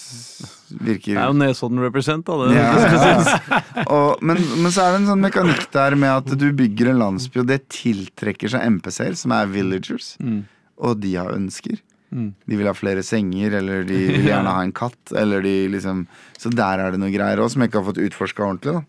virker 0.70 1.14
Det 1.14 1.22
er 1.22 1.28
jo 1.30 1.36
Nesodden 1.38 1.82
represent, 1.84 2.26
da. 2.26 2.48
Det. 2.48 2.56
ja. 2.58 3.36
og, 3.94 4.22
men, 4.26 4.40
men 4.58 4.74
så 4.74 4.86
er 4.88 4.96
det 4.96 5.02
en 5.04 5.10
sånn 5.12 5.22
mekanikk 5.22 5.68
der 5.74 5.94
med 5.98 6.10
at 6.10 6.34
du 6.40 6.48
bygger 6.56 6.90
en 6.92 7.04
landsby, 7.04 7.44
og 7.44 7.50
det 7.50 7.62
tiltrekker 7.70 8.50
seg 8.50 8.66
MPC-er, 8.78 9.14
som 9.18 9.36
er 9.36 9.52
villagers. 9.52 10.16
Mm. 10.22 10.42
Og 10.82 10.98
de 10.98 11.14
har 11.14 11.30
ønsker. 11.36 11.78
Mm. 12.12 12.32
De 12.46 12.56
vil 12.58 12.66
ha 12.66 12.72
flere 12.74 13.02
senger, 13.06 13.52
eller 13.60 13.84
de 13.86 13.98
vil 14.08 14.24
gjerne 14.30 14.50
ha 14.56 14.62
en 14.66 14.72
katt. 14.74 15.12
Eller 15.16 15.42
de 15.46 15.68
liksom 15.70 16.06
Så 16.38 16.50
der 16.50 16.78
er 16.82 16.90
det 16.90 17.00
noe 17.00 17.12
greier 17.14 17.38
òg 17.38 17.50
som 17.52 17.62
jeg 17.62 17.70
ikke 17.70 17.82
har 17.84 17.92
fått 17.92 18.02
utforska 18.02 18.42
ordentlig. 18.46 18.74
da 18.80 18.82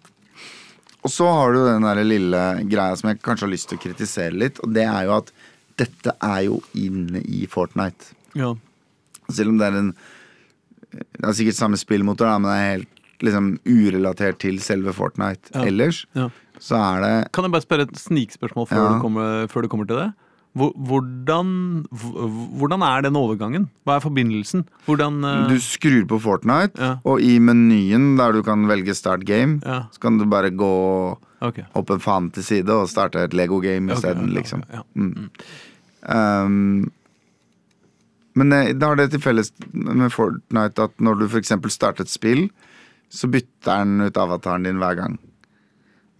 Og 1.04 1.10
så 1.14 1.28
har 1.30 1.54
du 1.54 1.60
den 1.66 1.82
der 1.86 2.04
lille 2.06 2.42
greia 2.70 2.96
som 2.98 3.10
jeg 3.12 3.22
kanskje 3.22 3.46
har 3.48 3.54
lyst 3.54 3.70
til 3.70 3.78
å 3.78 3.84
kritisere 3.86 4.34
litt, 4.38 4.60
og 4.64 4.74
det 4.74 4.86
er 4.88 5.06
jo 5.10 5.16
at 5.20 5.32
dette 5.78 6.14
er 6.22 6.42
jo 6.46 6.60
inne 6.78 7.22
i 7.26 7.46
Fortnite. 7.50 8.12
Ja. 8.38 8.54
Selv 9.32 9.50
om 9.54 9.58
det 9.62 9.68
er 9.72 9.78
en 9.80 9.94
Det 10.92 11.24
er 11.24 11.34
sikkert 11.38 11.56
samme 11.56 11.78
spillmotor, 11.80 12.28
da, 12.28 12.38
men 12.42 12.52
det 12.52 12.58
er 12.60 12.72
helt 12.76 12.98
liksom 13.24 13.52
urelatert 13.70 14.40
til 14.42 14.58
selve 14.60 14.92
Fortnite 14.98 15.54
Ja. 15.56 15.62
ellers. 15.70 16.06
Ja. 16.18 16.30
Så 16.60 16.76
er 16.76 17.02
det 17.02 17.32
Kan 17.32 17.46
jeg 17.46 17.52
bare 17.54 17.62
spørre 17.66 17.86
et 17.88 17.96
snikspørsmål 18.02 18.68
før, 18.68 18.82
Ja. 18.82 18.90
du, 18.98 19.02
kommer, 19.02 19.48
før 19.48 19.62
du 19.62 19.68
kommer 19.70 19.88
til 19.88 19.98
det? 20.02 20.10
Hvor- 20.58 20.74
Hvordan, 20.76 21.86
hvordan 22.60 22.82
er 22.84 23.02
den 23.06 23.16
overgangen? 23.16 23.70
Hva 23.88 23.96
er 23.96 24.04
forbindelsen? 24.04 24.66
Hvordan 24.86 25.24
uh... 25.24 25.48
Du 25.48 25.56
skrur 25.64 26.04
på 26.10 26.20
Fortnite, 26.20 26.76
Ja. 26.78 26.98
og 27.08 27.22
i 27.24 27.38
menyen 27.40 28.18
der 28.20 28.34
du 28.36 28.42
kan 28.44 28.68
velge 28.68 28.94
start 28.94 29.24
game, 29.26 29.62
Ja. 29.64 29.86
så 29.92 30.00
kan 30.04 30.18
du 30.20 30.26
bare 30.26 30.50
gå 30.52 30.72
okay. 31.42 31.64
opp 31.74 31.90
en 31.96 32.00
faen 32.04 32.32
til 32.36 32.44
side 32.44 32.70
og 32.70 32.90
starte 32.92 33.24
et 33.24 33.34
Lego-game 33.34 33.92
Ok, 33.92 34.00
okay, 34.04 34.12
okay, 34.12 34.34
liksom. 34.36 34.64
ok, 34.68 34.74
ja. 34.74 34.82
Mm. 34.96 35.30
Um, 36.12 36.92
men 38.36 38.50
da 38.80 38.88
har 38.88 38.96
det 39.00 39.12
til 39.12 39.22
felles 39.24 39.52
med 39.72 40.12
Fortnite 40.12 40.84
at 40.84 40.92
når 41.00 41.20
du 41.20 41.26
f.eks. 41.28 41.52
starter 41.72 42.04
et 42.04 42.12
spill, 42.12 42.50
så 43.12 43.28
bytter 43.32 43.86
den 43.86 44.02
ut 44.08 44.18
avataren 44.18 44.64
din 44.64 44.80
hver 44.80 44.96
gang. 45.00 45.18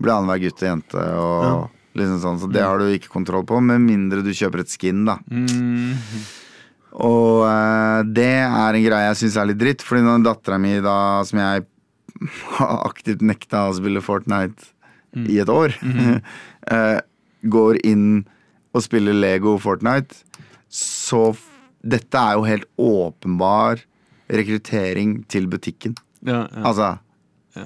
Blir 0.02 0.14
annenhver 0.18 0.42
gutt 0.44 0.64
og 0.64 0.68
jente 0.70 1.06
og 1.20 1.70
liksom 1.98 2.22
sånn. 2.24 2.40
Så 2.42 2.50
det 2.52 2.64
har 2.64 2.80
du 2.80 2.92
ikke 2.92 3.12
kontroll 3.12 3.46
på, 3.48 3.60
med 3.64 3.84
mindre 3.84 4.24
du 4.26 4.32
kjøper 4.36 4.64
et 4.64 4.72
skin, 4.72 5.04
da. 5.08 5.18
Mm. 5.32 5.98
Og 7.08 7.46
eh, 7.48 8.02
det 8.12 8.34
er 8.44 8.78
en 8.78 8.84
greie 8.84 9.12
jeg 9.12 9.20
syns 9.22 9.38
er 9.40 9.48
litt 9.52 9.62
dritt, 9.62 9.86
fordi 9.86 10.04
når 10.06 10.26
dattera 10.26 10.60
mi, 10.60 10.74
da, 10.84 10.96
som 11.28 11.40
jeg 11.40 11.68
aktivt 12.92 13.24
nekta 13.26 13.70
å 13.70 13.78
spille 13.78 14.04
Fortnite 14.04 14.74
i 15.28 15.40
et 15.44 15.52
år, 15.52 15.76
eh, 16.76 17.00
går 17.42 17.80
inn 17.88 18.24
og 18.72 18.84
spiller 18.84 19.16
Lego 19.16 19.58
Fortnite, 19.60 20.24
så 20.72 21.32
dette 21.82 22.20
er 22.20 22.38
jo 22.38 22.48
helt 22.48 22.68
åpenbar 22.80 23.82
rekruttering 24.32 25.22
til 25.32 25.48
butikken. 25.52 25.98
Ja, 26.24 26.46
ja. 26.46 26.64
Altså, 26.64 26.92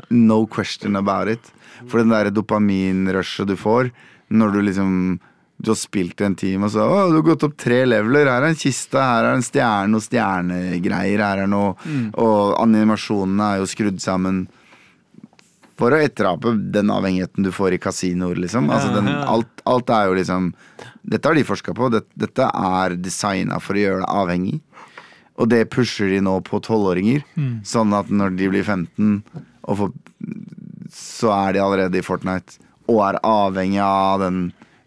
no 0.09 0.45
question 0.47 0.95
about 0.95 1.29
it. 1.29 1.51
For 1.89 2.01
den 2.01 2.13
der 2.13 2.31
dopaminrushet 2.33 3.49
du 3.49 3.55
får 3.59 3.91
når 4.29 4.51
du 4.53 4.61
liksom 4.61 4.91
Du 5.61 5.69
har 5.71 5.77
spilt 5.79 6.19
i 6.19 6.25
en 6.25 6.35
time, 6.35 6.65
og 6.67 6.71
så 6.73 6.83
Å, 6.83 7.07
du 7.07 7.15
har 7.15 7.21
gått 7.23 7.43
opp 7.47 7.53
tre 7.57 7.85
leveler. 7.85 8.27
Her 8.27 8.43
er 8.43 8.49
en 8.51 8.59
kiste, 8.59 8.99
her 8.99 9.23
er 9.23 9.37
en 9.37 9.45
stjerne, 9.45 9.87
noe 9.93 10.03
stjernegreier. 10.03 11.21
Her 11.23 11.43
er 11.45 11.47
noe 11.47 11.75
Og 12.19 12.57
animasjonene 12.59 13.53
er 13.53 13.61
jo 13.61 13.69
skrudd 13.71 14.01
sammen 14.03 14.47
for 15.75 15.91
å 15.91 15.97
etterape 15.99 16.53
den 16.71 16.87
avhengigheten 16.91 17.43
du 17.43 17.51
får 17.51 17.73
i 17.75 17.79
kasinoer, 17.83 18.37
liksom. 18.39 18.69
Altså, 18.71 18.93
den, 18.95 19.09
alt, 19.27 19.61
alt 19.67 19.89
er 19.91 20.05
jo 20.07 20.13
liksom 20.15 20.53
Dette 21.03 21.27
har 21.27 21.35
de 21.35 21.43
forska 21.43 21.73
på. 21.75 21.89
Dette, 21.91 22.07
dette 22.15 22.47
er 22.47 22.95
designa 22.95 23.59
for 23.59 23.75
å 23.75 23.81
gjøre 23.83 24.03
deg 24.03 24.21
avhengig. 24.23 24.59
Og 25.35 25.49
det 25.51 25.65
pusher 25.69 26.07
de 26.13 26.21
nå 26.23 26.37
på 26.47 26.61
tolvåringer. 26.63 27.23
Sånn 27.67 27.91
at 27.93 28.07
når 28.11 28.37
de 28.39 28.47
blir 28.53 28.63
15, 28.63 29.23
og 29.67 29.77
får, 29.81 29.91
så 30.95 31.31
er 31.35 31.53
de 31.57 31.59
allerede 31.63 31.99
i 31.99 32.05
Fortnite. 32.07 32.55
Og 32.91 32.99
er 33.07 33.19
avhengig 33.25 33.81
av 33.81 34.19
den 34.21 34.39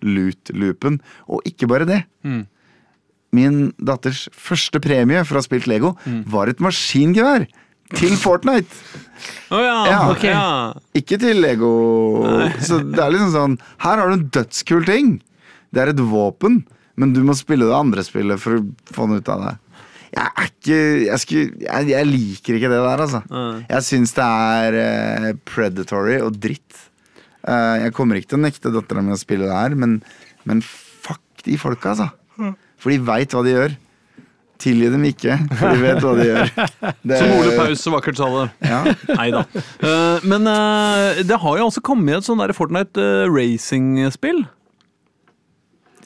loot-loopen. 0.07 1.01
Og 1.29 1.43
ikke 1.49 1.67
bare 1.71 1.87
det. 1.89 2.03
Min 3.35 3.57
datters 3.77 4.27
første 4.33 4.81
premie 4.81 5.21
for 5.29 5.37
å 5.37 5.43
ha 5.43 5.45
spilt 5.47 5.67
Lego 5.69 5.95
var 6.33 6.49
et 6.49 6.63
maskingevær 6.65 7.45
til 7.99 8.15
Fortnite. 8.21 8.69
Oh 9.53 9.61
ja, 9.61 9.77
Ja, 9.89 10.01
Okay. 10.13 10.31
ja. 10.33 10.73
Ikke 10.97 11.19
til 11.21 11.41
Lego. 11.43 11.73
Så 12.65 12.79
det 12.85 13.01
er 13.03 13.11
liksom 13.13 13.33
sånn 13.35 13.57
Her 13.85 13.99
har 14.01 14.09
du 14.09 14.15
en 14.19 14.29
dødskul 14.33 14.85
ting. 14.89 15.15
Det 15.73 15.83
er 15.83 15.93
et 15.93 16.01
våpen, 16.01 16.63
men 16.97 17.13
du 17.13 17.21
må 17.25 17.35
spille 17.37 17.67
det 17.69 17.75
andre 17.77 18.05
spillet 18.07 18.41
for 18.41 18.59
å 18.61 18.65
få 18.95 19.09
den 19.11 19.21
ut 19.21 19.29
av 19.29 19.43
det. 19.45 19.55
Jeg 20.09 20.25
er 20.25 20.47
ikke 20.49 20.77
Jeg, 21.05 21.19
skulle, 21.21 21.49
jeg, 21.67 21.89
jeg 21.93 22.07
liker 22.09 22.57
ikke 22.57 22.71
det 22.73 22.81
der, 22.81 23.03
altså. 23.05 23.21
Nei. 23.29 23.67
Jeg 23.69 23.85
syns 23.91 24.15
det 24.17 24.25
er 24.25 24.79
uh, 24.81 25.33
predatory 25.45 26.17
og 26.25 26.39
dritt. 26.41 26.85
Eh, 27.47 27.75
jeg 27.85 27.95
kommer 27.97 28.19
ikke 28.19 28.33
til 28.35 28.41
å 28.41 28.45
nekte 28.47 28.73
dattera 28.75 29.05
mi 29.05 29.15
å 29.15 29.21
spille 29.21 29.47
det 29.49 29.55
her, 29.55 29.77
men, 29.79 29.99
men 30.49 30.63
fuck 30.65 31.23
de 31.47 31.59
folka, 31.61 31.95
altså. 31.95 32.11
For 32.79 32.95
de 32.95 32.99
veit 33.03 33.35
hva 33.35 33.45
de 33.47 33.55
gjør. 33.55 33.77
Tilgi 34.59 34.89
dem 34.91 35.05
ikke, 35.07 35.37
for 35.55 35.71
de 35.71 35.83
vet 35.85 36.01
hva 36.03 36.13
de 36.19 36.25
gjør. 36.27 36.49
Det, 37.07 37.19
Som 37.21 37.33
Ole 37.37 37.53
Paus 37.55 37.83
så 37.85 37.93
vakkert 37.95 38.19
sa 38.19 38.27
det. 38.35 38.47
Ja. 38.67 38.81
Nei 39.21 39.29
da. 39.35 39.45
Eh, 39.55 40.27
men 40.27 40.51
eh, 40.51 41.21
det 41.27 41.39
har 41.45 41.61
jo 41.61 41.69
også 41.71 41.83
kommet 41.87 42.19
et 42.19 42.27
sånn 42.27 42.43
der 42.43 42.55
Fortnite 42.59 43.05
racing-spill. 43.31 44.43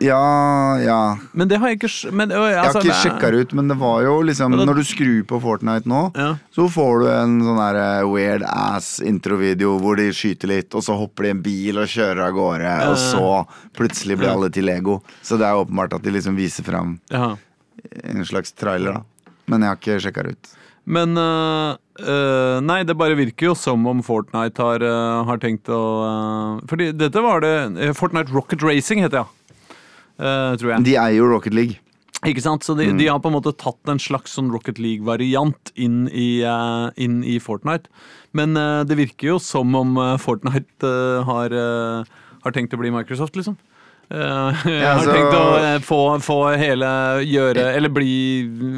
Ja, 0.03 0.79
ja. 0.83 0.99
Men 1.33 1.49
det 1.51 1.59
har 1.63 1.71
jeg 1.71 1.79
ikke 1.81 1.91
men, 2.13 2.33
øh, 2.35 2.47
Jeg 2.51 2.59
har 2.59 2.69
altså, 2.69 2.83
ikke 2.83 2.99
sjekka 3.03 3.31
det 3.35 3.41
ut, 3.47 3.53
men 3.59 3.69
det 3.71 3.77
var 3.81 4.03
jo 4.03 4.15
liksom 4.27 4.57
det- 4.57 4.67
Når 4.67 4.75
du 4.81 4.85
skrur 4.85 5.23
på 5.31 5.41
Fortnite 5.43 5.87
nå, 5.87 6.03
Ja. 6.17 6.37
så 6.55 6.69
får 6.71 7.01
du 7.01 7.07
en 7.13 7.37
sånn 7.41 7.61
der 7.61 7.77
eh, 8.03 8.07
weird 8.11 8.43
ass 8.47 9.01
introvideo 9.01 9.79
hvor 9.79 9.97
de 9.97 10.11
skyter 10.11 10.49
litt, 10.49 10.75
og 10.75 10.83
så 10.83 10.97
hopper 10.99 11.23
de 11.23 11.29
i 11.29 11.37
en 11.37 11.43
bil 11.43 11.79
og 11.79 11.87
kjører 11.87 12.27
av 12.29 12.33
gårde, 12.33 12.75
og 12.91 12.97
så 12.97 13.47
plutselig 13.75 14.19
blir 14.19 14.29
alle 14.33 14.51
til 14.51 14.65
Lego. 14.65 15.03
Så 15.23 15.39
det 15.39 15.47
er 15.47 15.55
åpenbart 15.65 15.95
at 15.95 16.03
de 16.03 16.11
liksom 16.11 16.37
viser 16.37 16.63
fram 16.65 16.99
Ja. 17.11 17.37
en 18.05 18.25
slags 18.25 18.53
trailer, 18.53 18.93
da. 18.95 19.03
Men 19.49 19.61
jeg 19.63 19.69
har 19.69 19.77
ikke 19.77 20.01
sjekka 20.01 20.23
det 20.25 20.31
ut. 20.37 20.49
Men 20.85 21.15
øh, 21.17 21.77
øh, 22.01 22.61
Nei, 22.61 22.83
det 22.83 22.97
bare 22.99 23.15
virker 23.15 23.47
jo 23.47 23.55
som 23.55 23.87
om 23.87 24.03
Fortnite 24.03 24.59
har, 24.59 24.83
øh, 24.83 25.25
har 25.27 25.39
tenkt 25.39 25.69
å 25.71 26.61
Fordi 26.67 26.91
dette 26.97 27.23
var 27.23 27.41
det 27.41 27.95
Fortnite 27.95 28.33
Rocket 28.35 28.63
Racing 28.63 28.99
heter 28.99 29.11
det, 29.11 29.23
ja. 29.23 29.27
Øh, 30.21 30.53
tror 30.61 30.75
jeg. 30.75 30.85
De 30.89 30.99
eier 30.99 31.19
jo 31.21 31.31
Rocket 31.31 31.55
League. 31.57 31.79
Ikke 32.23 32.43
sant? 32.45 32.63
Så 32.63 32.77
de, 32.79 32.87
de 32.95 33.09
har 33.11 33.19
på 33.19 33.33
en 33.33 33.35
måte 33.35 33.51
tatt 33.59 33.91
en 33.91 33.99
slags 33.99 34.37
sånn 34.37 34.53
Rocket 34.55 34.79
League-variant 34.79 35.73
inn, 35.75 36.05
i, 36.07 36.43
eh, 36.47 36.85
inn 37.03 37.23
i 37.27 37.41
Fortnite. 37.43 37.91
Men 38.37 38.55
uh, 38.57 38.85
det 38.87 38.95
virker 39.01 39.33
jo 39.33 39.41
som 39.43 39.75
om 39.75 39.97
eh, 39.99 40.15
Fortnite 40.23 40.87
eh, 40.87 41.27
har, 41.27 41.53
eh, 41.53 42.23
har 42.45 42.55
tenkt 42.55 42.77
å 42.77 42.81
bli 42.81 42.93
Microsoft, 42.95 43.35
liksom. 43.37 43.59
Eh, 44.13 44.19
har 44.63 44.87
altså- 44.93 45.17
tenkt 45.17 45.35
å 45.35 45.43
uh, 45.59 45.75
få, 45.83 46.01
få 46.23 46.39
hele 46.61 46.89
gjøre 47.25 47.67
Eller 47.73 47.93
bli 47.93 48.15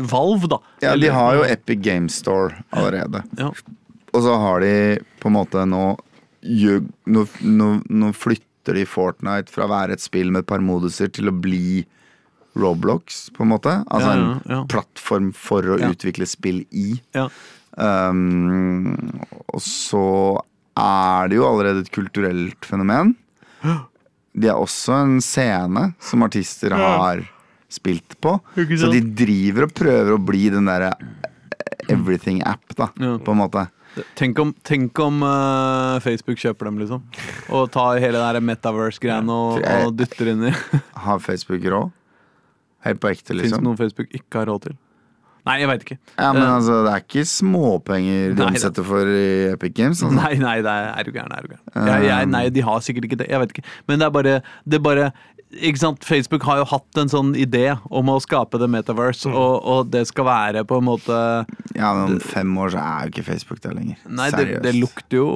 Valve, 0.08 0.48
da. 0.54 0.58
Ja, 0.84 0.96
de 0.96 1.12
har 1.12 1.36
jo 1.40 1.44
Epic 1.44 1.84
Game 1.84 2.08
Store 2.12 2.64
allerede. 2.72 3.24
ja. 3.38 3.52
Og 4.14 4.22
så 4.22 4.34
har 4.38 4.62
de 4.62 4.74
på 5.18 5.26
en 5.26 5.34
måte 5.34 5.64
nå 5.66 5.86
Nå, 6.44 7.22
nå, 7.40 7.66
nå 7.88 8.08
flytter 8.12 8.53
de 8.72 8.84
Fortnite 8.86 9.50
fra 9.52 9.64
å 9.66 9.68
være 9.68 9.92
et 9.92 10.00
spill 10.00 10.30
med 10.30 10.40
et 10.44 10.46
par 10.46 10.60
moduser 10.60 11.08
til 11.12 11.28
å 11.28 11.40
bli 11.40 11.84
Roblox, 12.56 13.30
på 13.34 13.42
en 13.42 13.48
måte. 13.50 13.84
Altså 13.90 14.14
Ja, 14.14 14.40
ja, 14.48 14.60
en 14.62 14.68
plattform 14.68 15.32
for 15.34 15.62
å 15.62 15.78
Ja. 15.80 15.88
utvikle 15.90 16.24
spill 16.26 16.64
i. 16.72 17.00
Ja. 17.12 17.28
Um, 17.76 19.20
og 19.52 19.60
så 19.60 20.38
er 20.76 21.28
det 21.28 21.36
jo 21.36 21.44
allerede 21.48 21.80
et 21.80 21.90
kulturelt 21.90 22.60
fenomen. 22.64 23.16
De 24.36 24.48
er 24.48 24.54
også 24.54 24.94
en 25.02 25.20
scene 25.20 25.94
som 26.00 26.22
artister 26.22 26.70
har 26.70 27.24
spilt 27.68 28.14
på. 28.20 28.40
Så 28.54 28.90
de 28.92 29.00
driver 29.00 29.64
og 29.64 29.74
prøver 29.74 30.14
å 30.16 30.24
bli 30.24 30.48
den 30.50 30.64
derre 30.66 30.92
everything-app, 31.88 32.74
da, 32.76 32.88
Ja. 32.98 33.18
på 33.18 33.32
en 33.32 33.38
måte. 33.38 33.68
Tenk 34.18 34.38
om, 34.42 34.54
tenk 34.66 34.98
om 35.02 35.20
uh, 35.22 36.00
Facebook 36.04 36.40
kjøper 36.42 36.70
dem, 36.70 36.80
liksom. 36.82 37.04
Og 37.54 37.68
tar 37.74 38.00
hele 38.02 38.22
det 38.36 38.42
metaverse-greiene 38.42 39.36
og, 39.48 39.60
og 39.62 39.94
dytter 39.98 40.32
inn 40.34 40.48
i 40.50 40.54
Har 41.06 41.22
Facebook 41.22 41.62
råd? 41.62 41.92
Helt 42.84 43.00
på 43.00 43.12
ekte, 43.12 43.32
Fins 43.32 43.46
liksom. 43.46 43.62
det 43.62 43.68
noe 43.68 43.80
Facebook 43.80 44.10
ikke 44.12 44.42
har 44.42 44.50
råd 44.50 44.66
til? 44.68 44.80
Nei, 45.44 45.58
jeg 45.60 45.68
veit 45.68 45.82
ikke. 45.84 45.96
Ja, 46.16 46.30
men 46.32 46.42
Eh, 46.42 46.54
altså, 46.54 46.78
det 46.86 46.92
er 46.94 47.02
ikke 47.02 47.24
småpenger 47.28 48.32
de 48.32 48.40
Nei, 48.40 48.46
omsetter 48.48 48.86
for 48.88 49.10
i 49.12 49.24
Epic 49.50 49.74
Games. 49.76 50.00
Altså. 50.00 50.16
Nei, 50.16 50.38
nei, 50.40 50.54
det 50.64 50.72
er, 50.72 50.86
er 50.96 51.04
du 51.04 51.10
gæren. 51.12 51.34
Er 51.36 51.44
du 51.44 51.52
gæren. 51.52 51.88
Jeg, 51.90 52.06
jeg, 52.08 52.28
nei, 52.32 52.42
de 52.54 52.64
har 52.64 52.80
sikkert 52.86 53.08
ikke 53.10 53.18
det. 53.20 53.28
Jeg 53.28 53.42
vet 53.42 53.52
ikke. 53.52 53.64
Men 53.90 54.00
det 54.00 54.06
er 54.08 54.14
bare, 54.16 54.34
det 54.64 54.78
er 54.80 54.84
bare? 54.86 55.10
Facebook 56.04 56.42
har 56.48 56.58
jo 56.62 56.64
hatt 56.70 56.98
en 56.98 57.08
sånn 57.08 57.34
idé 57.38 57.78
om 57.90 58.08
å 58.12 58.16
skape 58.20 58.58
det 58.58 58.68
metaverse, 58.70 59.28
Mm. 59.28 59.34
og, 59.38 59.54
og 59.64 59.90
det 59.90 60.06
skal 60.08 60.24
være 60.24 60.64
på 60.66 60.78
en 60.80 60.84
måte 60.88 61.18
Ja, 61.76 61.92
men 61.94 62.14
om 62.16 62.20
fem 62.20 62.50
år 62.58 62.70
så 62.74 62.78
er 62.82 63.04
jo 63.06 63.12
ikke 63.14 63.24
Facebook 63.32 63.60
der 63.62 63.74
lenger. 63.74 63.96
Nei, 64.08 64.30
det, 64.30 64.38
Seriøst. 64.38 64.62
det 64.62 64.74
lukter 64.80 65.16
jo 65.20 65.28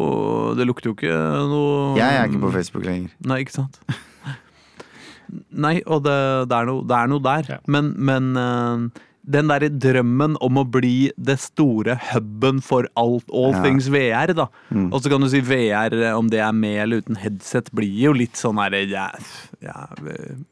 Det 0.58 0.66
lukter 0.66 0.90
jo 0.90 0.94
ikke 0.96 1.14
noe 1.52 1.96
Jeg 1.98 2.18
er 2.18 2.26
ikke 2.28 2.40
på 2.46 2.52
Facebook 2.52 2.84
lenger. 2.84 3.10
Nei, 3.26 3.40
ikke 3.44 3.56
sant? 3.58 3.80
Nei, 5.52 5.82
og 5.86 6.02
det, 6.06 6.16
det, 6.48 6.56
er, 6.56 6.64
noe, 6.70 6.84
det 6.88 6.96
er 6.96 7.10
noe 7.12 7.20
der. 7.24 7.48
Ja. 7.52 7.58
Men, 7.68 7.90
men 8.00 8.30
eh, 8.40 9.02
den 9.28 9.50
derre 9.50 9.68
drømmen 9.68 10.38
om 10.44 10.56
å 10.60 10.64
bli 10.64 11.10
det 11.20 11.36
store 11.42 11.98
huben 12.14 12.62
for 12.64 12.88
alt, 12.96 13.26
all 13.28 13.52
Ja. 13.52 13.62
things 13.62 13.88
VR, 13.92 14.32
da. 14.34 14.46
Mm. 14.72 14.88
Og 14.92 15.02
så 15.02 15.10
kan 15.12 15.20
du 15.20 15.28
si 15.28 15.40
VR, 15.44 15.92
eh, 15.92 16.16
om 16.16 16.28
det 16.32 16.40
er 16.40 16.52
med 16.52 16.78
eller 16.82 17.02
uten 17.02 17.16
headset, 17.20 17.70
blir 17.74 17.92
jo 18.08 18.12
litt 18.16 18.40
sånn 18.40 18.56
herre 18.56 18.86
ja, 18.88 19.10
ja, 19.60 19.86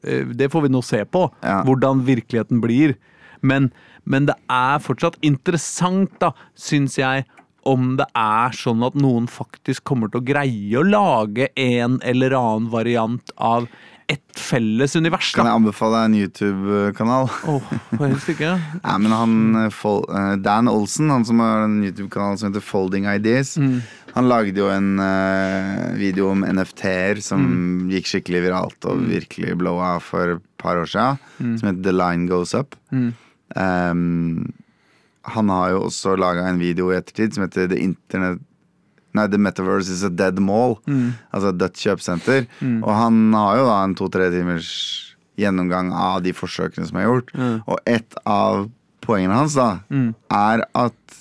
eh, 0.05 0.25
Det 0.29 0.51
får 0.53 0.67
vi 0.67 0.69
nå 0.75 0.83
se 0.85 1.05
på, 1.05 1.31
hvordan 1.43 2.05
virkeligheten 2.05 2.61
blir. 2.61 2.97
Men, 3.43 3.71
men 4.05 4.27
det 4.27 4.37
er 4.51 4.79
fortsatt 4.79 5.17
interessant, 5.23 6.13
da, 6.21 6.33
syns 6.55 6.97
jeg, 7.01 7.25
om 7.67 7.97
det 7.99 8.07
er 8.15 8.55
sånn 8.55 8.85
at 8.87 8.95
noen 8.95 9.27
faktisk 9.27 9.85
kommer 9.85 10.11
til 10.13 10.21
å 10.21 10.27
greie 10.29 10.79
å 10.79 10.85
lage 10.87 11.49
en 11.57 11.99
eller 12.07 12.31
annen 12.39 12.69
variant 12.71 13.33
av 13.39 13.67
et 14.09 14.23
felles 14.39 14.95
univers. 14.95 15.33
Da. 15.33 15.41
Kan 15.41 15.49
jeg 15.51 15.59
anbefale 15.59 15.99
deg 15.99 16.07
en 16.09 16.17
YouTube-kanal? 16.21 17.31
Åh, 17.51 17.71
helst 18.01 18.29
ikke. 18.31 18.53
Nei, 18.85 18.97
men 19.03 19.15
han 19.17 19.37
eh, 19.65 19.79
eh, 19.83 20.33
Dan 20.45 20.69
Olsen, 20.71 21.11
han 21.11 21.25
som 21.27 21.41
har 21.43 21.65
en 21.67 21.81
YouTube-kanal 21.83 22.39
som 22.39 22.51
heter 22.53 22.63
Folding 22.63 23.09
Ideas, 23.11 23.57
Mm. 23.59 23.81
han 24.15 24.29
lagde 24.31 24.57
jo 24.63 24.69
en 24.73 24.99
eh, 25.03 25.97
video 25.99 26.31
om 26.31 26.45
NFT-er 26.47 27.21
som 27.21 27.43
Mm. 27.43 27.91
gikk 27.91 28.07
skikkelig 28.13 28.45
viralt 28.47 28.87
og 28.89 29.03
virkelig 29.11 29.57
blowa 29.59 29.97
for 30.01 30.37
et 30.37 30.43
par 30.59 30.77
år 30.81 30.87
siden, 30.87 31.59
som 31.59 31.69
heter 31.69 31.83
The 31.83 31.93
Line 31.97 32.29
Goes 32.31 32.55
Up. 32.55 32.77
Mm. 32.93 33.11
Um, 33.57 34.53
han 35.27 35.49
har 35.51 35.71
jo 35.75 35.85
også 35.89 36.17
laga 36.19 36.47
en 36.49 36.59
video 36.63 36.93
i 36.93 36.97
ettertid 37.01 37.35
som 37.35 37.43
heter 37.47 37.69
The 37.71 37.79
Internet 37.83 38.39
Nei, 39.17 39.27
The 39.33 39.41
Metaverse 39.41 39.91
is 39.95 40.03
a 40.07 40.11
Dead 40.13 40.39
Mall. 40.43 40.77
Mm. 40.87 41.15
Altså 41.33 41.51
et 41.55 41.59
dødt 41.63 41.81
kjøpesenter. 41.83 42.47
Og 42.83 42.91
han 42.95 43.21
har 43.37 43.57
jo 43.61 43.67
da 43.71 43.77
en 43.87 43.95
to-tre 43.99 44.31
timers 44.35 44.71
gjennomgang 45.41 45.91
av 45.93 46.23
de 46.25 46.33
forsøkene 46.37 46.87
som 46.89 46.97
er 47.01 47.09
gjort. 47.09 47.33
Mm. 47.37 47.57
Og 47.69 47.81
et 47.93 48.15
av 48.29 48.67
poengene 49.05 49.37
hans 49.37 49.55
da 49.59 49.81
Mm. 49.93 50.15
er 50.33 50.65
at 50.75 51.19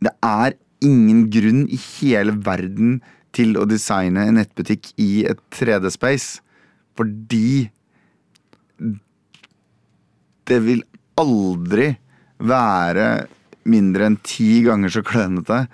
det 0.00 0.12
er 0.22 0.54
ingen 0.80 1.24
grunn 1.30 1.64
i 1.68 1.76
hele 1.98 2.32
verden 2.46 3.00
til 3.34 3.56
å 3.58 3.66
designe 3.68 4.24
en 4.28 4.38
nettbutikk 4.38 4.92
i 4.98 5.24
et 5.28 5.38
3D-space. 5.54 6.40
Fordi 6.96 7.70
det 10.48 10.58
vil 10.64 10.82
aldri 11.20 11.90
være 12.38 13.08
mindre 13.68 14.06
enn 14.08 14.16
ti 14.24 14.62
ganger 14.64 14.92
så 14.94 15.02
klønete 15.04 15.64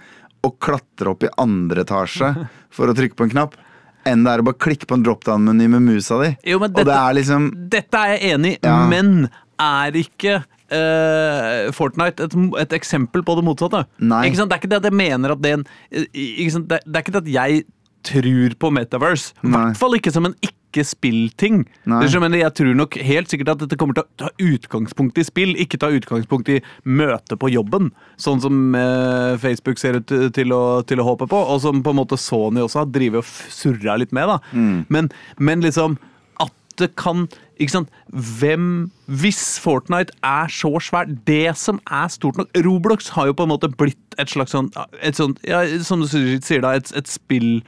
å 0.44 0.52
klatre 0.60 1.10
opp 1.14 1.24
i 1.26 1.32
andre 1.40 1.84
etasje 1.86 2.32
for 2.74 2.90
å 2.90 2.94
trykke 2.96 3.16
på 3.18 3.26
en 3.28 3.32
knapp, 3.34 3.54
enn 4.06 4.24
det 4.26 4.32
er 4.34 4.42
å 4.42 4.46
bare 4.50 4.60
klikke 4.60 4.86
på 4.90 4.98
en 4.98 5.04
dropdown-meny 5.06 5.68
med 5.72 5.82
musa 5.86 6.18
di. 6.22 6.32
Jo, 6.44 6.58
men 6.60 6.70
Og 6.70 6.76
det 6.76 6.84
dette- 6.86 6.98
er 7.08 7.14
liksom 7.18 7.46
Dette 7.72 7.94
er 8.02 8.16
jeg 8.18 8.34
enig 8.36 8.52
i, 8.56 8.58
Ja. 8.66 8.86
men 8.90 9.30
er 9.58 9.92
ikke 9.96 10.42
uh, 10.74 11.70
Fortnite 11.76 12.24
et, 12.26 12.34
et 12.64 12.74
eksempel 12.80 13.22
på 13.24 13.36
det 13.38 13.44
motsatte? 13.46 13.84
Nei. 14.00 14.24
Det 14.30 14.40
er 14.44 14.58
ikke 14.58 14.68
det 14.72 14.80
at 14.82 14.88
jeg 14.90 14.96
mener 14.98 15.32
at 15.34 15.40
det 15.44 15.50
er 15.52 15.58
en? 15.60 15.66
Det, 15.90 16.80
det 16.84 16.96
er 16.98 17.02
ikke 17.04 17.14
det 17.16 17.22
at 17.24 17.32
jeg 17.34 17.64
tror 18.06 18.54
på 18.60 18.70
Metaverse. 18.74 19.34
I 19.44 19.52
hvert 19.54 19.80
fall 19.80 19.96
ikke 19.98 20.12
som 20.14 20.28
en 20.28 20.36
ikke-spill-ting. 20.44 21.64
Jeg 22.42 22.54
tror 22.58 22.74
nok 22.78 22.96
helt 22.98 23.30
sikkert 23.30 23.52
at 23.54 23.64
dette 23.64 23.78
kommer 23.80 23.96
til 23.96 24.04
å 24.04 24.24
ta 24.24 24.30
utgangspunkt 24.42 25.20
i 25.20 25.26
spill, 25.26 25.54
ikke 25.60 25.80
ta 25.80 25.92
utgangspunkt 25.94 26.50
i 26.54 26.60
møte 26.84 27.38
på 27.40 27.52
jobben. 27.52 27.92
Sånn 28.20 28.42
som 28.44 28.74
eh, 28.78 29.36
Facebook 29.42 29.78
ser 29.82 30.00
ut 30.00 30.16
til 30.34 30.56
å, 30.56 30.82
til 30.86 31.02
å 31.02 31.06
håpe 31.10 31.30
på, 31.30 31.44
og 31.54 31.62
som 31.64 31.84
på 31.84 31.94
en 31.94 32.02
måte 32.02 32.18
Sony 32.20 32.64
også 32.64 32.82
har 32.84 32.90
drevet 32.94 33.22
og 33.22 33.54
surra 33.54 33.98
litt 34.00 34.14
med. 34.16 34.34
da. 34.34 34.40
Men, 34.90 35.12
men 35.38 35.64
liksom 35.64 35.98
det 36.78 36.94
kan 36.98 37.28
ikke 37.60 37.70
sant? 37.70 37.90
Hvem 38.40 38.90
Hvis 39.06 39.60
Fortnite 39.62 40.14
er 40.26 40.50
så 40.50 40.72
svært 40.82 41.12
Det 41.26 41.56
som 41.58 41.80
er 41.90 42.08
stort 42.08 42.36
nok 42.40 42.50
Roblox 42.66 43.08
har 43.14 43.30
jo 43.30 43.36
på 43.36 43.46
en 43.46 43.52
måte 43.52 43.70
blitt 43.70 44.18
et 44.18 44.30
slags 44.30 44.54
sånn 44.54 44.70
et 45.02 45.18
sånt, 45.18 45.40
ja, 45.46 45.64
Som 45.86 46.02
du 46.02 46.08
sier 46.08 46.64
da, 46.64 46.74
et, 46.74 46.90
et 46.96 47.10
spill 47.10 47.62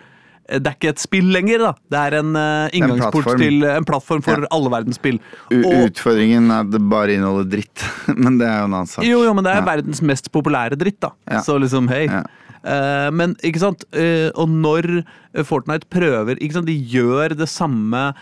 det 0.48 0.66
er 0.70 0.74
ikke 0.76 0.88
et 0.94 1.00
spill 1.02 1.26
lenger, 1.34 1.58
da. 1.58 1.72
Det 1.90 1.98
er 2.06 2.16
en 2.20 2.36
uh, 2.38 2.68
inngangsport 2.72 3.32
en 3.34 3.40
til 3.42 3.64
en 3.66 3.84
plattform 3.88 4.22
for 4.22 4.38
Ja. 4.44 4.46
alle 4.54 4.70
verdens 4.70 4.96
spill. 5.00 5.18
Og- 5.50 5.66
Utfordringen 5.90 6.50
er 6.50 6.60
at 6.66 6.70
det 6.70 6.80
bare 6.88 7.16
inneholder 7.16 7.50
dritt. 7.56 7.82
Men 8.24 8.38
det 8.38 8.46
er 8.46 8.60
jo 8.60 8.68
en 8.70 8.74
annen 8.78 8.86
sak. 8.86 9.04
jo, 9.04 9.22
jo, 9.24 9.34
men 9.34 9.44
det 9.44 9.52
er 9.52 9.60
Ja. 9.62 9.66
verdens 9.66 10.02
mest 10.02 10.30
populære 10.32 10.78
dritt, 10.78 11.00
da. 11.00 11.10
Ja. 11.30 11.40
Så 11.42 11.58
liksom, 11.58 11.88
hei. 11.90 12.06
Eh, 12.66 13.10
men 13.14 13.36
ikke 13.46 13.60
sant, 13.62 13.84
Eh, 13.94 14.28
og 14.34 14.48
når 14.50 14.88
eh, 14.98 15.44
Fortnite 15.46 15.86
prøver 15.92 16.34
ikke 16.42 16.56
sant, 16.56 16.66
De 16.66 16.74
gjør 16.74 17.36
det 17.38 17.46
samme. 17.48 18.12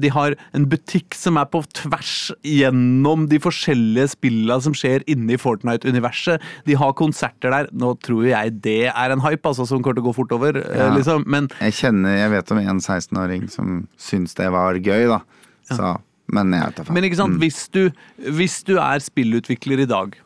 de 0.00 0.08
har 0.08 0.32
en 0.56 0.64
butikk 0.72 1.12
som 1.14 1.36
er 1.36 1.44
på 1.52 1.60
tvers 1.76 2.32
gjennom 2.42 3.26
de 3.28 3.36
forskjellige 3.44 4.08
spillene 4.14 4.56
som 4.64 4.72
skjer 4.72 5.02
inne 5.12 5.34
i 5.34 5.36
Fortnite-universet. 5.36 6.40
De 6.64 6.74
har 6.80 6.94
konserter 6.96 7.52
der. 7.52 7.68
Nå 7.76 7.90
tror 8.00 8.24
jeg 8.24 8.54
det 8.64 8.86
er 8.88 9.12
en 9.12 9.20
hype, 9.20 9.44
altså, 9.44 9.66
som 9.68 9.82
kommer 9.84 9.98
til 9.98 10.04
å 10.06 10.08
gå 10.08 10.14
fort 10.16 10.32
over. 10.32 10.56
Ja. 10.64 10.88
liksom. 10.96 11.24
Men 11.28 11.50
Jeg 11.60 11.76
kjenner, 11.76 12.16
jeg 12.22 12.30
vet 12.38 12.52
om 12.56 12.58
en 12.62 12.80
16-åring 12.80 13.50
som 13.52 13.86
syns 14.00 14.32
det 14.34 14.48
var 14.50 14.80
gøy, 14.80 15.08
da. 15.12 15.20
Så, 15.68 15.96
men 16.32 16.52
jeg 16.56 16.64
vet 16.70 16.76
da 16.80 16.84
faen. 16.88 16.94
Men 16.96 17.04
ikke 17.10 17.20
sant, 17.20 17.36
Mm. 17.36 17.40
hvis, 17.44 17.68
du, 17.68 17.90
hvis 18.32 18.62
du 18.64 18.76
er 18.80 18.98
spillutvikler 19.04 19.84
i 19.84 19.86
dag, 19.92 20.16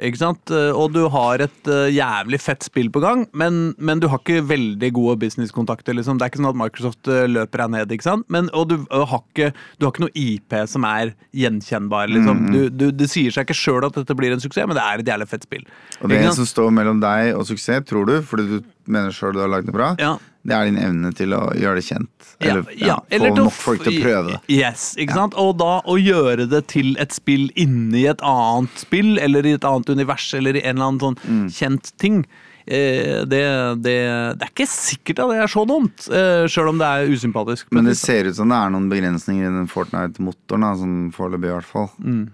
ikke 0.00 0.20
sant? 0.20 0.50
eh, 0.54 0.70
og 0.72 0.92
du 0.94 1.02
har 1.12 1.42
et 1.44 1.68
eh, 1.70 1.90
jævlig 1.92 2.40
fett 2.40 2.64
spill 2.64 2.88
på 2.94 3.02
gang, 3.04 3.26
men, 3.36 3.74
men 3.78 4.00
du 4.00 4.08
har 4.08 4.22
ikke 4.22 4.42
veldig 4.48 4.90
gode 4.96 5.18
businesskontakter. 5.24 5.96
Liksom. 5.98 6.18
Det 6.18 6.26
er 6.26 6.32
ikke 6.32 6.40
sånn 6.42 6.50
at 6.52 6.60
Microsoft 6.62 7.10
eh, 7.12 7.26
løper 7.28 7.64
deg 7.64 7.74
ned, 7.76 7.92
ikke 7.96 8.08
sant? 8.08 8.26
Men, 8.32 8.48
og 8.56 8.70
du, 8.72 8.76
har 8.90 9.20
ikke, 9.20 9.50
du 9.78 9.86
har 9.86 9.92
ikke 9.94 10.06
noe 10.06 10.14
IP 10.16 10.56
som 10.72 10.86
er 10.88 11.14
gjenkjennbar. 11.36 12.08
Liksom. 12.12 12.44
Mm, 12.46 12.52
Du, 12.52 12.60
du, 12.70 12.86
det 13.02 13.08
sier 13.12 13.32
seg 13.34 13.46
ikke 13.48 13.58
sjøl 13.58 13.88
at 13.88 13.96
dette 14.00 14.16
blir 14.18 14.32
en 14.34 14.42
suksess, 14.42 14.66
men 14.68 14.78
det 14.78 14.84
er 14.84 15.02
et 15.04 15.12
jævlig 15.12 15.28
fett 15.30 15.46
spill. 15.48 15.66
Og 16.00 16.12
det 16.12 16.22
som 16.36 16.48
står 16.48 16.72
mellom 16.74 17.02
deg 17.02 17.34
og 17.36 17.44
suksess, 17.48 17.84
tror 17.88 18.08
du, 18.08 18.16
fordi 18.26 18.48
du 18.48 18.58
mener 18.86 19.10
sjøl 19.14 19.32
du 19.34 19.40
har 19.40 19.48
lagd 19.48 19.66
det 19.66 19.74
bra, 19.74 19.94
Ja. 19.98 20.16
det 20.44 20.52
er 20.56 20.64
din 20.64 20.78
evne 20.78 21.12
til 21.14 21.30
å 21.36 21.52
gjøre 21.54 21.76
det 21.80 21.84
kjent. 21.86 22.28
Eller 22.40 22.64
ja, 22.76 22.96
eller 23.10 23.30
få 23.30 23.36
nok 23.36 23.52
folk 23.52 23.82
til 23.84 23.98
å 24.00 24.02
prøve 24.02 24.30
det. 24.32 24.38
Yes, 24.50 24.94
ikke 24.98 25.14
sant? 25.14 25.34
Og 25.38 25.56
da 25.58 25.80
å 25.86 25.94
gjøre 26.00 26.48
det 26.50 26.66
til 26.72 26.96
et 26.98 27.12
spill 27.14 27.50
inni 27.54 28.06
et 28.10 28.18
annet 28.26 28.70
spill, 28.82 29.18
eller 29.22 29.46
i 29.46 29.52
et 29.54 29.64
annet 29.64 29.88
univers, 29.94 30.32
eller 30.34 30.56
i 30.58 30.64
en 30.64 30.76
eller 30.76 30.88
annen 30.90 31.00
sånn 31.00 31.18
Mm. 31.28 31.46
kjent 31.50 31.92
ting. 31.98 32.24
Eh, 32.66 33.24
det, 33.26 33.42
det, 33.82 33.94
det 34.38 34.42
er 34.46 34.50
ikke 34.52 34.66
sikkert 34.70 35.18
at 35.18 35.30
det 35.30 35.38
er 35.42 35.50
så 35.50 35.64
dumt, 35.66 36.04
eh, 36.14 36.46
sjøl 36.46 36.68
om 36.70 36.78
det 36.78 36.86
er 36.86 37.08
usympatisk. 37.10 37.66
Men 37.74 37.84
det 37.84 37.96
ser 37.98 38.24
ut 38.30 38.36
som 38.36 38.48
det 38.48 38.54
er 38.58 38.70
noen 38.70 38.88
begrensninger 38.90 39.46
i 39.48 39.54
den 39.60 39.66
Fortnite-motoren, 39.70 40.68
sånn 40.78 41.12
foreløpig 41.14 41.50
i 41.50 41.54
hvert 41.56 41.64
fall. 41.66 41.90
Mm. 42.02 42.28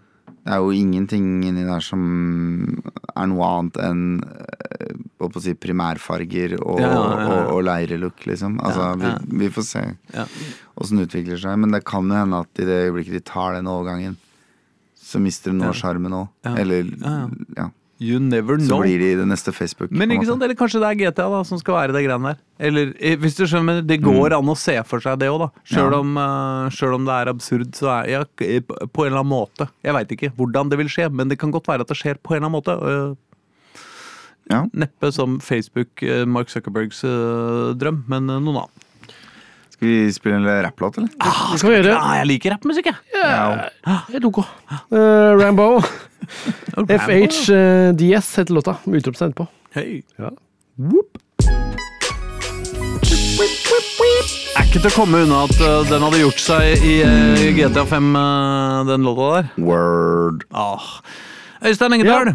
Det 0.48 0.54
er 0.56 0.62
jo 0.64 0.70
ingenting 0.72 1.24
inni 1.44 1.60
der 1.66 1.82
som 1.84 2.02
er 3.12 3.26
noe 3.28 3.48
annet 3.52 3.76
enn 3.84 4.04
å 5.20 5.28
si, 5.42 5.52
primærfarger 5.60 6.54
og, 6.62 6.78
Ja, 6.80 6.88
ja, 6.88 7.02
ja. 7.04 7.26
og, 7.34 7.50
og 7.58 7.60
leirelook, 7.66 8.22
liksom. 8.30 8.54
Altså. 8.64 8.86
Vi, 9.02 9.10
vi 9.42 9.50
får 9.52 9.66
se 9.68 9.82
Ja. 10.14 10.24
åssen 10.80 10.96
det 11.02 11.08
utvikler 11.10 11.36
seg. 11.42 11.58
Men 11.60 11.74
det 11.76 11.82
kan 11.84 12.08
jo 12.08 12.16
hende 12.16 12.40
at 12.40 12.62
i 12.62 12.64
det 12.64 12.78
øyeblikket 12.88 13.18
de 13.18 13.20
tar 13.28 13.58
den 13.58 13.68
overgangen, 13.68 14.16
så 14.96 15.20
mister 15.20 15.52
de 15.52 15.58
noe 15.58 15.68
av 15.74 15.76
sjarmen 15.76 16.16
òg. 16.16 16.28
Eller 16.56 16.88
Ja, 16.96 17.28
ja. 17.58 17.68
You 17.98 18.20
never 18.22 18.60
Så 18.62 18.78
blir 18.78 19.00
de 19.02 19.10
det 19.18 19.26
neste 19.26 19.50
Facebook. 19.52 19.90
Men 19.90 20.12
ikke 20.14 20.28
sant, 20.28 20.42
eller 20.42 20.54
kanskje 20.58 20.78
det 20.82 20.90
er 20.92 20.98
GTA 21.00 21.28
da 21.32 21.42
som 21.46 21.58
skal 21.58 21.74
være 21.74 21.96
det 21.96 22.04
greiene 22.06 22.32
der. 22.32 22.42
Eller 22.68 22.92
eh, 22.98 23.16
hvis 23.18 23.34
du 23.34 23.42
skjønner, 23.50 23.80
det 23.82 24.00
går 24.04 24.36
an 24.36 24.52
å 24.52 24.56
se 24.58 24.76
for 24.86 25.02
seg 25.02 25.18
det 25.18 25.30
òg, 25.32 25.46
da. 25.46 25.48
Sjøl 25.66 25.88
Mm. 25.88 25.94
Ja. 25.94 25.98
om, 25.98 26.16
uh, 26.78 26.94
om 26.94 27.08
det 27.08 27.16
er 27.16 27.32
absurd, 27.32 27.72
så 27.74 27.90
er 27.96 28.10
ja, 28.12 28.24
på 28.24 29.02
en 29.02 29.10
eller 29.10 29.22
annen 29.24 29.32
måte. 29.34 29.66
Jeg 29.82 29.96
veit 29.98 30.14
ikke 30.14 30.30
hvordan 30.38 30.70
det 30.70 30.78
vil 30.78 30.92
skje, 30.92 31.08
men 31.10 31.28
det 31.28 31.40
kan 31.42 31.50
godt 31.50 31.66
være 31.66 31.82
at 31.82 31.90
det 31.90 31.98
skjer 31.98 32.22
på 32.22 32.36
en 32.36 32.42
eller 32.42 32.52
annen 32.52 32.60
måte. 32.60 32.78
Uh, 32.78 33.16
Ja. 34.48 34.64
Neppe 34.72 35.12
som 35.12 35.40
Facebook, 35.40 36.02
uh, 36.02 36.24
Mark 36.24 36.48
Zuckerbergs 36.48 37.02
eh, 37.04 37.74
drøm, 37.76 38.04
men 38.08 38.30
eh, 38.32 38.40
noen 38.40 38.62
annen. 38.62 38.84
Skal 39.78 39.88
vi 39.88 40.12
spille 40.12 40.36
en 40.36 40.62
rapplåt, 40.64 40.96
eller? 40.98 41.10
Ah, 41.22 41.52
skal 41.54 41.70
vi 41.70 41.76
gjøre. 41.76 41.92
Ja, 41.94 42.14
jeg 42.18 42.26
liker 42.32 42.50
rappmusikk, 42.56 42.88
jeg. 42.90 42.96
Ja, 43.14 43.68
er 44.10 44.24
ok. 44.26 44.40
Eh, 44.42 45.36
Rambo. 45.38 45.68
FHDS 47.06 48.30
heter 48.40 48.56
låta. 48.56 48.74
Med 48.90 48.98
utropstegn 48.98 49.36
på. 49.38 49.46
Hei. 49.76 50.02
Ja. 50.18 50.32
Whoop. 50.82 51.22
Er 54.58 54.66
ikke 54.66 54.82
til 54.82 54.90
å 54.90 54.94
komme 54.96 55.22
unna 55.22 55.44
at 55.46 55.62
eh, 55.62 55.86
den 55.92 56.08
hadde 56.08 56.24
gjort 56.24 56.42
seg 56.42 56.82
i 56.82 56.98
uh, 57.06 57.46
GTA 57.54 57.86
5, 57.86 58.10
eh, 58.18 58.82
den 58.90 59.06
låta 59.06 59.30
der. 59.36 59.54
Word. 59.62 60.42
Ah. 60.50 60.90
Øystein 61.62 61.94
Engedal, 61.94 62.34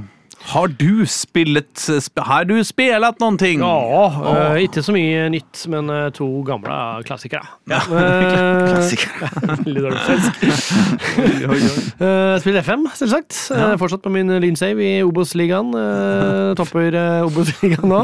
har 0.51 0.67
du 0.67 1.05
spillet 1.09 1.85
Har 2.17 2.43
du 2.49 2.55
spilt 2.67 3.19
noen 3.21 3.37
ting? 3.39 3.61
Ja, 3.63 4.07
uh, 4.11 4.57
ikke 4.61 4.83
så 4.83 4.93
mye 4.95 5.29
nytt, 5.33 5.63
men 5.71 5.89
eh, 5.89 6.09
to 6.15 6.27
gamle 6.47 6.75
klassikere. 7.07 7.45
Ja. 7.71 7.79
klassikere. 8.69 9.29
Litt 9.69 9.83
dårlig 9.85 10.01
svensk. 10.03 10.43
Uh, 12.03 12.35
Spiller 12.41 12.63
FM, 12.65 12.83
selvsagt. 12.97 13.35
Eh, 13.53 13.73
fortsatt 13.79 14.01
på 14.03 14.11
min 14.11 14.27
lynsave 14.43 14.81
i 14.83 15.03
Obos-ligaen. 15.05 15.69
Eh, 15.77 16.53
topper 16.59 16.95
uh, 16.97 17.27
Obos-ligaen 17.27 17.87
nå. 17.89 17.99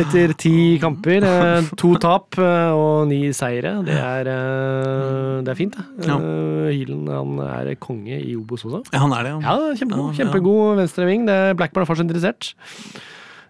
Etter 0.00 0.32
ti 0.38 0.52
kamper. 0.80 1.24
eh, 1.26 1.68
to 1.78 1.92
tap 2.00 2.38
eh, 2.40 2.70
og 2.74 3.08
ni 3.10 3.20
seire. 3.36 3.74
Det 3.86 3.96
er, 3.98 4.30
eh, 4.32 5.42
det 5.44 5.52
er 5.52 5.58
fint, 5.58 5.76
det. 5.76 6.08
Uh, 6.08 6.68
Hylen 6.72 7.08
han 7.10 7.38
er 7.44 7.72
konge 7.82 8.16
i 8.20 8.34
Obos 8.38 8.64
også. 8.68 8.82
Ja, 8.94 9.02
han 9.04 9.12
er 9.16 9.26
det, 9.28 9.34
Ja. 9.42 9.56
Ja, 9.58 9.74
kjempegod, 9.78 10.14
Kjempegod 10.18 10.78
venstreving. 10.80 11.26
Det 11.28 11.36
er 11.50 11.57
Blackburn 11.58 11.84
er 11.84 11.90
fortsatt 11.90 12.08
interessert. 12.08 12.52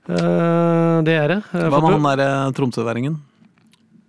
Eh, 0.09 1.01
det 1.05 1.17
er 1.21 1.35
det. 1.37 1.43
Eh, 1.53 1.69
Hva 1.69 1.83
med 1.85 1.99
han 2.01 2.17
der 2.19 2.55
tromsøværingen? 2.57 3.19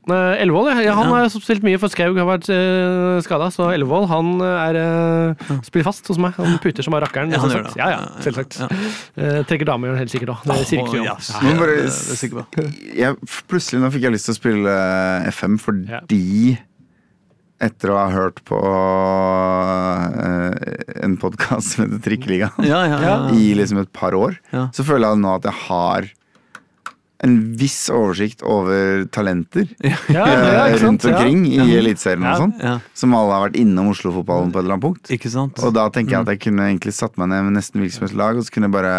Eh, 0.10 0.42
Ellevold, 0.42 0.72
ja. 0.72 0.82
ja. 0.88 0.94
Han 0.98 1.10
Ja. 1.12 1.18
har 1.28 1.30
spilt 1.30 1.62
mye 1.62 1.78
for 1.78 1.92
Skaug, 1.92 2.18
har 2.18 2.26
vært 2.26 2.48
uh, 2.50 3.20
skada. 3.22 3.50
Så 3.54 3.68
Ellevold 3.76 4.08
han 4.10 4.40
er, 4.42 4.80
uh, 4.80 5.60
spiller 5.68 5.86
fast 5.86 6.08
hos 6.10 6.18
meg. 6.18 6.34
Han 6.40 6.58
puter 6.64 6.82
som 6.86 6.96
bare 6.96 7.06
rakkeren. 7.06 7.30
Ja, 7.36 7.42
han 7.44 7.52
selvsagt. 7.52 7.76
gjør 7.76 7.76
det. 7.76 7.84
Ja, 7.84 7.90
ja, 7.94 8.24
selvsagt. 8.26 8.58
Ja. 8.64 8.70
Uh, 9.20 9.44
trekker 9.50 9.70
damer 9.70 10.00
helt 10.00 10.10
sikkert 10.14 10.34
òg. 10.34 10.48
Det 10.50 10.66
sier 10.66 10.82
ikke 10.82 10.96
vi 12.40 13.12
om. 13.12 13.22
Plutselig 13.52 13.84
nå 13.84 13.92
fikk 13.94 14.08
jeg 14.08 14.16
lyst 14.16 14.30
til 14.32 14.34
å 14.38 14.40
spille 14.40 14.80
FM 15.36 15.60
fordi 15.62 16.58
Etter 17.60 17.92
å 17.92 17.98
ha 18.00 18.06
hørt 18.14 18.38
på 18.48 18.56
eh, 18.60 20.54
en 21.04 21.18
podkast 21.20 21.74
som 21.76 21.84
heter 21.84 22.00
Trikkeliga 22.06 22.48
Ja, 22.64 22.86
ja, 22.88 23.00
ja. 23.04 23.16
i 23.36 23.52
liksom 23.58 23.82
et 23.84 23.92
par 23.96 24.16
år, 24.16 24.38
så 24.76 24.82
føler 24.88 25.10
jeg 25.10 25.20
nå 25.26 25.32
at 25.36 25.44
jeg 25.50 25.58
har 25.68 26.02
en 27.28 27.34
viss 27.60 27.82
oversikt 27.92 28.40
over 28.48 29.04
talenter 29.12 29.68
eh, 29.84 30.78
rundt 30.80 31.04
omkring 31.04 31.44
i 31.52 31.60
Eliteserien 31.76 32.24
og 32.32 32.46
sånn. 32.46 32.54
Som 32.96 33.12
alle 33.18 33.34
har 33.36 33.44
vært 33.50 33.60
innom 33.60 33.90
Oslo-fotballen 33.92 34.54
på 34.56 34.62
et 34.62 34.64
eller 34.64 34.78
annet 34.78 34.88
punkt. 34.88 35.04
Og 35.68 35.74
da 35.76 35.84
tenker 35.92 36.16
jeg 36.16 36.24
at 36.24 36.32
jeg 36.32 36.40
kunne 36.48 36.64
egentlig 36.70 36.94
satt 36.96 37.20
meg 37.20 37.28
ned 37.34 37.44
med 37.50 37.58
nesten 37.60 37.84
hvilket 37.84 37.98
som 37.98 38.06
helst 38.08 38.16
lag, 38.22 38.40
og 38.40 38.44
så 38.48 38.56
kunne 38.56 38.70
jeg 38.72 38.76
bare 38.78 38.94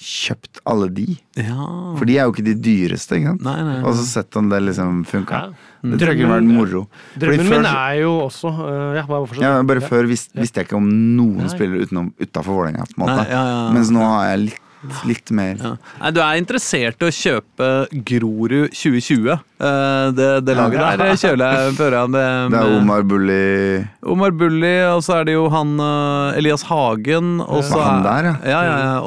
kjøpt 0.00 0.62
alle 0.70 0.88
de. 0.96 1.06
Ja. 1.36 1.66
For 1.98 2.08
de 2.08 2.16
er 2.16 2.28
jo 2.28 2.32
ikke 2.32 2.44
de 2.46 2.54
dyreste, 2.56 3.18
ikke 3.18 3.34
sant? 3.34 3.42
Nei, 3.44 3.56
nei, 3.60 3.74
nei. 3.76 3.82
Og 3.84 3.96
så 3.98 4.06
sett 4.08 4.38
om 4.40 4.48
det 4.48 4.62
liksom 4.64 5.02
funka. 5.08 5.42
Ja. 5.44 5.68
Det 5.92 6.00
tror 6.00 6.12
jeg 6.12 6.20
kunne 6.22 6.38
vært 6.38 6.48
moro. 6.48 6.82
Drømmen 7.20 7.50
før 7.50 7.62
min 7.62 7.68
er 7.70 7.98
jo 8.00 8.14
også 8.26 8.50
uh, 8.52 8.96
Ja, 8.96 9.04
bare 9.08 9.40
ja, 9.40 9.52
bare 9.64 9.84
før 9.84 10.08
visste, 10.08 10.36
visste 10.40 10.60
jeg 10.60 10.68
ikke 10.68 10.80
om 10.80 10.88
noen 11.16 11.52
spillere 11.52 11.84
utafor 12.20 12.56
Vålerenga. 12.56 12.88
på 12.88 12.96
en 12.96 13.04
måte. 13.04 13.20
Nei, 13.22 13.28
ja, 13.32 13.44
ja, 13.44 13.60
ja. 13.60 13.70
Mens 13.76 13.92
nå 13.94 14.04
har 14.04 14.26
jeg 14.32 14.42
litt, 14.46 14.66
litt 15.04 15.28
mer. 15.36 15.56
Ja. 15.60 15.74
Nei, 16.00 16.10
du 16.16 16.20
er 16.24 16.34
interessert 16.40 16.96
i 17.02 17.04
å 17.08 17.12
kjøpe 17.12 17.66
Grorud 18.08 18.70
2020. 18.72 19.34
Eh, 19.60 20.06
det, 20.16 20.28
det 20.46 20.54
laget 20.56 20.80
Ja. 20.80 20.96
der 20.96 21.12
kjøler 21.20 21.44
jeg 21.52 21.60
jeg 21.76 21.92
det 22.14 22.24
Det 22.54 22.58
er 22.62 22.68
Omar 22.78 23.02
Bulli 23.04 23.84
Omar 24.02 24.30
Bulli, 24.32 24.72
og 24.88 25.02
så 25.04 25.12
er 25.20 25.24
det 25.28 25.34
jo 25.36 25.44
han 25.52 25.76
eh, 25.84 26.38
Elias 26.40 26.62
Hagen. 26.64 27.40
Og 27.44 27.60
så 27.68 27.76
han 27.84 28.00
er- 28.00 28.04
der, 28.08 28.22
ja? 28.30 28.34
Ja, 28.54 28.60
ja. 28.64 28.72
Eh, 28.80 29.00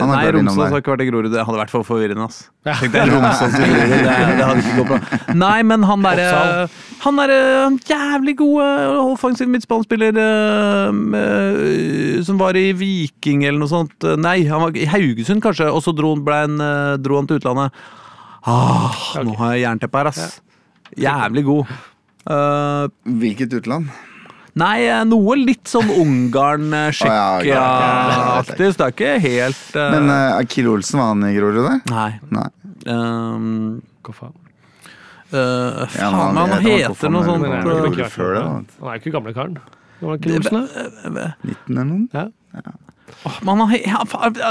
Han 0.00 0.08
har 0.08 0.16
Nei, 0.16 0.24
ikke 0.26 0.32
vært 0.32 0.40
Romsås 0.40 0.70
har 0.70 0.78
ikke 0.80 0.92
vært 0.94 1.02
i 1.04 1.08
Grorud. 1.10 1.30
Det 1.32 1.44
hadde 1.46 1.58
vært 1.60 1.70
for 1.72 1.82
forvirrende. 1.84 2.24
ass. 2.28 2.38
Romsås 2.66 3.54
i 3.56 3.58
det, 3.88 4.04
det 4.04 4.44
hadde 4.44 4.60
ikke 4.60 4.76
gått 4.82 4.88
bra. 4.92 4.98
Nei, 5.34 5.62
men 5.64 5.82
han 5.88 6.02
derre 6.04 6.68
Han 7.00 7.16
derre 7.16 7.36
jævlig 7.88 8.34
gode 8.36 8.64
offensiv 9.00 9.48
midtbanespiller 9.48 10.12
eh, 10.20 10.92
som 12.26 12.36
var 12.40 12.56
i 12.60 12.70
Viking 12.76 13.44
eller 13.48 13.60
noe 13.62 13.70
sånt. 13.70 14.04
Nei, 14.18 14.38
han 14.48 14.62
var 14.64 14.76
i 14.76 14.86
Haugesund 14.90 15.42
kanskje, 15.44 15.68
og 15.70 15.82
så 15.84 15.94
dro 15.96 16.14
han, 16.14 16.24
ble 16.26 16.38
han, 16.44 16.60
eh, 16.64 16.96
dro 17.02 17.18
han 17.20 17.28
til 17.30 17.40
utlandet. 17.40 17.70
Ah, 18.48 18.94
Nå 19.22 19.34
har 19.36 19.54
jeg 19.54 19.66
jernteppe 19.66 20.00
her, 20.00 20.10
ass. 20.10 20.40
Jævlig 20.98 21.44
god. 21.46 21.74
Uh, 22.30 22.88
Hvilket 23.20 23.52
utland? 23.60 23.90
Nei, 24.58 24.82
eh, 24.90 25.02
noe 25.06 25.36
litt 25.38 25.70
sånn 25.70 25.88
Ungarn, 25.94 26.66
eh, 26.74 26.90
Å, 26.90 27.06
ja, 27.06 27.26
ok, 27.38 27.46
ja, 27.46 27.64
Tsjekkia-aktig, 28.10 28.66
så 28.72 28.80
det 28.80 28.86
er 28.86 28.94
ikke 28.96 29.12
helt 29.24 29.76
uh... 29.78 29.84
Men 29.94 30.10
uh, 30.10 30.38
Akil 30.40 30.68
Olsen, 30.72 30.98
var 31.00 31.12
han 31.12 31.26
i 31.28 31.32
Grorud 31.36 31.60
der? 31.62 31.78
Nei. 31.92 32.10
Nei. 32.34 32.48
Um, 32.90 33.46
Hva 34.06 34.16
faen? 34.16 34.34
uh, 35.30 35.86
faen, 35.86 35.94
Ja, 36.00 36.10
men 36.10 36.40
han 36.40 36.40
han 36.56 36.66
heter 36.66 37.14
noe 37.14 37.28
sånt 37.28 37.46
det. 37.46 37.52
Han 37.62 37.70
er 37.70 38.98
jo 38.98 39.00
ikke 39.04 39.14
gamle 39.14 39.36
karen. 39.36 39.58
Var 40.00 40.16
det 40.16 40.20
ikke 40.20 40.40
Olsen, 40.40 40.60
da? 40.60 41.28
19 41.46 41.78
eller 41.78 41.90
noe? 41.92 42.26
Ja. 42.56 42.74
Åh, 43.26 43.38
har 43.44 43.74
ja, 43.84 44.00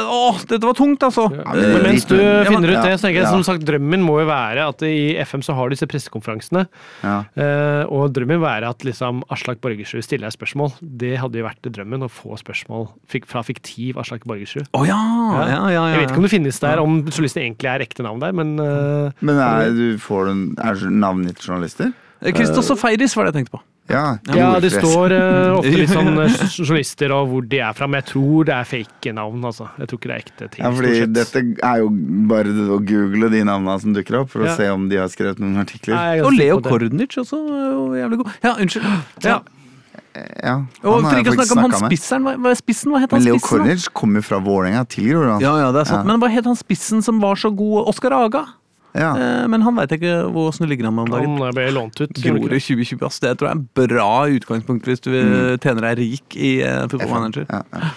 Åh, 0.10 0.40
dette 0.50 0.66
var 0.66 0.78
tungt, 0.78 1.04
altså! 1.06 1.28
Ja, 1.34 1.54
men 1.54 1.74
men 1.74 1.86
mens 1.90 2.06
du 2.10 2.16
finner 2.16 2.74
ut 2.74 2.82
det, 2.84 2.96
så 3.00 3.08
tenker 3.08 3.22
jeg 3.22 3.28
ja. 3.28 3.32
som 3.34 3.46
sagt 3.48 3.66
drømmen 3.68 4.04
må 4.06 4.20
jo 4.22 4.28
være 4.30 4.68
at 4.72 4.84
i 4.88 5.16
FM 5.24 5.44
så 5.46 5.56
har 5.58 5.70
du 5.70 5.76
disse 5.76 5.88
pressekonferansene. 5.90 6.66
Ja. 7.04 7.16
eh, 7.40 7.84
og 7.88 8.14
drømmen 8.16 8.38
vil 8.40 8.46
være 8.46 8.72
at 8.74 8.86
liksom 8.88 9.24
Aslak 9.34 9.62
Borgersrud 9.64 10.06
stiller 10.06 10.30
deg 10.30 10.38
spørsmål. 10.38 10.76
Det 10.82 11.16
hadde 11.22 11.42
jo 11.42 11.48
vært 11.48 11.72
drømmen, 11.80 12.06
å 12.08 12.12
få 12.12 12.38
spørsmål 12.40 12.90
fik- 13.10 13.30
fra 13.30 13.44
fiktiv 13.46 14.00
Aslak 14.02 14.28
Borgersrud. 14.30 14.70
Å 14.74 14.84
ja, 14.88 15.00
ja, 15.00 15.48
ja, 15.50 15.64
ja, 15.76 15.88
Jeg 15.94 16.04
vet 16.04 16.14
ikke 16.14 16.24
om 16.24 16.30
det 16.30 16.36
finnes 16.36 16.62
der, 16.64 16.84
om 16.84 17.00
journalisten 17.08 17.46
egentlig 17.46 17.74
er 17.74 17.86
ekte 17.86 18.06
navn 18.06 18.24
der, 18.24 18.36
men 18.36 18.56
eh, 18.64 19.18
Men 19.26 19.42
er, 19.44 19.74
du 19.76 19.98
får 20.02 20.30
du, 20.30 20.46
er 20.64 20.86
navngitt 20.90 21.42
journalister? 21.46 21.92
Kristoffer 22.20 22.76
Feiris 22.80 23.16
var 23.16 23.28
det 23.28 23.34
jeg 23.34 23.44
tenkte 23.44 23.58
på. 23.58 23.64
Ja. 23.90 24.04
ja, 24.38 24.50
det 24.62 24.70
står 24.70 25.14
uh, 25.18 25.58
ofte 25.58 25.72
litt 25.74 25.90
sånn 25.90 26.12
eh, 26.24 26.34
journalister 26.54 27.14
og 27.16 27.32
hvor 27.32 27.48
de 27.50 27.60
er 27.66 27.74
fra, 27.74 27.88
men 27.90 28.02
jeg 28.04 28.10
tror 28.12 28.46
det 28.46 28.54
er 28.54 28.68
fake 28.70 29.14
navn, 29.18 29.42
altså. 29.50 29.70
Jeg 29.82 29.90
tror 29.90 30.00
ikke 30.02 30.10
det 30.12 30.16
er 30.18 30.24
ekte 30.26 30.50
ting. 30.54 30.64
Ja, 30.64 30.72
fordi 30.78 30.96
dette 31.18 31.44
er 31.72 31.78
jo 31.82 31.88
bare 32.30 32.54
å 32.76 32.80
google 32.86 33.32
de 33.34 33.44
navnene 33.50 33.78
som 33.82 33.96
dukker 33.98 34.22
opp, 34.22 34.30
for 34.36 34.46
Ja. 34.46 34.54
å 34.54 34.58
se 34.60 34.70
om 34.70 34.90
de 34.92 35.02
har 35.02 35.10
skrevet 35.10 35.42
noen 35.42 35.58
artikler. 35.66 35.96
Nei, 35.98 36.20
Og 36.22 36.34
Leo. 36.38 36.60
Kornic 36.62 37.18
også 37.18 37.40
er 37.50 38.04
jævlig 38.04 38.22
god. 38.22 38.36
Ja, 38.46 38.54
unnskyld. 38.62 38.92
Ja. 39.26 39.40
Ja, 40.44 40.56
Og 40.84 40.94
han 40.94 41.04
for 41.04 41.08
har 41.10 41.18
jeg 41.20 41.26
ikke 41.26 41.32
å 41.32 41.38
snakke 41.38 41.56
om 41.56 41.64
han 41.64 41.72
med. 41.72 41.92
spisseren, 41.92 42.24
hva, 42.26 42.34
hva 42.44 42.54
spissen? 42.58 42.92
Hva 42.92 43.00
het 43.04 43.12
han 43.14 43.22
Leo 43.24 43.38
spissen? 43.38 43.58
da? 43.58 43.64
Kornic 43.66 43.90
kom 43.94 44.16
jo 44.18 44.22
fra 44.26 44.40
Vålerenga 44.44 44.82
til. 44.90 45.12
Ja, 45.16 45.38
ja, 45.62 45.72
det 45.72 45.82
er 45.84 45.90
sant. 45.92 46.02
Ja. 46.04 46.08
Men 46.10 46.20
hva 46.22 46.30
het 46.34 46.46
han 46.50 46.58
spissen 46.60 47.04
som 47.06 47.20
var 47.22 47.36
så 47.40 47.52
god? 47.56 47.88
Oskar 47.94 48.16
Aga. 48.18 48.46
Ja. 48.98 49.12
Eh, 49.14 49.46
men 49.52 49.64
han 49.66 49.78
veit 49.78 49.94
ikke 49.96 50.16
hvordan 50.34 50.66
det 50.66 50.70
ligger 50.74 50.90
an 50.90 50.98
med 50.98 51.08
om 51.08 51.16
dagen. 51.16 51.40
Han 51.44 51.58
ble 51.58 51.70
lånt 51.76 52.02
ut. 52.02 52.14
Grorud 52.18 52.54
2020, 52.56 53.02
ass. 53.06 53.22
Det 53.24 53.36
tror 53.38 53.50
jeg 53.50 53.56
er 53.56 53.60
en 53.60 53.66
bra 53.78 54.12
utgangspunkt 54.40 54.90
hvis 54.90 55.04
du 55.06 55.12
mm. 55.14 55.58
tjener 55.64 55.90
deg 55.90 56.00
rik 56.02 56.38
i 56.38 56.60
uh, 56.66 56.86
fotballmanager. 56.92 57.50
Ja, 57.50 57.64
ja. 57.74 57.92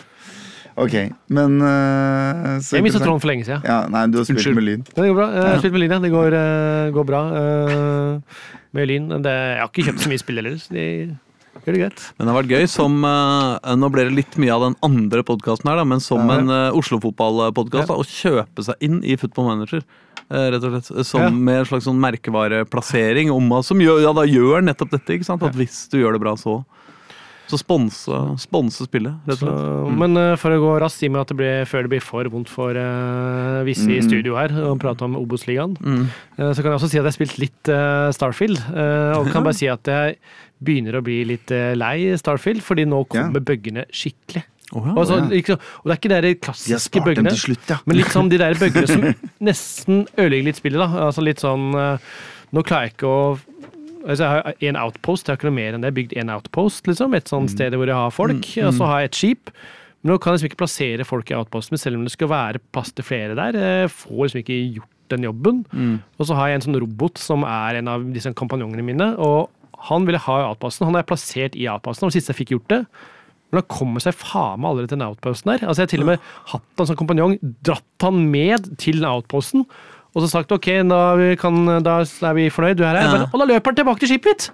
Ok, 0.73 0.95
men 1.29 1.59
uh, 1.61 2.57
så 2.65 2.79
Jeg 2.79 2.87
mistet 2.87 3.03
Trond 3.03 3.11
tråden 3.11 3.21
for 3.21 3.29
lenge 3.29 3.45
siden. 3.45 3.61
Ja, 3.69 3.83
nei, 3.93 4.07
du 4.09 4.23
har 4.23 4.25
spilt 4.25 4.41
Unnskyld. 4.41 4.57
med 4.57 4.65
Lyn. 4.69 4.87
Det 4.89 5.05
går 5.05 5.19
bra. 5.19 5.27
Jeg 5.37 5.45
har 5.51 5.61
spilt 5.61 5.75
med 5.75 5.83
Lyn, 5.85 5.93
ja. 5.93 5.99
Det 6.05 6.13
går, 6.15 6.39
uh, 6.39 6.87
går 6.97 7.09
bra 7.09 7.21
Uh, 7.33 8.39
med 8.73 8.89
Lyn. 8.89 9.11
Det, 9.23 9.33
jeg 9.33 9.61
har 9.61 9.69
ikke 9.69 9.85
kjøpt 9.89 10.05
så 10.05 10.11
mye 10.13 10.23
spill 10.23 10.41
heller, 10.41 10.57
så 10.61 10.73
de 10.73 10.87
gjør 11.63 11.77
det 11.77 11.83
greit. 11.83 12.05
Men 12.17 12.27
det 12.27 12.33
har 12.33 12.39
vært 12.41 12.55
gøy 12.55 12.69
som 12.71 12.95
eh, 13.07 13.75
Nå 13.79 13.91
ble 13.93 14.07
det 14.09 14.15
litt 14.17 14.39
mye 14.41 14.55
av 14.55 14.65
den 14.65 14.77
andre 14.87 15.25
podkasten 15.27 15.71
her, 15.71 15.83
da, 15.83 15.85
men 15.89 16.01
som 16.03 16.25
Ja. 16.25 16.39
en 16.39 16.53
uh, 16.53 16.79
Oslo-fotballpodkast. 16.79 17.93
Å 17.93 18.07
kjøpe 18.09 18.65
seg 18.67 18.81
inn 18.89 19.03
i 19.05 19.19
Football 19.21 19.51
Manager. 19.53 19.85
Eh, 20.31 20.51
rett 20.55 20.63
og 20.65 20.83
slett. 20.83 21.07
Som 21.07 21.21
Ja. 21.23 21.31
med 21.31 21.59
en 21.61 21.65
slags 21.67 21.85
sånn 21.89 22.01
merkevareplassering 22.01 23.31
om, 23.33 23.63
som 23.63 23.79
gjør, 23.79 24.03
ja, 24.03 24.13
da 24.13 24.23
gjør 24.29 24.63
nettopp 24.65 24.91
dette. 24.91 25.15
ikke 25.19 25.25
sant? 25.25 25.43
At 25.43 25.55
hvis 25.55 25.89
du 25.91 25.99
gjør 25.99 26.13
det 26.19 26.21
bra, 26.21 26.35
så 26.37 26.65
så 27.53 27.59
sponse, 27.59 28.09
sponse 28.41 28.87
spillet, 28.87 29.13
rett 29.29 29.43
og 29.43 29.49
slett. 29.51 29.91
Mm. 29.93 29.97
Men 29.99 30.17
uh, 30.17 30.37
for 30.41 30.55
å 30.55 30.61
gå 30.63 30.81
raskt, 30.81 31.03
i 31.03 31.09
og 31.11 31.13
med 31.13 31.21
at 31.21 31.29
det 31.29 31.37
blir, 31.37 31.65
før 31.69 31.83
det 31.85 31.91
blir 31.91 32.01
for 32.01 32.25
vondt 32.33 32.49
for 32.49 32.71
uh, 32.73 33.61
visse 33.67 33.85
i 33.91 33.99
Mm. 34.01 34.07
studio 34.09 34.37
her 34.39 34.49
å 34.49 34.79
prate 34.81 35.03
om 35.05 35.17
Obos-ligaen, 35.17 35.77
Mm. 35.83 36.07
uh, 36.39 36.53
så 36.55 36.63
kan 36.63 36.71
jeg 36.73 36.79
også 36.81 36.89
si 36.89 36.97
at 36.99 37.05
jeg 37.05 37.11
har 37.13 37.19
spilt 37.19 37.39
litt 37.43 37.69
eh, 37.69 38.09
Starfield. 38.15 38.57
eh, 38.73 39.19
og 39.19 39.29
kan 39.35 39.45
bare 39.45 39.53
si 39.59 39.67
at 39.69 39.85
jeg 39.85 40.17
begynner 40.65 40.97
å 40.97 41.03
bli 41.05 41.25
litt 41.27 41.51
eh, 41.51 41.75
lei 41.75 42.17
Starfield, 42.17 42.63
fordi 42.63 42.87
nå 42.87 43.03
kommer 43.11 43.41
bøggene 43.45 43.85
skikkelig. 43.93 44.45
Å, 44.73 44.83
ja. 44.89 44.93
Og, 44.97 45.03
så, 45.09 45.19
ja. 45.21 45.57
og 45.61 45.89
det 45.89 45.95
er 45.95 46.01
ikke 46.01 46.11
de 46.13 46.21
De 46.25 46.35
klassiske 46.41 46.83
spart 46.87 47.09
bøggene. 47.11 47.33
slutt, 47.37 47.65
ja. 47.69 47.79
Men 47.85 47.99
litt 47.99 48.13
sånn 48.15 48.31
de 48.33 48.39
der 48.41 48.57
bøggene 48.61 48.89
som 48.89 49.05
nesten 49.49 50.05
ødelegger 50.17 50.49
litt 50.49 50.61
spillet, 50.61 50.81
da. 50.81 51.07
Altså 51.09 51.25
litt 51.25 51.43
sånn 51.45 51.73
eh, 51.77 52.13
Nå 52.53 52.65
klarer 52.69 52.89
jeg 52.89 52.97
ikke 52.97 53.11
å 53.11 53.25
Altså, 54.03 54.27
jeg 54.27 54.33
har 54.33 54.65
en 54.67 54.77
outpost, 54.83 55.29
jeg 55.29 55.31
har 55.31 55.39
ikke 55.39 55.47
noe 55.47 55.55
mer 55.55 55.77
enn 55.77 55.85
det. 55.85 55.87
Jeg 55.87 55.93
har 55.93 55.99
bygd 56.01 56.15
en 56.19 56.31
outpost, 56.35 56.89
liksom. 56.91 57.13
Et 57.15 57.29
sånt 57.31 57.53
sted 57.53 57.77
hvor 57.79 57.87
jeg 57.87 57.95
har 57.95 58.11
folk. 58.11 58.49
Og 58.67 58.73
så 58.75 58.89
har 58.91 59.05
jeg 59.05 59.11
et 59.13 59.19
skip. 59.21 59.53
Men 60.03 60.11
nå 60.11 60.17
kan 60.19 60.33
jeg 60.33 60.41
liksom 60.41 60.49
ikke 60.51 60.59
plassere 60.65 61.07
folk 61.07 61.31
i 61.31 61.37
outposten, 61.39 61.79
selv 61.79 62.01
om 62.01 62.09
det 62.09 62.11
skal 62.11 62.33
være 62.33 62.59
plass 62.75 62.91
til 62.91 63.07
flere 63.07 63.37
der. 63.39 63.55
Jeg 63.55 63.93
får 63.95 64.25
liksom 64.25 64.43
ikke 64.43 64.59
gjort 64.81 65.15
den 65.15 65.29
jobben. 65.29 65.63
Og 66.19 66.27
så 66.27 66.35
har 66.35 66.51
jeg 66.51 66.59
en 66.59 66.67
sånn 66.67 66.81
robot 66.83 67.23
som 67.23 67.47
er 67.47 67.79
en 67.79 67.93
av 67.95 68.11
disse 68.11 68.35
kompanjongene 68.43 68.89
mine. 68.91 69.13
Og 69.23 69.47
han 69.93 70.11
ville 70.11 70.19
ha 70.27 70.41
i 70.41 70.47
outposten. 70.51 70.89
Han 70.89 70.99
har 70.99 71.05
jeg 71.05 71.13
plassert 71.15 71.63
i 71.63 71.71
outposten, 71.71 72.11
og 72.11 72.17
sist 72.19 72.35
jeg 72.35 72.41
fikk 72.43 72.57
gjort 72.57 72.71
det 72.75 72.83
men 73.53 73.61
han 73.61 73.69
kommer 73.69 74.03
seg 74.05 74.17
faen 74.17 74.63
meg 74.63 74.73
aldri 74.73 74.87
til 74.89 74.97
den 74.97 75.07
outposten 75.07 75.53
der. 75.53 75.67
Altså 75.67 75.83
Jeg 75.83 75.89
har 75.89 75.93
til 75.93 76.05
og 76.07 76.09
med 76.09 76.31
hatt 76.55 76.81
han 76.81 76.89
som 76.89 76.99
kompanjong, 76.99 77.37
dratt 77.69 78.07
han 78.07 78.23
med 78.33 78.73
til 78.81 79.03
den 79.03 79.09
outposten, 79.11 79.67
og 80.13 80.25
så 80.25 80.31
sagt 80.33 80.53
ok, 80.53 80.69
da, 80.89 81.03
vi 81.21 81.29
kan, 81.41 81.63
da 81.85 82.01
er 82.03 82.37
vi 82.37 82.51
fornøyd, 82.53 82.81
du 82.81 82.85
er 82.85 82.97
her. 82.97 83.07
Ja. 83.07 83.13
Men, 83.13 83.29
og 83.31 83.41
da 83.41 83.49
løper 83.53 83.73
han 83.73 83.81
tilbake 83.81 84.05
til 84.05 84.15
skipet 84.15 84.33
mitt! 84.33 84.51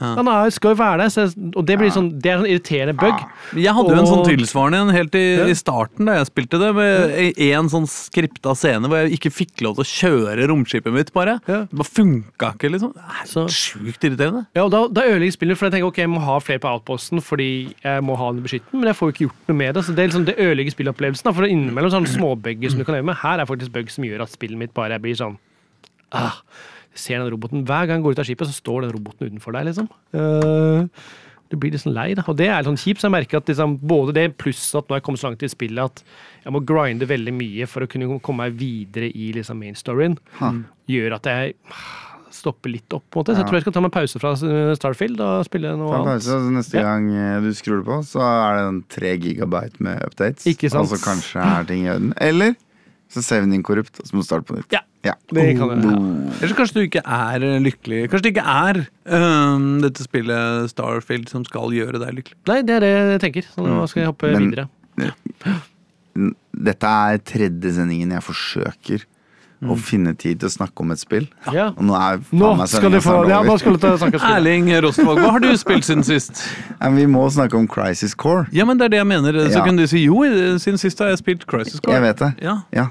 Ja. 0.00 0.14
Han 0.16 0.28
er, 0.32 0.50
skal 0.54 0.72
jo 0.72 0.78
være 0.80 1.02
der, 1.02 1.10
så, 1.12 1.26
og 1.52 1.66
det 1.68 1.76
blir 1.76 1.90
sånn, 1.92 2.08
det 2.24 2.30
er 2.32 2.38
sånn 2.40 2.48
irriterende 2.48 2.94
bug. 2.96 3.24
Jeg 3.60 3.74
hadde 3.76 3.92
jo 3.92 4.00
en 4.00 4.08
sånn 4.08 4.22
tilsvarende 4.24 4.80
en 4.86 4.92
helt 4.94 5.16
i, 5.18 5.24
i 5.52 5.56
starten 5.58 6.08
da 6.08 6.16
jeg 6.16 6.30
spilte 6.30 6.60
det, 6.62 6.70
med 6.76 7.40
en 7.50 7.68
sånn 7.72 7.88
skripta 7.90 8.54
scene 8.56 8.88
hvor 8.88 9.02
jeg 9.02 9.18
ikke 9.18 9.32
fikk 9.34 9.64
lov 9.66 9.76
til 9.76 9.84
å 9.84 9.90
kjøre 9.90 10.48
romskipet 10.48 10.94
mitt, 10.94 11.12
bare. 11.16 11.36
Det 11.44 11.60
bare 11.68 11.90
funka 11.90 12.52
ikke, 12.56 12.72
liksom. 12.72 12.94
Det 12.96 13.44
er 13.44 13.52
Sjukt 13.60 14.08
irriterende. 14.08 14.46
Ja, 14.56 14.64
og 14.64 14.72
da, 14.72 14.82
da 14.88 15.04
ødelegger 15.04 15.36
spillet, 15.36 15.60
for 15.60 15.68
jeg 15.68 15.76
tenker 15.76 15.90
ok, 15.90 16.02
jeg 16.06 16.12
må 16.14 16.24
ha 16.24 16.38
flere 16.42 16.62
på 16.62 16.72
outposten 16.72 17.20
fordi 17.24 17.50
jeg 17.84 18.06
må 18.06 18.16
ha 18.16 18.32
den 18.32 18.42
beskytten, 18.46 18.80
men 18.80 18.90
jeg 18.90 18.98
får 18.98 19.10
jo 19.10 19.16
ikke 19.16 19.26
gjort 19.26 19.52
noe 19.52 19.60
med 19.60 19.76
det. 19.76 19.84
Så 19.84 19.94
det, 19.94 20.02
er 20.02 20.10
liksom, 20.12 20.26
det 20.30 20.38
ødelegger 20.40 20.76
spillopplevelsen. 20.78 21.28
Da, 21.28 21.36
for 21.36 21.48
innimellom 21.50 21.92
sånne 21.92 22.10
småbugger 22.14 22.72
som 22.72 22.80
du 22.80 22.86
kan 22.88 22.96
leve 22.96 23.10
med. 23.10 23.20
Her 23.20 23.42
er 23.42 23.48
faktisk 23.50 23.74
bug 23.76 23.92
som 23.92 24.06
gjør 24.06 24.24
at 24.24 24.32
spillet 24.32 24.60
mitt 24.60 24.74
bare 24.76 24.98
blir 25.02 25.18
sånn 25.18 25.36
ah, 26.16 26.40
ser 26.94 27.18
den 27.22 27.30
roboten 27.32 27.64
Hver 27.64 27.86
gang 27.86 27.98
jeg 28.00 28.04
går 28.04 28.12
ut 28.16 28.22
av 28.22 28.24
skipet, 28.28 28.46
så 28.50 28.56
står 28.58 28.82
den 28.86 28.92
roboten 28.96 29.28
utenfor 29.30 29.52
deg, 29.56 29.68
liksom. 29.70 29.88
Eh, 30.12 30.86
du 31.50 31.56
blir 31.58 31.74
sånn 31.82 31.94
lei, 31.96 32.12
da. 32.14 32.22
Og 32.30 32.36
det 32.38 32.46
er 32.46 32.60
litt 32.62 32.68
sånn 32.70 32.78
kjipt, 32.78 33.00
så 33.02 33.08
jeg 33.08 33.14
merker 33.16 33.40
at 33.40 33.48
liksom, 33.50 33.78
både 33.82 34.12
det 34.14 34.26
pluss 34.38 34.68
at 34.78 34.86
nå 34.86 34.94
har 34.94 35.00
jeg 35.00 35.06
kommet 35.08 35.18
så 35.22 35.30
langt 35.30 35.42
i 35.42 35.48
spillet 35.50 35.82
at 35.82 36.04
jeg 36.44 36.52
må 36.54 36.60
grinde 36.62 37.08
veldig 37.10 37.32
mye 37.34 37.66
for 37.66 37.82
å 37.82 37.88
kunne 37.90 38.20
komme 38.22 38.44
meg 38.46 38.54
videre 38.60 39.08
i 39.10 39.32
liksom, 39.34 39.58
main 39.58 39.74
storyen, 39.74 40.14
gjør 40.86 41.16
at 41.18 41.26
jeg 41.26 41.56
stopper 42.30 42.70
litt 42.70 42.94
opp, 42.94 43.02
på 43.10 43.18
en 43.18 43.24
måte. 43.24 43.34
Så 43.34 43.40
jeg 43.42 43.44
Ja. 43.44 43.48
tror 43.50 43.56
jeg 43.58 43.62
skal 43.66 43.72
ta 43.74 43.80
meg 43.82 43.90
en 43.90 43.98
pause 43.98 44.20
fra 44.22 44.30
uh, 44.38 44.74
Starfield 44.78 45.20
og 45.20 45.44
spille 45.44 45.72
noe 45.76 45.90
Ta 45.90 46.04
pause, 46.06 46.30
annet. 46.30 46.46
så 46.46 46.54
neste 46.54 46.82
gang 46.86 47.08
eh, 47.10 47.40
du 47.42 47.50
skrur 47.58 47.82
på, 47.84 47.98
så 48.06 48.22
er 48.22 48.54
det 48.56 48.62
en 48.68 48.82
tre 48.88 49.10
gigabyte 49.18 49.80
med 49.82 49.98
updates. 50.06 50.46
Ikke 50.46 50.70
sant. 50.70 50.86
Og 50.86 50.94
så 50.94 51.02
kanskje 51.02 51.42
er 51.42 51.64
ting 51.66 51.86
i 51.86 51.90
orden. 51.90 52.14
Eller 52.22 52.54
så 53.10 53.22
ser 53.26 53.42
vi 53.42 53.58
korrupt, 53.66 53.98
og 54.00 54.06
så 54.06 54.14
må 54.14 54.22
du 54.22 54.26
starte 54.28 54.46
på 54.46 54.56
nytt. 54.58 54.70
Ja, 54.72 54.80
Ja. 55.02 55.14
det 55.32 55.56
kan 55.58 55.80
du, 55.80 55.88
Ja. 55.88 55.96
Eller 56.40 56.48
så 56.48 56.56
kanskje 56.58 56.74
du 56.74 56.82
ikke 56.86 57.02
er 57.04 57.42
eh, 57.42 57.58
lykkelig. 57.64 58.08
Kanskje 58.10 58.22
det 58.28 58.36
ikke 58.36 58.44
er 58.46 58.80
um, 59.56 59.80
dette 59.80 60.04
spillet 60.04 60.70
Starfield 60.70 61.28
som 61.32 61.44
skal 61.44 61.70
gjøre 61.72 61.98
deg 62.02 62.14
lykkelig. 62.20 62.36
Nei, 62.46 62.60
det 62.62 62.76
er 62.76 62.80
det 62.84 62.92
jeg 62.94 63.20
tenker. 63.24 63.48
Så 63.54 63.64
nå 63.66 63.86
skal 63.88 64.02
jeg 64.04 64.10
hoppe 64.12 64.30
Men- 64.34 64.50
videre. 64.50 64.68
Dette 66.60 66.86
er 66.90 67.18
tredje 67.24 67.72
sendingen 67.78 68.10
jeg 68.12 68.22
forsøker 68.26 69.04
å 69.60 69.74
finne 69.76 70.14
tid 70.16 70.38
til 70.40 70.48
å 70.48 70.52
snakke 70.52 70.80
om 70.80 70.90
et 70.94 71.00
spill. 71.02 71.26
Ja. 71.52 71.66
Og 71.76 71.84
nå 71.84 71.92
er 71.96 72.20
Nå 72.32 72.50
skal 72.70 72.90
du 72.94 72.96
få 73.04 73.28
Ja, 73.28 73.42
nå 73.44 73.58
skal 73.60 73.74
du 73.76 73.80
ta 73.82 73.90
snakke 74.00 74.16
spillet. 74.22 74.38
Erling 74.38 74.70
Rostvåg, 74.84 75.18
hva 75.20 75.34
har 75.36 75.42
du 75.44 75.50
spilt 75.60 75.84
siden 75.84 76.04
sist? 76.06 76.40
Men 76.80 76.96
vi 76.96 77.04
må 77.12 77.26
snakke 77.32 77.58
om 77.60 77.66
Crisis 77.68 78.14
Core. 78.16 78.46
Ja, 78.56 78.64
men 78.64 78.78
det 78.80 78.86
er 78.88 78.94
det 78.96 79.00
jeg 79.02 79.08
mener. 79.10 79.36
Så 79.50 79.58
Ja. 79.60 79.64
kunne 79.66 79.84
du 79.84 79.86
si 79.90 80.00
jo, 80.06 80.22
siden 80.58 80.80
sist 80.80 80.98
har 81.04 81.12
jeg 81.12 81.20
spilt 81.20 81.44
Crisis 81.46 81.80
Core. 81.80 81.98
Jeg 81.98 82.02
vet 82.08 82.22
det. 82.24 82.30
Ja, 82.42 82.56
Ja. 82.72 82.86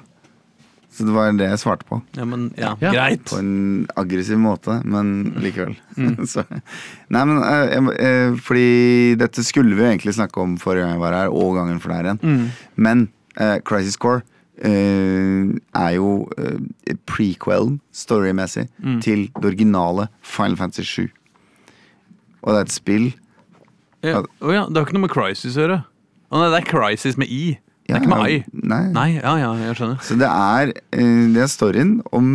Så 0.92 1.06
det 1.06 1.14
var 1.14 1.30
det 1.38 1.46
jeg 1.52 1.60
svarte 1.62 1.86
på. 1.88 2.02
ja 2.18 2.26
men 2.26 2.48
ja, 2.58 2.74
Ja. 2.82 2.92
greit. 2.92 3.26
På 3.30 3.38
en 3.40 3.86
aggressiv 3.96 4.40
måte, 4.42 4.80
men 4.84 5.34
likevel. 5.40 5.76
Mm. 5.96 6.26
Så, 6.32 6.44
nei, 7.14 7.22
men 7.30 7.38
eh, 7.44 7.70
jeg 7.70 8.00
eh, 8.00 8.34
Fordi 8.42 9.16
dette 9.22 9.44
skulle 9.46 9.76
vi 9.78 9.84
jo 9.86 9.92
egentlig 9.92 10.16
snakke 10.18 10.42
om 10.42 10.58
forrige 10.58 10.84
gang 10.88 10.98
jeg 10.98 11.04
var 11.06 11.14
her, 11.14 11.30
og 11.30 11.56
gangen 11.56 11.80
for 11.80 11.94
der 11.94 12.10
igjen. 12.10 12.20
Mm. 12.24 12.50
Men 12.76 13.06
uh, 13.40 13.60
Crisis 13.64 13.96
Core 14.02 14.24
uh, 14.66 15.56
er 15.78 15.94
jo 15.96 16.28
uh, 16.38 16.96
prequelen 17.08 17.80
storymessig 17.96 18.68
Mm. 18.84 19.00
til 19.06 19.28
det 19.36 19.46
originale 19.54 20.08
Final 20.24 20.58
Fantasy 20.58 20.84
7. 21.06 21.10
Og 22.42 22.54
det 22.54 22.58
er 22.58 22.66
et 22.66 22.72
spill 22.72 23.10
Ja. 24.04 24.22
Å 24.42 24.52
ja, 24.56 24.66
det 24.68 24.78
har 24.80 24.86
ikke 24.88 24.96
noe 24.96 25.06
med 25.08 25.12
Crisis 25.12 25.58
å 25.58 25.66
gjøre. 25.66 25.80
Å 26.32 26.40
nei, 26.40 26.50
det 26.54 26.60
er 26.62 26.68
Crisis 26.70 27.18
med 27.20 27.28
I. 27.28 27.58
Det 27.90 27.98
er 27.98 28.04
ikke 28.06 28.12
med 28.16 28.32
I. 28.32 28.40
Nei. 28.70 28.82
Nei, 28.94 29.08
ja, 29.18 29.34
ja, 29.42 29.54
jeg 29.66 29.78
skjønner. 29.80 30.02
Så 30.06 30.18
det 30.22 30.30
er, 30.30 30.74
eh, 30.94 31.24
det 31.34 31.42
er 31.46 31.50
storyen 31.52 31.96
om 32.16 32.28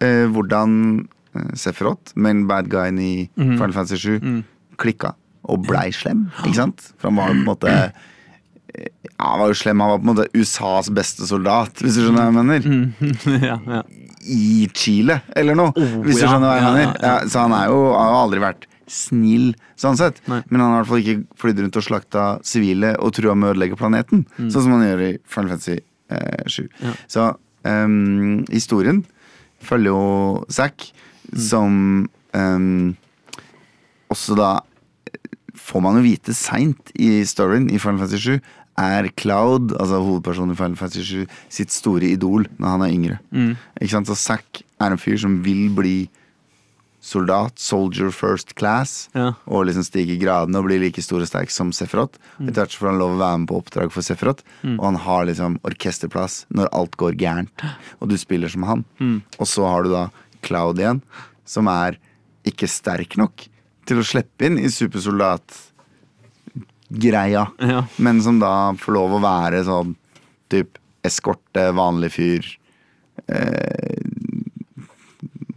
eh, 0.00 0.26
hvordan 0.30 0.76
Sefrot, 1.58 2.10
men 2.18 2.46
bad 2.50 2.70
guyen 2.72 2.98
i 2.98 3.12
mm. 3.38 3.56
Final 3.58 3.74
Fantasy 3.74 3.98
7, 4.02 4.20
Mm. 4.22 4.40
klikka 4.80 5.12
og 5.50 5.66
blei 5.66 5.90
slem. 5.94 6.28
Ikke 6.44 6.56
sant? 6.58 6.88
For 6.98 7.10
han 7.10 7.18
var 7.20 7.30
på 7.30 7.36
en 7.36 7.44
måte 7.46 7.70
eh, 7.70 8.88
ja, 9.18 9.26
Han 9.26 9.40
var 9.42 9.50
jo 9.52 9.58
slem. 9.58 9.80
Han 9.82 9.90
var 9.90 9.98
på 9.98 10.06
en 10.06 10.12
måte 10.14 10.28
USAs 10.34 10.90
beste 10.94 11.26
soldat, 11.28 11.82
hvis 11.82 11.98
du 11.98 12.04
skjønner 12.04 12.22
hva 12.22 12.30
jeg 12.30 12.38
mener. 12.38 12.60
Mm. 12.66 13.14
ja, 13.50 13.58
ja. 13.76 13.82
I 14.30 14.68
Chile, 14.76 15.20
eller 15.36 15.56
noe. 15.58 15.72
hvis 15.74 16.20
du 16.20 16.26
skjønner 16.26 16.46
hva 16.46 16.56
jeg 16.58 16.66
ja, 16.66 16.74
mener. 16.76 17.30
så 17.32 17.46
han 17.46 17.56
er 17.56 17.70
jo, 17.72 17.80
har 17.96 18.10
jo 18.14 18.18
aldri 18.24 18.42
vært 18.46 18.66
snill, 18.90 19.52
sånn 19.78 19.96
sett. 20.00 20.18
Nei. 20.30 20.40
Men 20.50 20.60
han 20.64 20.72
har 20.74 20.80
i 20.80 20.82
hvert 20.82 20.90
fall 20.90 21.04
ikke 21.04 21.40
flydd 21.44 21.62
rundt 21.64 21.78
og 21.80 21.86
slakta 21.86 22.24
sivile 22.46 22.94
og 22.98 23.14
trua 23.16 23.36
med 23.38 23.48
å 23.48 23.54
ødelegge 23.54 23.78
planeten. 23.80 24.24
Sånn 24.40 24.64
som 24.66 24.74
han 24.74 24.82
gjør 24.88 25.04
i 25.06 25.12
Final 25.30 25.52
Fantasy 25.54 25.76
eh, 26.10 26.42
7. 26.50 26.64
Mm. 26.66 26.88
Ja. 26.88 26.94
Så 27.14 27.26
um, 27.70 28.40
historien 28.50 29.04
følger 29.62 29.92
jo 29.94 30.02
Zack, 30.50 30.90
Mm. 31.30 31.38
som 31.38 31.74
um, 32.34 32.96
også 34.10 34.34
da 34.34 34.48
får 35.54 35.82
man 35.84 35.98
jo 36.00 36.02
vite 36.08 36.34
seint 36.34 36.90
i 36.98 37.20
storyen 37.28 37.68
i 37.70 37.78
Final 37.78 38.00
Fantasy 38.02 38.34
7, 38.40 38.40
er 38.80 39.06
Cloud, 39.20 39.74
altså 39.76 40.00
hovedpersonen 40.02 40.54
i 40.54 40.58
Final 40.58 40.74
Fantasy 40.80 41.04
7, 41.04 41.36
sitt 41.52 41.70
store 41.74 42.08
idol 42.10 42.48
når 42.56 42.72
han 42.72 42.82
er 42.86 42.94
yngre. 42.96 43.18
Mm. 43.30 43.52
Ikke 43.78 43.92
sant? 43.92 44.08
Så 44.10 44.16
Zack 44.18 44.62
er 44.80 44.90
en 44.94 44.98
fyr 44.98 45.18
som 45.20 45.36
vil 45.44 45.68
bli 45.76 45.94
soldat, 47.00 47.58
soldier 47.58 48.10
first 48.12 48.54
class, 48.54 49.08
Ja. 49.14 49.32
og 49.48 49.64
liksom 49.66 49.82
stige 49.86 50.12
i 50.16 50.18
gradene 50.20 50.58
og 50.60 50.66
bli 50.66 50.78
like 50.78 51.00
stor 51.02 51.20
og 51.22 51.26
sterk 51.30 51.50
som 51.50 51.70
Sefrot. 51.72 52.18
Etter 52.40 52.60
hvert 52.60 52.70
så 52.74 52.78
får 52.82 52.90
han 52.90 52.98
lov 53.00 53.14
å 53.16 53.20
være 53.22 53.38
med 53.40 53.48
på 53.48 53.56
oppdrag 53.62 53.90
for 53.92 54.02
Sefrot, 54.02 54.42
og 54.64 54.84
han 54.84 54.96
har 54.96 55.24
liksom 55.26 55.58
orkesterplass 55.64 56.44
når 56.50 56.68
alt 56.72 56.96
går 57.00 57.16
gærent, 57.16 57.64
og 58.00 58.08
du 58.10 58.16
spiller 58.20 58.48
som 58.52 58.62
han. 58.68 58.84
Og 59.38 59.46
så 59.48 59.64
har 59.66 59.82
du 59.84 59.90
da 59.90 60.10
Cloud 60.42 60.76
igjen, 60.78 61.00
som 61.44 61.66
er 61.68 61.96
ikke 62.44 62.68
sterk 62.68 63.16
nok 63.16 63.48
til 63.86 63.98
å 63.98 64.04
slippe 64.06 64.46
inn 64.46 64.58
i 64.58 64.68
supersoldat 64.68 65.56
greia, 66.92 67.46
Ja. 67.60 67.84
men 67.98 68.20
som 68.22 68.38
da 68.40 68.72
får 68.72 68.92
lov 68.94 69.12
å 69.16 69.20
være 69.22 69.64
sånn 69.64 69.96
typ 70.50 70.76
eskorte, 71.04 71.72
vanlig 71.72 72.10
fyr. 72.12 72.56
Eh, 73.28 74.00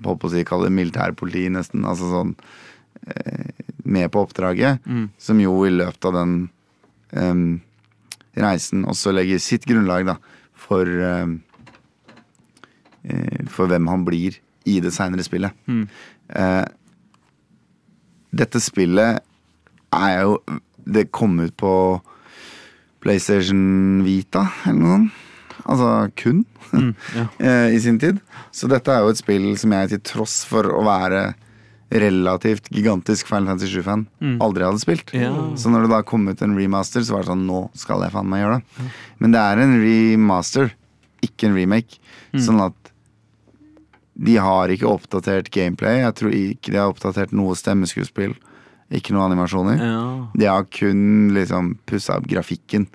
holdt 0.09 0.21
på 0.21 0.29
å 0.29 0.33
si 0.33 0.43
kalle 0.47 0.69
det 0.69 0.75
militærpoliti, 0.77 1.49
nesten. 1.53 1.85
Altså 1.87 2.09
sånn 2.11 2.35
eh, 3.07 3.49
Med 3.83 4.11
på 4.11 4.21
oppdraget. 4.23 4.79
Som 5.19 5.39
jo 5.43 5.65
i 5.67 5.71
løpet 5.73 6.05
av 6.09 6.13
den 6.19 6.35
em, 7.11 7.61
reisen 8.35 8.85
også 8.89 9.11
legger 9.13 9.39
sitt 9.43 9.65
grunnlag 9.69 10.05
da 10.07 10.15
for 10.55 10.87
eh, 10.87 11.27
For 13.51 13.67
hvem 13.67 13.87
han 13.91 14.05
blir 14.07 14.39
i 14.65 14.79
det 14.79 14.93
seinere 14.95 15.23
spillet. 15.27 15.51
Eh, 16.29 16.65
dette 18.33 18.59
spillet 18.63 19.19
er 19.93 20.21
jo 20.23 20.39
Det 20.85 21.11
kom 21.11 21.39
ut 21.39 21.53
på 21.57 22.01
PlayStation 23.03 24.01
Vita, 24.03 24.47
eller 24.65 24.79
noe 24.79 24.95
sånt. 24.95 25.11
Altså 25.70 26.09
kun. 26.20 26.43
ja. 27.18 27.28
eh, 27.39 27.76
I 27.76 27.80
sin 27.84 27.99
tid. 28.01 28.20
Så 28.51 28.68
dette 28.72 28.91
er 28.91 29.03
jo 29.05 29.14
et 29.14 29.22
spill 29.22 29.47
som 29.59 29.74
jeg 29.76 29.93
til 29.93 30.03
tross 30.14 30.41
for 30.49 30.68
å 30.74 30.84
være 30.86 31.34
relativt 31.93 32.72
gigantisk 32.74 33.28
Final 33.30 33.51
Fantasy 33.51 33.76
7-fan, 33.78 34.07
aldri 34.41 34.66
hadde 34.66 34.82
spilt. 34.82 35.11
Ja. 35.14 35.30
Så 35.59 35.70
når 35.70 35.84
det 35.86 35.91
da 35.91 35.99
kom 36.09 36.24
ut 36.26 36.41
en 36.41 36.55
remaster, 36.57 37.03
så 37.05 37.14
var 37.14 37.22
det 37.22 37.30
sånn 37.30 37.43
Nå 37.45 37.59
skal 37.78 38.01
jeg 38.01 38.16
faen 38.16 38.32
meg 38.32 38.41
gjøre 38.41 38.55
det. 38.61 38.88
Men 39.22 39.36
det 39.36 39.43
er 39.43 39.61
en 39.61 39.76
remaster, 39.84 40.72
ikke 41.22 41.51
en 41.51 41.57
remake. 41.59 41.99
Sånn 42.34 42.64
at 42.66 42.89
de 44.14 44.39
har 44.41 44.74
ikke 44.74 44.89
oppdatert 44.89 45.51
gameplay. 45.53 45.99
Jeg 46.01 46.18
tror 46.18 46.34
ikke 46.38 46.74
de 46.74 46.82
har 46.82 46.89
oppdatert 46.89 47.32
noe 47.34 47.53
stemmeskuespill. 47.57 48.34
Ikke 48.93 49.14
noe 49.16 49.26
animasjoner. 49.30 49.78
Ja. 49.82 50.01
De 50.38 50.49
har 50.49 50.66
kun 50.74 51.32
liksom 51.38 51.76
pussa 51.89 52.18
opp 52.20 52.28
grafikken 52.30 52.88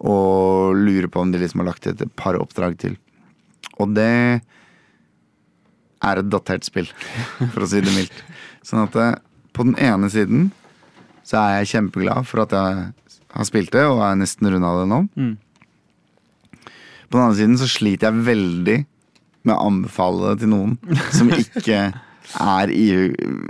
og 0.00 0.76
lurer 0.78 1.08
på 1.12 1.20
om 1.20 1.32
de 1.32 1.40
liksom 1.42 1.62
har 1.62 1.70
lagt 1.72 1.88
et 1.90 2.04
par 2.16 2.38
oppdrag 2.40 2.78
til. 2.80 2.96
Og 3.80 3.92
det 3.96 4.40
er 6.00 6.20
et 6.20 6.30
datert 6.32 6.64
spill, 6.64 6.88
for 7.52 7.64
å 7.64 7.68
si 7.68 7.82
det 7.84 7.92
mildt. 7.92 8.24
Sånn 8.64 8.86
at 8.86 8.96
eh, 8.96 9.18
på 9.56 9.66
den 9.68 9.76
ene 9.80 10.08
siden 10.12 10.48
så 11.26 11.38
er 11.42 11.60
jeg 11.60 11.72
kjempeglad 11.74 12.26
for 12.28 12.44
at 12.46 12.54
jeg 12.56 12.86
har 13.30 13.46
spilt 13.46 13.72
det, 13.74 13.84
og 13.86 14.02
er 14.04 14.18
nesten 14.18 14.48
runda 14.50 14.72
det 14.80 14.88
nå. 14.90 15.02
Mm. 15.14 15.34
På 17.10 17.18
den 17.18 17.24
andre 17.26 17.38
siden 17.38 17.58
så 17.60 17.68
sliter 17.70 18.08
jeg 18.08 18.26
veldig 18.28 18.78
med 19.48 19.54
å 19.54 19.66
anbefale 19.68 20.32
det 20.32 20.42
til 20.42 20.52
noen 20.52 20.76
som 21.14 21.30
ikke 21.42 21.90
er 22.38 22.70
i, 22.70 22.84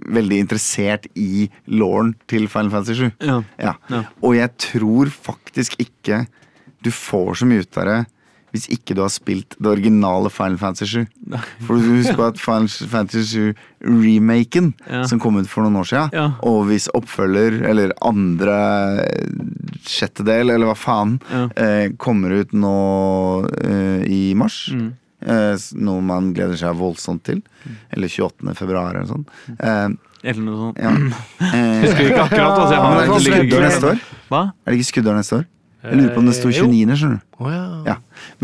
veldig 0.09 0.39
interessert 0.45 1.07
i 1.15 1.49
lauren 1.67 2.15
til 2.31 2.49
Final 2.49 2.71
Fantasy 2.71 2.95
7. 3.11 3.11
Ja. 3.21 3.43
Ja. 3.59 3.75
Ja. 3.91 4.05
Og 4.23 4.37
jeg 4.39 4.51
tror 4.59 5.11
faktisk 5.13 5.77
ikke 5.83 6.27
du 6.85 6.91
får 6.91 7.35
så 7.43 7.47
mye 7.51 7.61
ut 7.67 7.77
av 7.83 7.85
det 7.91 7.99
hvis 8.51 8.65
ikke 8.75 8.97
du 8.99 9.03
har 9.05 9.13
spilt 9.15 9.55
det 9.63 9.69
originale 9.71 10.27
Final 10.35 10.57
Fantasy 10.59 11.05
7. 11.05 11.37
For 11.69 11.79
du 11.79 11.85
husker 12.01 12.17
på 12.19 12.25
at 12.33 12.41
Final 12.43 12.67
Fantasy 12.91 13.53
7-remaken, 13.79 14.73
Ja. 14.91 15.05
som 15.07 15.21
kom 15.23 15.37
ut 15.39 15.47
for 15.47 15.63
noen 15.63 15.77
år 15.79 15.87
siden, 15.87 16.35
og 16.43 16.65
hvis 16.67 16.89
oppfølger, 16.93 17.61
eller 17.71 17.93
andre 18.03 18.57
sjettedel, 19.87 20.51
eller 20.51 20.67
hva 20.71 20.75
faen, 20.75 21.21
eh, 21.57 21.93
kommer 21.99 22.35
ut 22.41 22.53
nå 22.53 22.75
eh, 23.65 24.03
i 24.11 24.35
mars, 24.35 24.69
Mm. 24.73 24.93
Eh, 25.23 25.57
noe 25.77 26.01
man 26.01 26.33
gleder 26.35 26.57
seg 26.57 26.77
voldsomt 26.81 27.23
til. 27.29 27.43
Eller 27.93 28.09
28. 28.09 28.55
februar 28.57 28.95
eller 28.97 29.09
sånn. 29.11 29.25
Eh, 29.59 29.89
Eller 30.31 30.43
noe 30.47 30.59
sånt. 30.73 30.79
ja. 30.81 30.91
Eh, 31.55 31.81
Husker 31.85 32.05
ikke 32.11 32.27
akkurat. 32.27 32.59
Altså, 32.59 32.75
jeg 32.75 32.83
har 32.85 33.01
er 33.01 33.07
det 33.07 33.23
skuddår 33.25 33.47
ikke- 33.47 33.65
neste 33.69 33.91
år? 33.95 34.01
Hva? 34.31 34.43
Er 34.67 34.71
det 34.73 34.79
ikke 34.81 34.93
skuddår 34.93 35.17
neste 35.21 35.37
år? 35.41 35.47
Jeg 35.83 35.97
lurer 35.97 36.11
på 36.15 36.19
om 36.21 36.27
det 36.29 36.35
sto 36.37 36.49
Eh, 36.51 36.57
jo. 36.59 36.67
29., 36.69 36.97
skjønner 37.01 37.21
du. 37.21 37.37
Oh, 37.41 37.49
ja. 37.49 37.61
Ja, 37.87 37.95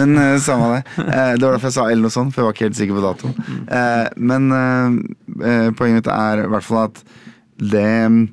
men 0.00 0.16
uh, 0.16 0.38
samme 0.40 0.68
det. 0.72 0.84
Eh, 1.04 1.32
det 1.36 1.42
var 1.44 1.52
derfor 1.58 1.68
jeg 1.68 1.74
sa 1.76 1.84
eller 1.90 2.02
noe 2.06 2.14
sånt, 2.14 2.32
for 2.32 2.40
jeg 2.40 2.46
var 2.46 2.54
ikke 2.56 2.64
helt 2.64 2.78
sikker 2.78 2.96
på 2.96 3.04
datoen. 3.04 3.66
Eh, 3.68 4.08
men 4.16 4.46
eh, 4.56 4.96
eh, 5.44 5.68
poenget 5.76 5.98
mitt 6.00 6.08
er 6.14 6.44
i 6.46 6.48
hvert 6.48 6.64
fall 6.64 6.84
at 6.86 7.02
det 7.60 8.30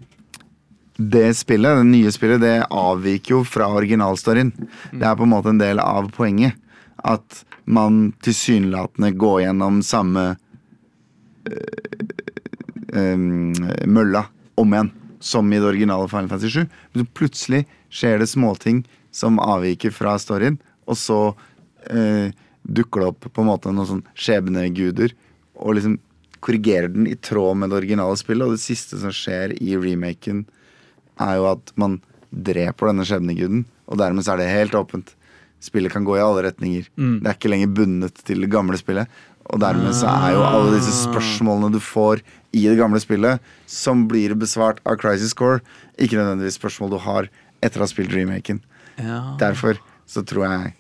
det 0.98 1.34
spillet, 1.36 1.80
det 1.82 1.88
nye 1.90 2.12
spillet, 2.14 2.40
det 2.44 2.54
avviker 2.70 3.34
jo 3.40 3.44
fra 3.44 3.66
originalstoryen. 3.74 4.52
Det 4.94 5.04
er 5.04 5.16
på 5.18 5.26
en 5.26 5.32
måte 5.34 5.50
en 5.52 5.58
del 5.60 5.80
av 5.82 6.08
poenget. 6.16 6.54
At 7.04 7.44
man 7.66 8.14
tilsynelatende 8.24 9.12
går 9.20 9.42
gjennom 9.46 9.82
samme 9.86 10.26
øh, 11.50 12.02
øh, 12.94 13.18
mølla 13.88 14.26
om 14.60 14.74
igjen, 14.74 14.92
som 15.24 15.54
i 15.54 15.60
det 15.60 15.70
originale 15.70 16.10
Final 16.12 16.30
Fantasy 16.32 16.54
7. 16.60 16.66
Men 16.94 17.04
så 17.04 17.16
plutselig 17.20 17.64
skjer 17.94 18.20
det 18.20 18.30
småting 18.32 18.84
som 19.14 19.42
avviker 19.42 19.94
fra 19.94 20.18
storyen, 20.20 20.58
og 20.90 20.98
så 21.00 21.20
øh, 21.90 22.34
dukker 22.64 23.04
det 23.04 23.12
opp 23.12 23.28
på 23.30 23.44
en 23.44 23.50
måte 23.52 23.72
noen 23.72 23.90
sånn 23.90 24.08
skjebneguder, 24.18 25.14
og 25.60 25.78
liksom 25.78 26.00
korrigerer 26.44 26.92
den 26.92 27.08
i 27.08 27.16
tråd 27.16 27.60
med 27.60 27.72
det 27.72 27.80
originale 27.80 28.20
spillet. 28.20 28.48
Og 28.48 28.58
det 28.58 28.64
siste 28.64 29.00
som 29.00 29.14
skjer 29.16 29.56
i 29.64 29.78
remaken, 29.80 30.44
er 31.22 31.38
jo 31.40 31.48
at 31.54 31.72
man 31.80 32.00
dreper 32.34 32.90
denne 32.90 33.06
skjebneguden, 33.08 33.68
og 33.88 34.00
dermed 34.02 34.26
så 34.26 34.34
er 34.34 34.42
det 34.42 34.52
helt 34.52 34.76
åpent. 34.76 35.14
Spillet 35.64 35.94
kan 35.94 36.04
gå 36.04 36.18
i 36.18 36.24
alle 36.24 36.44
retninger. 36.50 36.90
Det 37.24 37.30
er 37.30 37.38
ikke 37.38 37.52
lenger 37.54 37.72
bundet 37.78 38.20
til 38.28 38.44
det 38.44 38.52
gamle 38.52 38.76
spillet. 38.80 39.08
Og 39.52 39.60
dermed 39.64 39.96
så 39.96 40.08
er 40.12 40.36
jo 40.36 40.44
alle 40.44 40.78
disse 40.78 40.94
spørsmålene 41.06 41.74
du 41.74 41.80
får 41.84 42.22
i 42.54 42.68
det 42.68 42.78
gamle 42.78 43.00
spillet, 43.02 43.42
som 43.68 44.06
blir 44.08 44.36
besvart 44.40 44.80
av 44.86 45.00
Crisis 45.02 45.34
Core, 45.36 45.64
ikke 45.98 46.20
nødvendigvis 46.20 46.60
spørsmål 46.60 46.94
du 46.94 47.00
har 47.04 47.30
etter 47.64 47.82
å 47.82 47.88
ha 47.88 47.90
spilt 47.90 48.14
remaken. 48.14 48.62
Ja. 49.02 49.36
Derfor 49.42 49.80
så 50.10 50.24
tror 50.28 50.46
jeg 50.48 50.74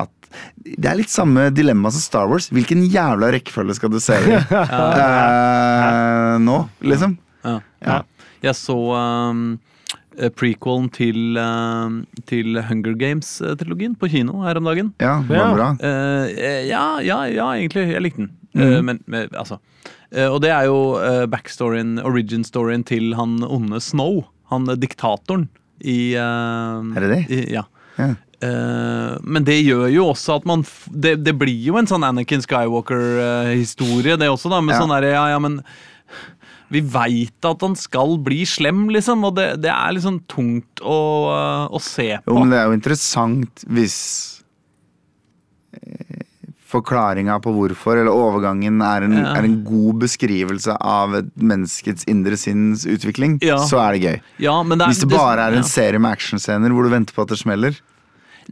at 0.00 0.10
Det 0.62 0.86
er 0.86 0.94
litt 0.94 1.10
samme 1.10 1.48
dilemma 1.50 1.90
som 1.90 2.00
Star 2.02 2.28
Wars. 2.30 2.46
Hvilken 2.54 2.84
jævla 2.86 3.32
rekkefølge 3.34 3.74
skal 3.74 3.90
du 3.90 3.98
se 4.02 4.14
i 4.14 4.36
uh, 4.38 6.36
nå, 6.38 6.58
liksom? 6.86 7.18
Ja. 7.42 7.56
Ja. 7.82 7.96
Jeg 8.46 8.54
så 8.56 8.76
um, 8.94 9.58
prequelen 10.36 10.88
til, 10.92 11.36
um, 11.38 12.00
til 12.26 12.58
Hunger 12.68 12.94
Games-trilogien 12.98 13.94
på 13.96 14.08
kino 14.10 14.42
her 14.44 14.58
om 14.60 14.64
dagen. 14.68 14.92
Ja, 15.00 15.20
det 15.28 15.38
var 15.38 15.54
bra. 15.56 15.68
Eh, 15.80 16.66
ja, 16.68 16.84
ja, 17.04 17.22
ja, 17.30 17.48
egentlig. 17.54 17.86
Jeg 17.92 18.02
likte 18.02 18.24
den. 18.26 18.30
Mm. 18.50 18.84
men, 18.84 18.98
men 19.06 19.28
altså 19.38 19.60
eh, 20.10 20.26
Og 20.26 20.40
det 20.42 20.50
er 20.50 20.64
jo 20.66 20.96
eh, 20.98 21.22
backstoryen, 21.30 22.00
origin-storyen 22.02 22.82
til 22.82 23.12
han 23.14 23.44
onde 23.46 23.78
Snow. 23.78 24.24
Han 24.50 24.66
eh, 24.68 24.74
diktatoren 24.82 25.46
i 25.86 26.14
eh, 26.18 26.90
Er 26.98 27.06
det 27.06 27.12
det? 27.14 27.20
I, 27.30 27.38
ja. 27.54 27.62
Ja. 28.00 28.10
Uh, 28.40 29.18
men 29.20 29.44
det 29.44 29.58
gjør 29.60 29.84
jo 29.92 30.06
også 30.14 30.38
at 30.40 30.46
man 30.48 30.62
f 30.64 30.86
det, 30.88 31.18
det 31.26 31.34
blir 31.36 31.58
jo 31.60 31.74
en 31.76 31.84
sånn 31.90 32.06
Anakin 32.08 32.40
Skywalker-historie, 32.40 34.16
det 34.16 34.30
også, 34.32 34.48
da. 34.48 34.60
Med 34.64 34.74
Ja. 34.74 34.80
sånn 34.80 34.94
derre 34.94 35.10
Ja, 35.12 35.26
ja, 35.34 35.38
men 35.38 35.60
vi 36.70 36.80
veit 36.80 37.44
at 37.48 37.62
han 37.66 37.74
skal 37.76 38.16
bli 38.22 38.44
slem, 38.46 38.84
liksom. 38.94 39.24
Og 39.26 39.34
det, 39.36 39.48
det 39.64 39.70
er 39.74 39.92
liksom 39.96 40.20
tungt 40.30 40.80
å, 40.86 40.98
å 41.70 41.80
se 41.82 42.12
på. 42.22 42.30
Jo, 42.30 42.38
men 42.44 42.50
det 42.54 42.58
er 42.62 42.68
jo 42.70 42.76
interessant 42.78 43.64
hvis 43.66 43.98
eh, 45.74 46.26
Forklaringa 46.70 47.40
på 47.42 47.50
hvorfor, 47.50 47.98
eller 47.98 48.14
overgangen, 48.14 48.76
er 48.86 49.02
en, 49.02 49.16
Ja. 49.18 49.32
er 49.34 49.42
en 49.48 49.56
god 49.66 49.96
beskrivelse 50.04 50.76
av 50.80 51.16
et 51.18 51.30
menneskets 51.34 52.06
indre 52.06 52.36
sinns 52.38 52.84
utvikling, 52.86 53.40
Ja. 53.42 53.56
så 53.66 53.80
er 53.82 53.92
det 53.98 54.02
gøy. 54.04 54.20
ja, 54.38 54.62
men 54.62 54.78
det 54.78 54.86
Hvis 54.86 55.00
det 55.02 55.08
bare 55.10 55.48
er 55.50 55.56
en 55.58 55.64
serie 55.66 55.98
med 55.98 56.12
actionscener 56.16 56.70
hvor 56.70 56.84
du 56.86 56.90
venter 56.94 57.12
på 57.12 57.22
at 57.22 57.28
det 57.34 57.38
smeller 57.42 57.74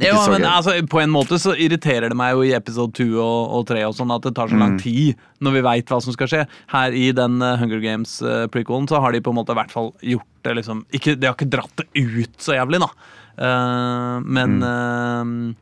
Ja, 0.01 0.15
så 0.23 0.31
men 0.31 0.45
altså, 0.47 0.75
På 0.87 1.01
en 1.03 1.11
måte 1.11 1.39
så 1.43 1.55
irriterer 1.59 2.09
det 2.09 2.17
meg 2.17 2.35
jo 2.37 2.43
i 2.47 2.53
episode 2.55 2.93
2 2.95 3.07
og, 3.19 3.51
og 3.59 3.67
3 3.67 3.83
og 3.89 3.95
sånn 3.99 4.15
at 4.15 4.23
det 4.23 4.35
tar 4.37 4.49
så 4.49 4.55
Mm. 4.55 4.61
lang 4.63 4.79
tid 4.79 5.17
når 5.41 5.53
vi 5.53 5.61
veit 5.63 5.87
hva 5.87 6.01
som 6.03 6.13
skal 6.13 6.27
skje. 6.29 6.47
Her 6.69 6.93
i 6.93 7.13
den 7.13 7.41
eh, 7.43 7.57
Hunger 7.59 7.81
Games-prequelen 7.81 8.89
så 8.89 9.01
har 9.01 9.13
de 9.13 9.21
på 9.21 9.31
en 9.31 9.37
måte 9.41 9.51
i 9.55 9.59
hvert 9.59 9.71
fall 9.75 9.93
gjort 10.03 10.27
det 10.45 10.55
liksom 10.57 10.85
ikke, 10.93 11.19
De 11.19 11.27
har 11.27 11.35
ikke 11.35 11.51
dratt 11.51 11.77
det 11.77 11.87
ut 11.95 12.37
så 12.39 12.55
jævlig, 12.59 12.81
da. 12.81 12.91
Uh, 13.39 14.21
men 14.27 14.63
eh, 14.63 15.25
men 15.25 15.57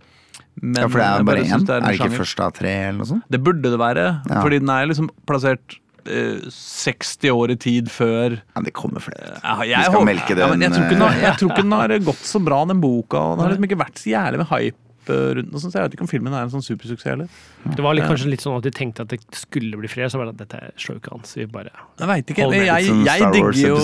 Mm. 0.57 0.72
Ja, 0.80 0.87
for 0.89 0.97
det 0.97 1.05
er 1.05 1.24
bare 1.28 1.41
én? 1.45 1.64
det 1.66 1.68
Er 1.68 1.80
det 1.84 1.99
ikke 1.99 2.16
første 2.16 2.41
av 2.47 2.53
tre, 2.57 2.70
eller 2.89 2.97
noe 3.03 3.05
sånt? 3.11 3.24
Det 3.28 3.43
burde 3.45 3.61
det 3.68 3.76
være, 3.78 4.22
Ja. 4.24 4.41
fordi 4.41 4.59
den 4.59 4.70
er 4.70 4.87
liksom 4.89 5.11
plassert 5.28 5.61
eh, 5.68 5.76
60 6.07 7.30
år 7.34 7.50
i 7.52 7.57
tid 7.61 7.90
før 7.92 8.38
Men 8.54 8.64
det 8.66 8.72
kommer 8.76 9.00
flere. 9.04 9.34
ja, 9.42 9.54
jeg, 9.64 9.76
Vi 9.76 9.82
skal 9.84 9.94
håper- 9.98 10.11
melke 10.12 10.32
ja, 10.36 10.40
jeg, 10.48 10.59
den, 10.61 10.72
tror 10.72 10.84
ikke 10.86 10.96
den 10.96 11.02
har, 11.07 11.12
eh, 11.16 11.22
jeg 11.26 11.34
tror 11.40 11.48
ikke 11.52 11.66
den 11.66 11.76
har 11.80 11.88
gått 12.11 12.24
så 12.32 12.38
bra, 12.44 12.59
den 12.70 12.80
boka. 12.82 13.20
Den 13.36 13.42
har 13.44 13.50
liksom 13.54 13.68
ikke 13.70 13.82
vært 13.84 13.96
så 14.02 14.09
jævlig 14.14 14.38
med 14.42 14.48
hype 14.52 14.80
eh, 15.12 15.28
rundt 15.38 15.50
den. 15.52 15.61
Så 15.62 15.66
jeg 15.70 15.82
vet 15.86 15.92
ikke 15.96 16.07
om 16.07 16.11
filmen 16.11 16.32
er 16.34 16.42
en 16.46 16.52
sånn 16.54 16.66
supersuksess 16.66 17.09
heller. 17.12 17.28
Det 17.76 17.82
var 17.84 17.92
litt, 17.98 18.09
kanskje 18.11 18.30
litt 18.32 18.42
sånn 18.42 18.59
at 18.59 18.64
de 18.66 18.72
tenkte 18.74 19.00
at 19.07 19.11
det 19.12 19.20
skulle 19.38 19.74
bli 19.78 19.88
flere, 19.90 20.09
så 20.11 20.16
var 20.18 20.24
det 20.30 20.34
at 20.34 20.40
dette 20.46 20.59
slår 20.82 20.94
jo 20.96 21.00
ikke 21.04 21.14
an. 21.18 21.24
Så 21.26 21.34
vi 21.42 21.46
bare 21.50 21.70
Jeg 22.00 22.09
veit 22.11 22.26
ikke. 22.34 22.44
Jeg, 22.54 22.66
jeg, 22.66 22.82
jeg, 23.07 23.18
digger 23.36 23.57
jo, 23.62 23.76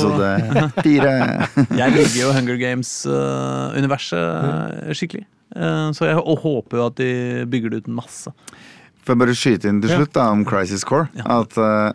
jeg 1.83 1.89
digger 1.95 2.19
jo 2.23 2.29
Hunger 2.39 2.57
Games-universet 2.67 4.27
skikkelig. 4.99 5.27
Eh, 5.57 5.89
så 5.97 6.03
jeg 6.09 6.17
og 6.23 6.39
håper 6.47 6.75
jo 6.81 6.85
at 6.91 6.97
de 7.01 7.11
bygger 7.53 7.69
det 7.75 7.79
ut 7.85 7.91
masse. 8.01 8.29
Får 9.03 9.11
jeg 9.17 9.21
bare 9.25 9.35
skyte 9.37 9.67
inn 9.71 9.81
til 9.83 9.91
slutt 9.97 10.13
da, 10.15 10.25
om 10.31 10.45
Crisis 10.47 10.85
Core? 10.87 11.09
At 11.27 11.57
eh, 11.59 11.91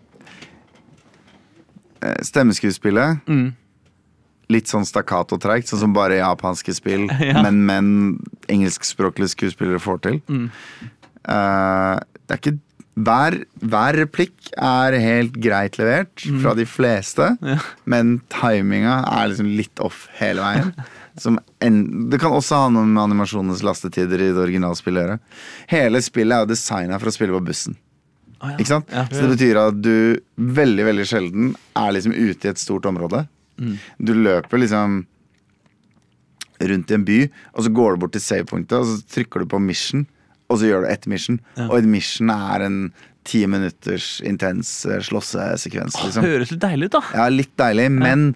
stemmeskuespillet 2.23 3.23
Mm. 3.27 3.53
Litt 4.49 4.69
sånn 4.71 4.85
stakkato-treigt, 4.87 5.67
sånn 5.67 5.79
som 5.81 5.93
bare 5.93 6.21
japanske 6.21 6.71
spill, 6.73 7.09
Ja. 7.19 7.41
men 7.43 7.65
menn 7.67 7.89
engelskspråklige 8.47 9.33
skuespillere 9.33 9.79
får 9.83 9.97
til. 10.05 10.21
Mm. 10.31 10.45
Uh, 11.27 11.97
det 12.27 12.31
er 12.31 12.39
ikke 12.39 12.59
hver, 12.97 13.35
hver 13.61 13.93
replikk 13.99 14.47
er 14.57 14.95
helt 14.97 15.35
greit 15.43 15.75
levert 15.77 16.23
fra 16.41 16.53
de 16.57 16.63
fleste, 16.65 17.33
Mm. 17.41 17.49
Ja. 17.51 17.57
men 17.85 18.21
timinga 18.33 19.03
er 19.05 19.27
liksom 19.33 19.51
litt 19.57 19.79
off 19.83 20.07
hele 20.17 20.41
veien. 20.41 20.71
Som 21.17 21.39
en, 21.61 22.09
det 22.09 22.19
kan 22.21 22.31
også 22.31 22.55
ha 22.63 22.69
noe 22.69 22.85
med 22.85 23.03
animasjonenes 23.03 23.63
lastetider 23.65 24.21
i 24.21 24.31
det 24.31 24.37
originalspillet 24.47 25.01
å 25.01 25.05
gjøre. 25.07 25.19
Hele 25.67 26.01
spillet 26.01 26.35
er 26.37 26.45
jo 26.45 26.51
designa 26.53 26.99
for 27.01 27.09
å 27.09 27.13
spille 27.13 27.33
på 27.35 27.43
bussen. 27.45 27.75
Ah, 28.39 28.53
ja. 28.53 28.57
Ikke 28.61 28.69
sant? 28.69 28.91
Ja. 28.93 29.05
Så 29.09 29.25
det 29.25 29.33
betyr 29.35 29.59
at 29.61 29.81
du 29.81 30.19
veldig 30.37 30.85
veldig 30.91 31.05
sjelden 31.09 31.53
er 31.77 31.93
liksom 31.95 32.13
ute 32.13 32.47
i 32.47 32.51
et 32.53 32.61
stort 32.61 32.85
område. 32.89 33.25
Mm. 33.57 33.75
Du 33.97 34.13
løper 34.13 34.61
liksom 34.61 35.05
rundt 36.61 36.91
i 36.91 36.97
en 36.97 37.05
by, 37.05 37.19
og 37.53 37.65
så 37.65 37.73
går 37.73 37.95
du 37.95 38.01
bort 38.03 38.15
til 38.15 38.23
savepunktet, 38.23 38.77
og 38.79 38.87
så 38.89 39.01
trykker 39.13 39.43
du 39.43 39.49
på 39.51 39.59
mission, 39.61 40.07
og 40.49 40.59
så 40.61 40.69
gjør 40.69 40.85
du 40.85 40.89
ett 40.93 41.05
mission. 41.09 41.39
Ja. 41.57 41.67
Og 41.69 41.79
et 41.79 41.89
mission 41.89 42.31
er 42.33 42.65
en 42.65 42.79
ti 43.27 43.41
minutters 43.49 44.21
intens 44.25 44.69
eh, 44.87 45.01
slåssesekvens. 45.03 45.97
Liksom. 45.99 46.23
Høres 46.23 46.53
litt 46.53 46.63
deilig 46.63 46.87
ut, 46.87 46.95
da. 46.95 47.01
Ja, 47.17 47.25
litt 47.33 47.51
deilig, 47.59 47.89
men 47.91 48.29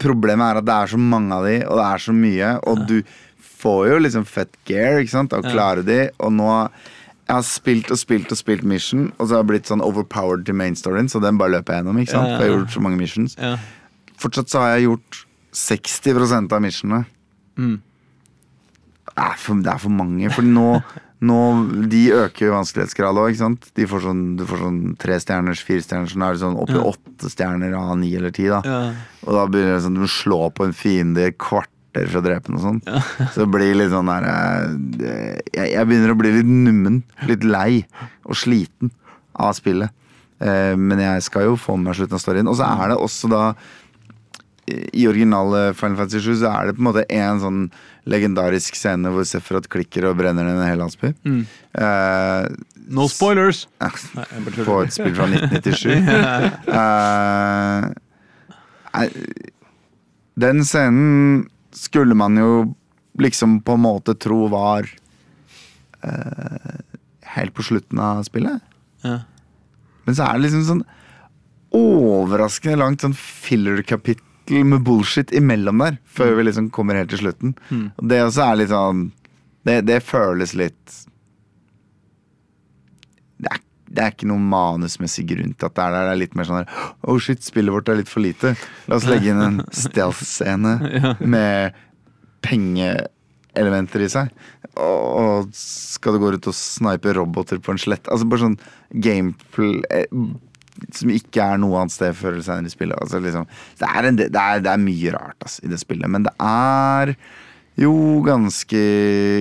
problemet 0.00 0.46
er 0.52 0.60
at 0.60 0.68
det 0.68 0.76
er 0.76 0.92
så 0.94 1.00
mange 1.02 1.34
av 1.40 1.48
de, 1.48 1.56
og 1.66 1.80
det 1.80 1.88
er 1.88 2.04
så 2.06 2.14
mye, 2.14 2.52
og 2.70 2.86
du 2.88 2.96
får 3.60 3.82
jo 3.90 3.98
liksom 4.06 4.24
fett 4.28 4.54
gear, 4.68 5.00
ikke 5.02 5.16
sant, 5.16 5.34
å 5.36 5.42
Ja. 5.44 5.74
de, 5.82 6.00
og 6.18 6.32
nå 6.32 6.52
jeg 7.30 7.36
har 7.36 7.44
spilt 7.46 7.90
og 7.94 7.98
spilt 8.00 8.32
og 8.34 8.38
spilt 8.40 8.64
mission, 8.66 9.04
og 9.16 9.28
så 9.28 9.36
har 9.36 9.44
jeg 9.44 9.50
blitt 9.52 9.68
sånn 9.70 9.84
overpowered 9.86 10.48
til 10.48 10.56
main 10.58 10.74
storyen, 10.78 11.06
så 11.12 11.20
den 11.22 11.38
bare 11.38 11.54
løper 11.54 11.76
jeg 11.76 11.84
gjennom, 11.84 12.00
ikke 12.02 12.16
sant, 12.16 12.32
for 12.32 12.42
jeg 12.42 12.50
har 12.50 12.58
gjort 12.58 12.74
så 12.74 12.82
mange 12.82 12.98
missions. 12.98 13.36
Ja. 13.38 13.52
Fortsatt 14.20 14.50
så 14.50 14.64
har 14.64 14.72
jeg 14.74 14.88
gjort 14.88 15.20
60% 15.60 16.56
av 16.56 16.64
missionene. 16.64 17.04
Mm. 17.60 17.76
Det 19.10 19.14
er 19.28 19.38
for, 19.38 19.62
det 19.62 19.70
er 19.70 19.80
for 19.84 19.94
mange, 19.94 20.32
for 20.34 20.46
nå, 20.46 20.66
nå 21.30 21.38
De 21.92 22.02
øker 22.16 22.48
jo 22.48 22.56
vanskelighetsgrad 22.56 23.22
òg, 23.22 23.30
ikke 23.30 23.42
sant. 23.44 23.70
De 23.78 23.86
får 23.90 24.04
sånn, 24.08 24.22
du 24.40 24.44
får 24.50 24.64
sånn 24.64 24.80
tre 24.98 25.18
stjerners, 25.22 25.62
fire 25.70 25.86
stjerners, 25.86 26.18
nå 26.18 26.26
er 26.26 26.34
det 26.38 26.42
sånn 26.42 26.58
oppi 26.58 26.78
Ja. 26.80 26.86
åtte 26.90 27.30
stjerner 27.30 27.78
av 27.78 27.94
ni 28.00 28.10
eller 28.18 28.34
ti, 28.34 28.48
da. 28.50 28.58
Ja. 28.66 28.80
Og 29.26 29.38
da 29.38 29.46
begynner 29.46 29.76
det 29.78 29.84
sånn, 29.86 29.98
du 30.00 30.02
må 30.08 30.10
slå 30.10 30.48
på 30.56 30.66
en 30.66 30.74
fiende 30.74 31.22
i 31.22 31.30
et 31.30 31.38
kvarter 31.38 31.69
for 31.94 32.20
å 32.20 32.24
drepe 32.24 32.52
noe 32.52 32.60
og 32.60 32.66
sånn. 32.66 32.80
Så 33.32 33.44
det 33.44 33.50
blir 33.54 33.76
litt 33.78 33.92
sånn 33.92 34.10
der 34.10 34.28
eh, 34.30 35.38
jeg, 35.54 35.72
jeg 35.74 35.88
begynner 35.90 36.14
å 36.14 36.20
bli 36.20 36.34
litt 36.38 36.50
nummen, 36.50 37.02
litt 37.30 37.46
lei 37.46 37.82
og 38.24 38.38
sliten 38.38 38.92
av 39.40 39.54
spillet. 39.58 39.92
Eh, 40.40 40.74
men 40.78 41.02
jeg 41.02 41.26
skal 41.26 41.50
jo 41.50 41.60
få 41.60 41.76
med 41.76 41.90
meg 41.90 42.00
slutten 42.00 42.18
av 42.18 42.24
storyen. 42.24 42.50
Og 42.50 42.58
så 42.60 42.68
er 42.68 42.92
det 42.92 43.00
også 43.00 43.30
da 43.32 43.44
i 44.70 45.06
originale 45.08 45.70
Final 45.74 45.96
Fantasy 45.98 46.20
7 46.22 46.42
så 46.42 46.50
er 46.52 46.68
det 46.68 46.76
på 46.76 46.82
en 46.82 46.88
måte 46.90 47.06
en 47.10 47.40
sånn 47.42 47.62
legendarisk 48.10 48.76
scene 48.78 49.10
hvor 49.12 49.26
Sefrat 49.28 49.68
klikker 49.70 50.06
og 50.08 50.18
brenner 50.20 50.46
ned 50.46 50.60
en 50.60 50.68
hel 50.68 50.80
landsby. 50.80 51.12
Mm. 51.26 51.40
Uh, 51.74 52.46
No 52.90 53.06
spoilers! 53.10 53.66
tuller. 53.80 54.64
på 54.66 54.80
et 54.82 54.94
spill 54.94 55.14
fra 55.16 55.28
1997. 55.30 55.90
Eh, 58.90 59.04
eh, 59.04 59.10
den 60.40 60.64
scenen 60.66 61.44
skulle 61.76 62.14
man 62.14 62.36
jo 62.38 62.74
liksom 63.20 63.60
på 63.62 63.76
en 63.76 63.84
måte 63.84 64.14
tro 64.14 64.46
var 64.52 64.88
eh, 66.02 66.80
helt 67.34 67.54
på 67.54 67.62
slutten 67.62 67.98
av 67.98 68.22
spillet. 68.26 68.62
Ja. 69.02 69.20
Men 70.04 70.16
så 70.16 70.26
er 70.26 70.38
det 70.38 70.46
liksom 70.46 70.66
sånn 70.68 70.82
overraskende 71.76 72.80
langt 72.80 73.04
sånn 73.04 73.14
filler-kapittel 73.14 74.64
med 74.66 74.82
bullshit 74.86 75.30
imellom 75.36 75.78
der, 75.82 76.00
før 76.10 76.34
vi 76.38 76.48
liksom 76.48 76.70
kommer 76.74 76.98
helt 76.98 77.12
til 77.12 77.22
slutten. 77.22 77.54
Mm. 77.70 77.90
det 78.10 78.22
også 78.24 78.48
er 78.48 78.60
litt 78.62 78.72
sånn 78.74 79.10
Det, 79.62 79.82
det 79.84 79.98
føles 80.00 80.54
litt 80.56 80.94
det 83.90 84.02
er, 84.02 84.12
ikke 84.14 84.28
noen 84.30 84.46
manusmessig 84.50 85.24
grunn 85.32 85.54
til 85.58 85.66
at 85.66 85.76
det 85.76 85.84
er 85.84 85.94
der. 85.94 86.08
Det 86.08 86.12
er 86.14 86.20
litt 86.20 86.36
mer 86.38 86.46
sånn 86.46 86.60
her 86.60 86.82
Oh 87.10 87.18
shit, 87.22 87.42
spillet 87.42 87.74
vårt 87.74 87.90
er 87.90 87.98
litt 87.98 88.10
for 88.10 88.22
lite. 88.22 88.54
La 88.86 88.98
oss 89.00 89.08
legge 89.10 89.32
inn 89.32 89.42
en 89.42 89.62
stealth-scene 89.82 90.76
med 91.34 91.80
pengeelementer 92.46 94.06
i 94.06 94.10
seg. 94.12 94.30
Og, 94.80 95.50
skal 95.56 96.14
du 96.14 96.22
gå 96.22 96.30
ut 96.36 96.50
og 96.52 96.56
snipe 96.56 97.16
roboter 97.16 97.58
på 97.58 97.74
en 97.74 97.82
slett? 97.82 98.06
Altså 98.08 98.28
bare 98.30 98.46
sånn 98.46 98.60
gameplay 99.02 99.82
eh, 99.90 100.06
som 100.94 101.12
ikke 101.12 101.44
er 101.44 101.60
noe 101.60 101.82
annet 101.82 101.94
sted 101.94 102.16
før 102.16 102.36
eller 102.36 102.46
senere 102.46 102.70
i 102.70 102.72
spillet. 102.72 102.96
Altså, 103.02 103.20
liksom, 103.22 103.48
det, 103.80 103.90
er 103.90 104.08
en, 104.08 104.18
det, 104.20 104.30
er, 104.30 104.64
det 104.64 104.72
er 104.72 104.82
mye 104.82 105.14
rart 105.16 105.46
altså, 105.46 105.64
i 105.66 105.72
det 105.72 105.80
spillet, 105.82 106.10
men 106.10 106.26
det 106.28 106.34
er 106.38 107.14
jo 107.80 107.92
ganske 108.26 108.80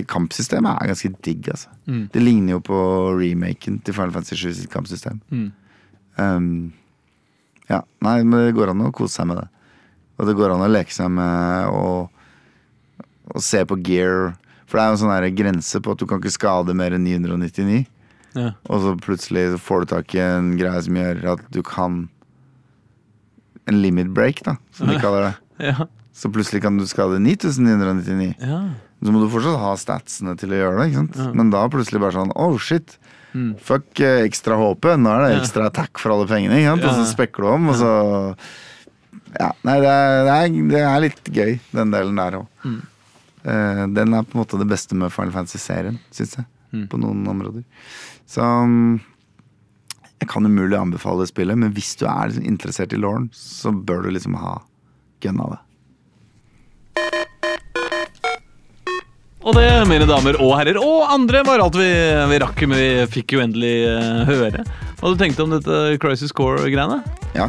Kampsystemet 0.09 0.79
er 0.79 0.91
ganske 0.93 1.11
digg, 1.25 1.49
altså. 1.51 1.71
Det 2.13 2.21
ligner 2.23 2.55
jo 2.57 2.61
på 2.63 2.79
remaken 3.19 3.79
til 3.83 3.95
Final 3.97 4.13
Fantasy 4.15 4.37
7 4.39 4.53
sitt 4.61 4.71
kampsystem. 4.73 5.19
Um, 6.19 6.71
ja, 7.69 7.83
nei, 8.05 8.23
men 8.23 8.47
det 8.47 8.55
går 8.57 8.71
an 8.73 8.85
å 8.87 8.91
kose 8.95 9.19
seg 9.19 9.29
med 9.29 9.41
det. 9.41 9.47
Og 10.19 10.27
det 10.27 10.35
går 10.35 10.51
an 10.55 10.65
å 10.65 10.71
leke 10.71 10.91
seg 10.93 11.11
med 11.15 11.69
og, 11.71 12.09
og 13.31 13.43
se 13.43 13.61
på 13.67 13.77
gear. 13.85 14.33
For 14.67 14.77
det 14.77 14.83
er 14.83 14.89
jo 14.91 14.97
en 14.97 15.03
sånn 15.03 15.37
grense 15.37 15.81
på 15.81 15.93
at 15.95 16.01
du 16.01 16.07
kan 16.09 16.21
ikke 16.21 16.35
skade 16.35 16.75
mer 16.77 16.95
enn 16.97 17.05
999. 17.07 17.83
Ja. 18.37 18.51
Og 18.69 18.83
så 18.83 18.95
plutselig 19.01 19.45
får 19.63 19.85
du 19.85 19.93
tak 19.93 20.15
i 20.15 20.21
en 20.21 20.51
greie 20.59 20.81
som 20.85 20.97
gjør 20.99 21.23
at 21.35 21.45
du 21.53 21.63
kan 21.65 22.07
En 23.69 23.81
limit 23.83 24.07
break, 24.09 24.39
da, 24.41 24.55
som 24.73 24.89
de 24.89 24.95
kaller 25.01 25.27
det. 25.27 25.35
Ja. 25.69 25.85
Så 26.19 26.31
plutselig 26.35 26.61
kan 26.65 26.77
du 26.79 26.85
skade 26.89 27.19
9999. 27.23 28.33
ja. 28.43 28.61
Så 28.99 29.13
må 29.15 29.21
du 29.23 29.29
fortsatt 29.31 29.55
ha 29.61 29.69
statsene 29.79 30.33
til 30.35 30.51
å 30.51 30.57
gjøre 30.57 30.79
det. 30.81 30.89
ikke 30.89 30.99
sant? 31.05 31.35
Men 31.39 31.51
da 31.53 31.61
plutselig 31.71 32.01
bare 32.03 32.17
sånn 32.17 32.33
Oh 32.35 32.57
shit. 32.59 32.97
Mm. 33.31 33.53
Fuck 33.63 34.01
eh, 34.03 34.25
ekstra 34.27 34.57
HP. 34.59 34.89
Nå 34.99 35.13
er 35.13 35.21
det 35.23 35.37
ekstra 35.37 35.69
attack 35.69 36.01
for 36.03 36.11
alle 36.11 36.27
pengene. 36.27 36.57
ikke 36.59 36.73
sant? 36.73 36.87
Og 36.89 36.97
så 36.97 37.05
spekker 37.13 37.45
du 37.45 37.51
om, 37.53 37.69
og 37.71 37.77
så 37.79 37.91
Ja. 39.39 39.53
Nei, 39.63 39.77
det 39.79 39.93
er, 39.93 40.25
det 40.25 40.33
er, 40.35 40.57
det 40.73 40.81
er 40.89 41.03
litt 41.05 41.31
gøy, 41.31 41.53
den 41.77 41.93
delen 41.95 42.19
der 42.19 42.41
òg. 42.41 42.47
Mm. 42.65 42.81
den 43.95 44.17
er 44.17 44.25
på 44.27 44.35
en 44.35 44.41
måte 44.41 44.59
det 44.59 44.67
beste 44.67 44.97
med 44.99 45.13
Final 45.15 45.31
Fantasy-serien, 45.37 46.01
syns 46.11 46.35
jeg. 46.41 46.49
Mm. 46.73 46.83
På 46.91 46.99
noen 46.99 47.23
områder. 47.29 47.63
Så 48.27 48.43
um, 48.43 48.99
jeg 50.19 50.27
kan 50.27 50.45
umulig 50.45 50.75
anbefale 50.75 51.29
spillet, 51.29 51.55
men 51.57 51.71
hvis 51.77 51.95
du 52.01 52.03
er 52.09 52.27
liksom 52.27 52.43
interessert 52.51 52.91
i 52.93 52.99
Lauren, 52.99 53.29
så 53.31 53.71
bør 53.71 54.03
du 54.03 54.11
liksom 54.17 54.35
ha 54.41 54.57
gunna 55.23 55.47
det. 55.53 55.61
Og 59.49 59.55
det, 59.55 59.65
mine 59.87 60.05
damer 60.05 60.35
og 60.43 60.51
herrer, 60.59 60.77
og 60.77 61.07
andre, 61.09 61.41
var 61.47 61.61
alt 61.63 61.77
vi, 61.79 61.87
vi 62.29 62.39
rakk, 62.43 62.59
men 62.67 62.77
vi 62.77 62.89
fikk 63.09 63.37
jo 63.37 63.41
endelig 63.41 63.71
uh, 63.87 64.27
høre. 64.27 64.65
Hva 64.99 65.13
du 65.13 65.15
tenkte 65.17 65.45
om 65.45 65.53
dette 65.53 65.77
Crisis 66.03 66.33
Core-greiene? 66.35 66.99
Ja. 67.37 67.47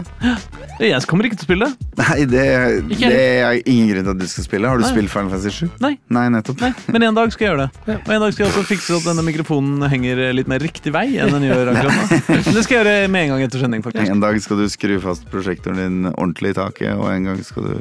Jeg 0.78 1.00
kommer 1.10 1.26
ikke 1.26 1.40
til 1.40 1.44
å 1.44 1.48
spille 1.48 1.66
det. 1.66 1.88
Nei, 1.98 2.16
det, 2.30 2.44
er 2.46 3.58
ingen 3.66 3.90
grunn 3.90 4.06
til 4.06 4.12
at 4.14 4.20
du 4.22 4.30
skal 4.30 4.46
spille. 4.46 4.70
Har 4.70 4.78
du 4.78 4.84
Nei. 4.86 4.92
spilt 4.94 5.10
Final 5.10 5.32
Fantasy 5.34 5.66
7? 5.66 5.74
Nei. 5.82 5.92
Nei, 6.14 6.24
nettopp. 6.30 6.62
Nei, 6.62 6.70
men 6.94 7.08
en 7.10 7.18
dag 7.18 7.34
skal 7.34 7.48
jeg 7.48 7.52
gjøre 7.52 7.66
det. 7.66 7.98
Og 7.98 8.14
en 8.14 8.24
dag 8.24 8.36
skal 8.36 8.46
jeg 8.46 8.52
også 8.54 8.64
fikse 8.70 8.96
at 9.00 9.10
denne 9.10 9.26
mikrofonen 9.26 9.90
henger 9.90 10.24
litt 10.38 10.48
mer 10.52 10.62
riktig 10.62 10.94
vei 10.94 11.08
enn 11.18 11.34
den 11.34 11.50
gjør 11.50 11.74
akkurat 11.74 11.98
nå. 11.98 12.22
Men 12.46 12.56
det 12.56 12.64
skal 12.64 12.78
jeg 12.78 12.86
gjøre 12.86 13.12
med 13.12 13.26
en 13.26 13.34
gang 13.34 13.46
etter 13.48 13.66
sending, 13.66 13.84
faktisk. 13.84 14.14
En 14.14 14.22
dag 14.22 14.40
skal 14.46 14.62
du 14.62 14.70
skru 14.70 14.96
fast 15.02 15.26
prosjektoren 15.34 15.82
din 15.82 16.10
ordentlig 16.14 16.54
i 16.54 16.60
taket, 16.62 16.94
og 16.94 17.10
en 17.10 17.32
gang 17.32 17.42
skal 17.44 17.66
du 17.66 17.74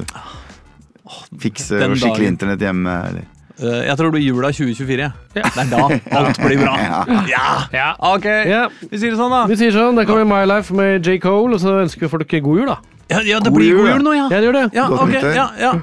fikse 1.40 1.78
skikkelig 1.80 2.16
dagen. 2.16 2.28
internett 2.34 2.60
hjemme. 2.60 2.96
Eller. 3.10 3.26
Eh, 3.60 3.86
Jeg 3.90 3.98
tror 3.98 4.12
det 4.12 4.14
blir 4.20 4.26
jula 4.28 4.52
2024. 4.56 5.08
Ja. 5.36 5.42
Det 5.56 5.64
er 5.66 5.70
da 5.70 6.20
alt 6.20 6.38
blir 6.40 6.62
bra. 6.62 6.76
Ja! 7.34 7.46
Ja. 7.74 7.90
Ok, 8.00 8.26
Ja. 8.26 8.68
vi 8.90 8.98
sier 8.98 9.12
det 9.12 9.20
sånn, 9.20 9.32
da. 9.34 9.46
Vi 9.48 9.56
sier 9.60 9.72
sånn, 9.76 9.96
Der 10.00 10.06
kommer 10.06 10.26
My 10.26 10.46
Life 10.48 10.74
med 10.74 11.04
J. 11.06 11.20
Cole, 11.20 11.54
og 11.56 11.60
så 11.64 11.80
ønsker 11.84 12.08
vi 12.08 12.12
folk 12.14 12.28
god 12.32 12.58
jul, 12.64 12.68
da. 12.68 12.78
Ja, 13.10 13.20
ja 13.26 13.40
det 13.40 13.50
God 13.52 13.58
blir 13.60 13.70
jul, 13.74 13.82
god 13.84 13.94
jul 13.96 14.04
nå, 14.06 14.14
ja. 14.16 14.28
Ja, 14.30 14.40
det 14.40 14.46
gjør 14.48 14.58
det. 14.62 14.66
Ja, 14.78 14.88
okay, 14.90 15.20
ok, 15.20 15.36
ja, 15.36 15.48
ja. 15.60 15.74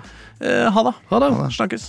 Uh, 0.41 0.71
Ha 0.71 0.83
det. 0.89 0.95
Ha 1.11 1.19
det. 1.21 1.31
Ha 1.33 1.45
det. 1.47 1.53
Snakkes. 1.57 1.87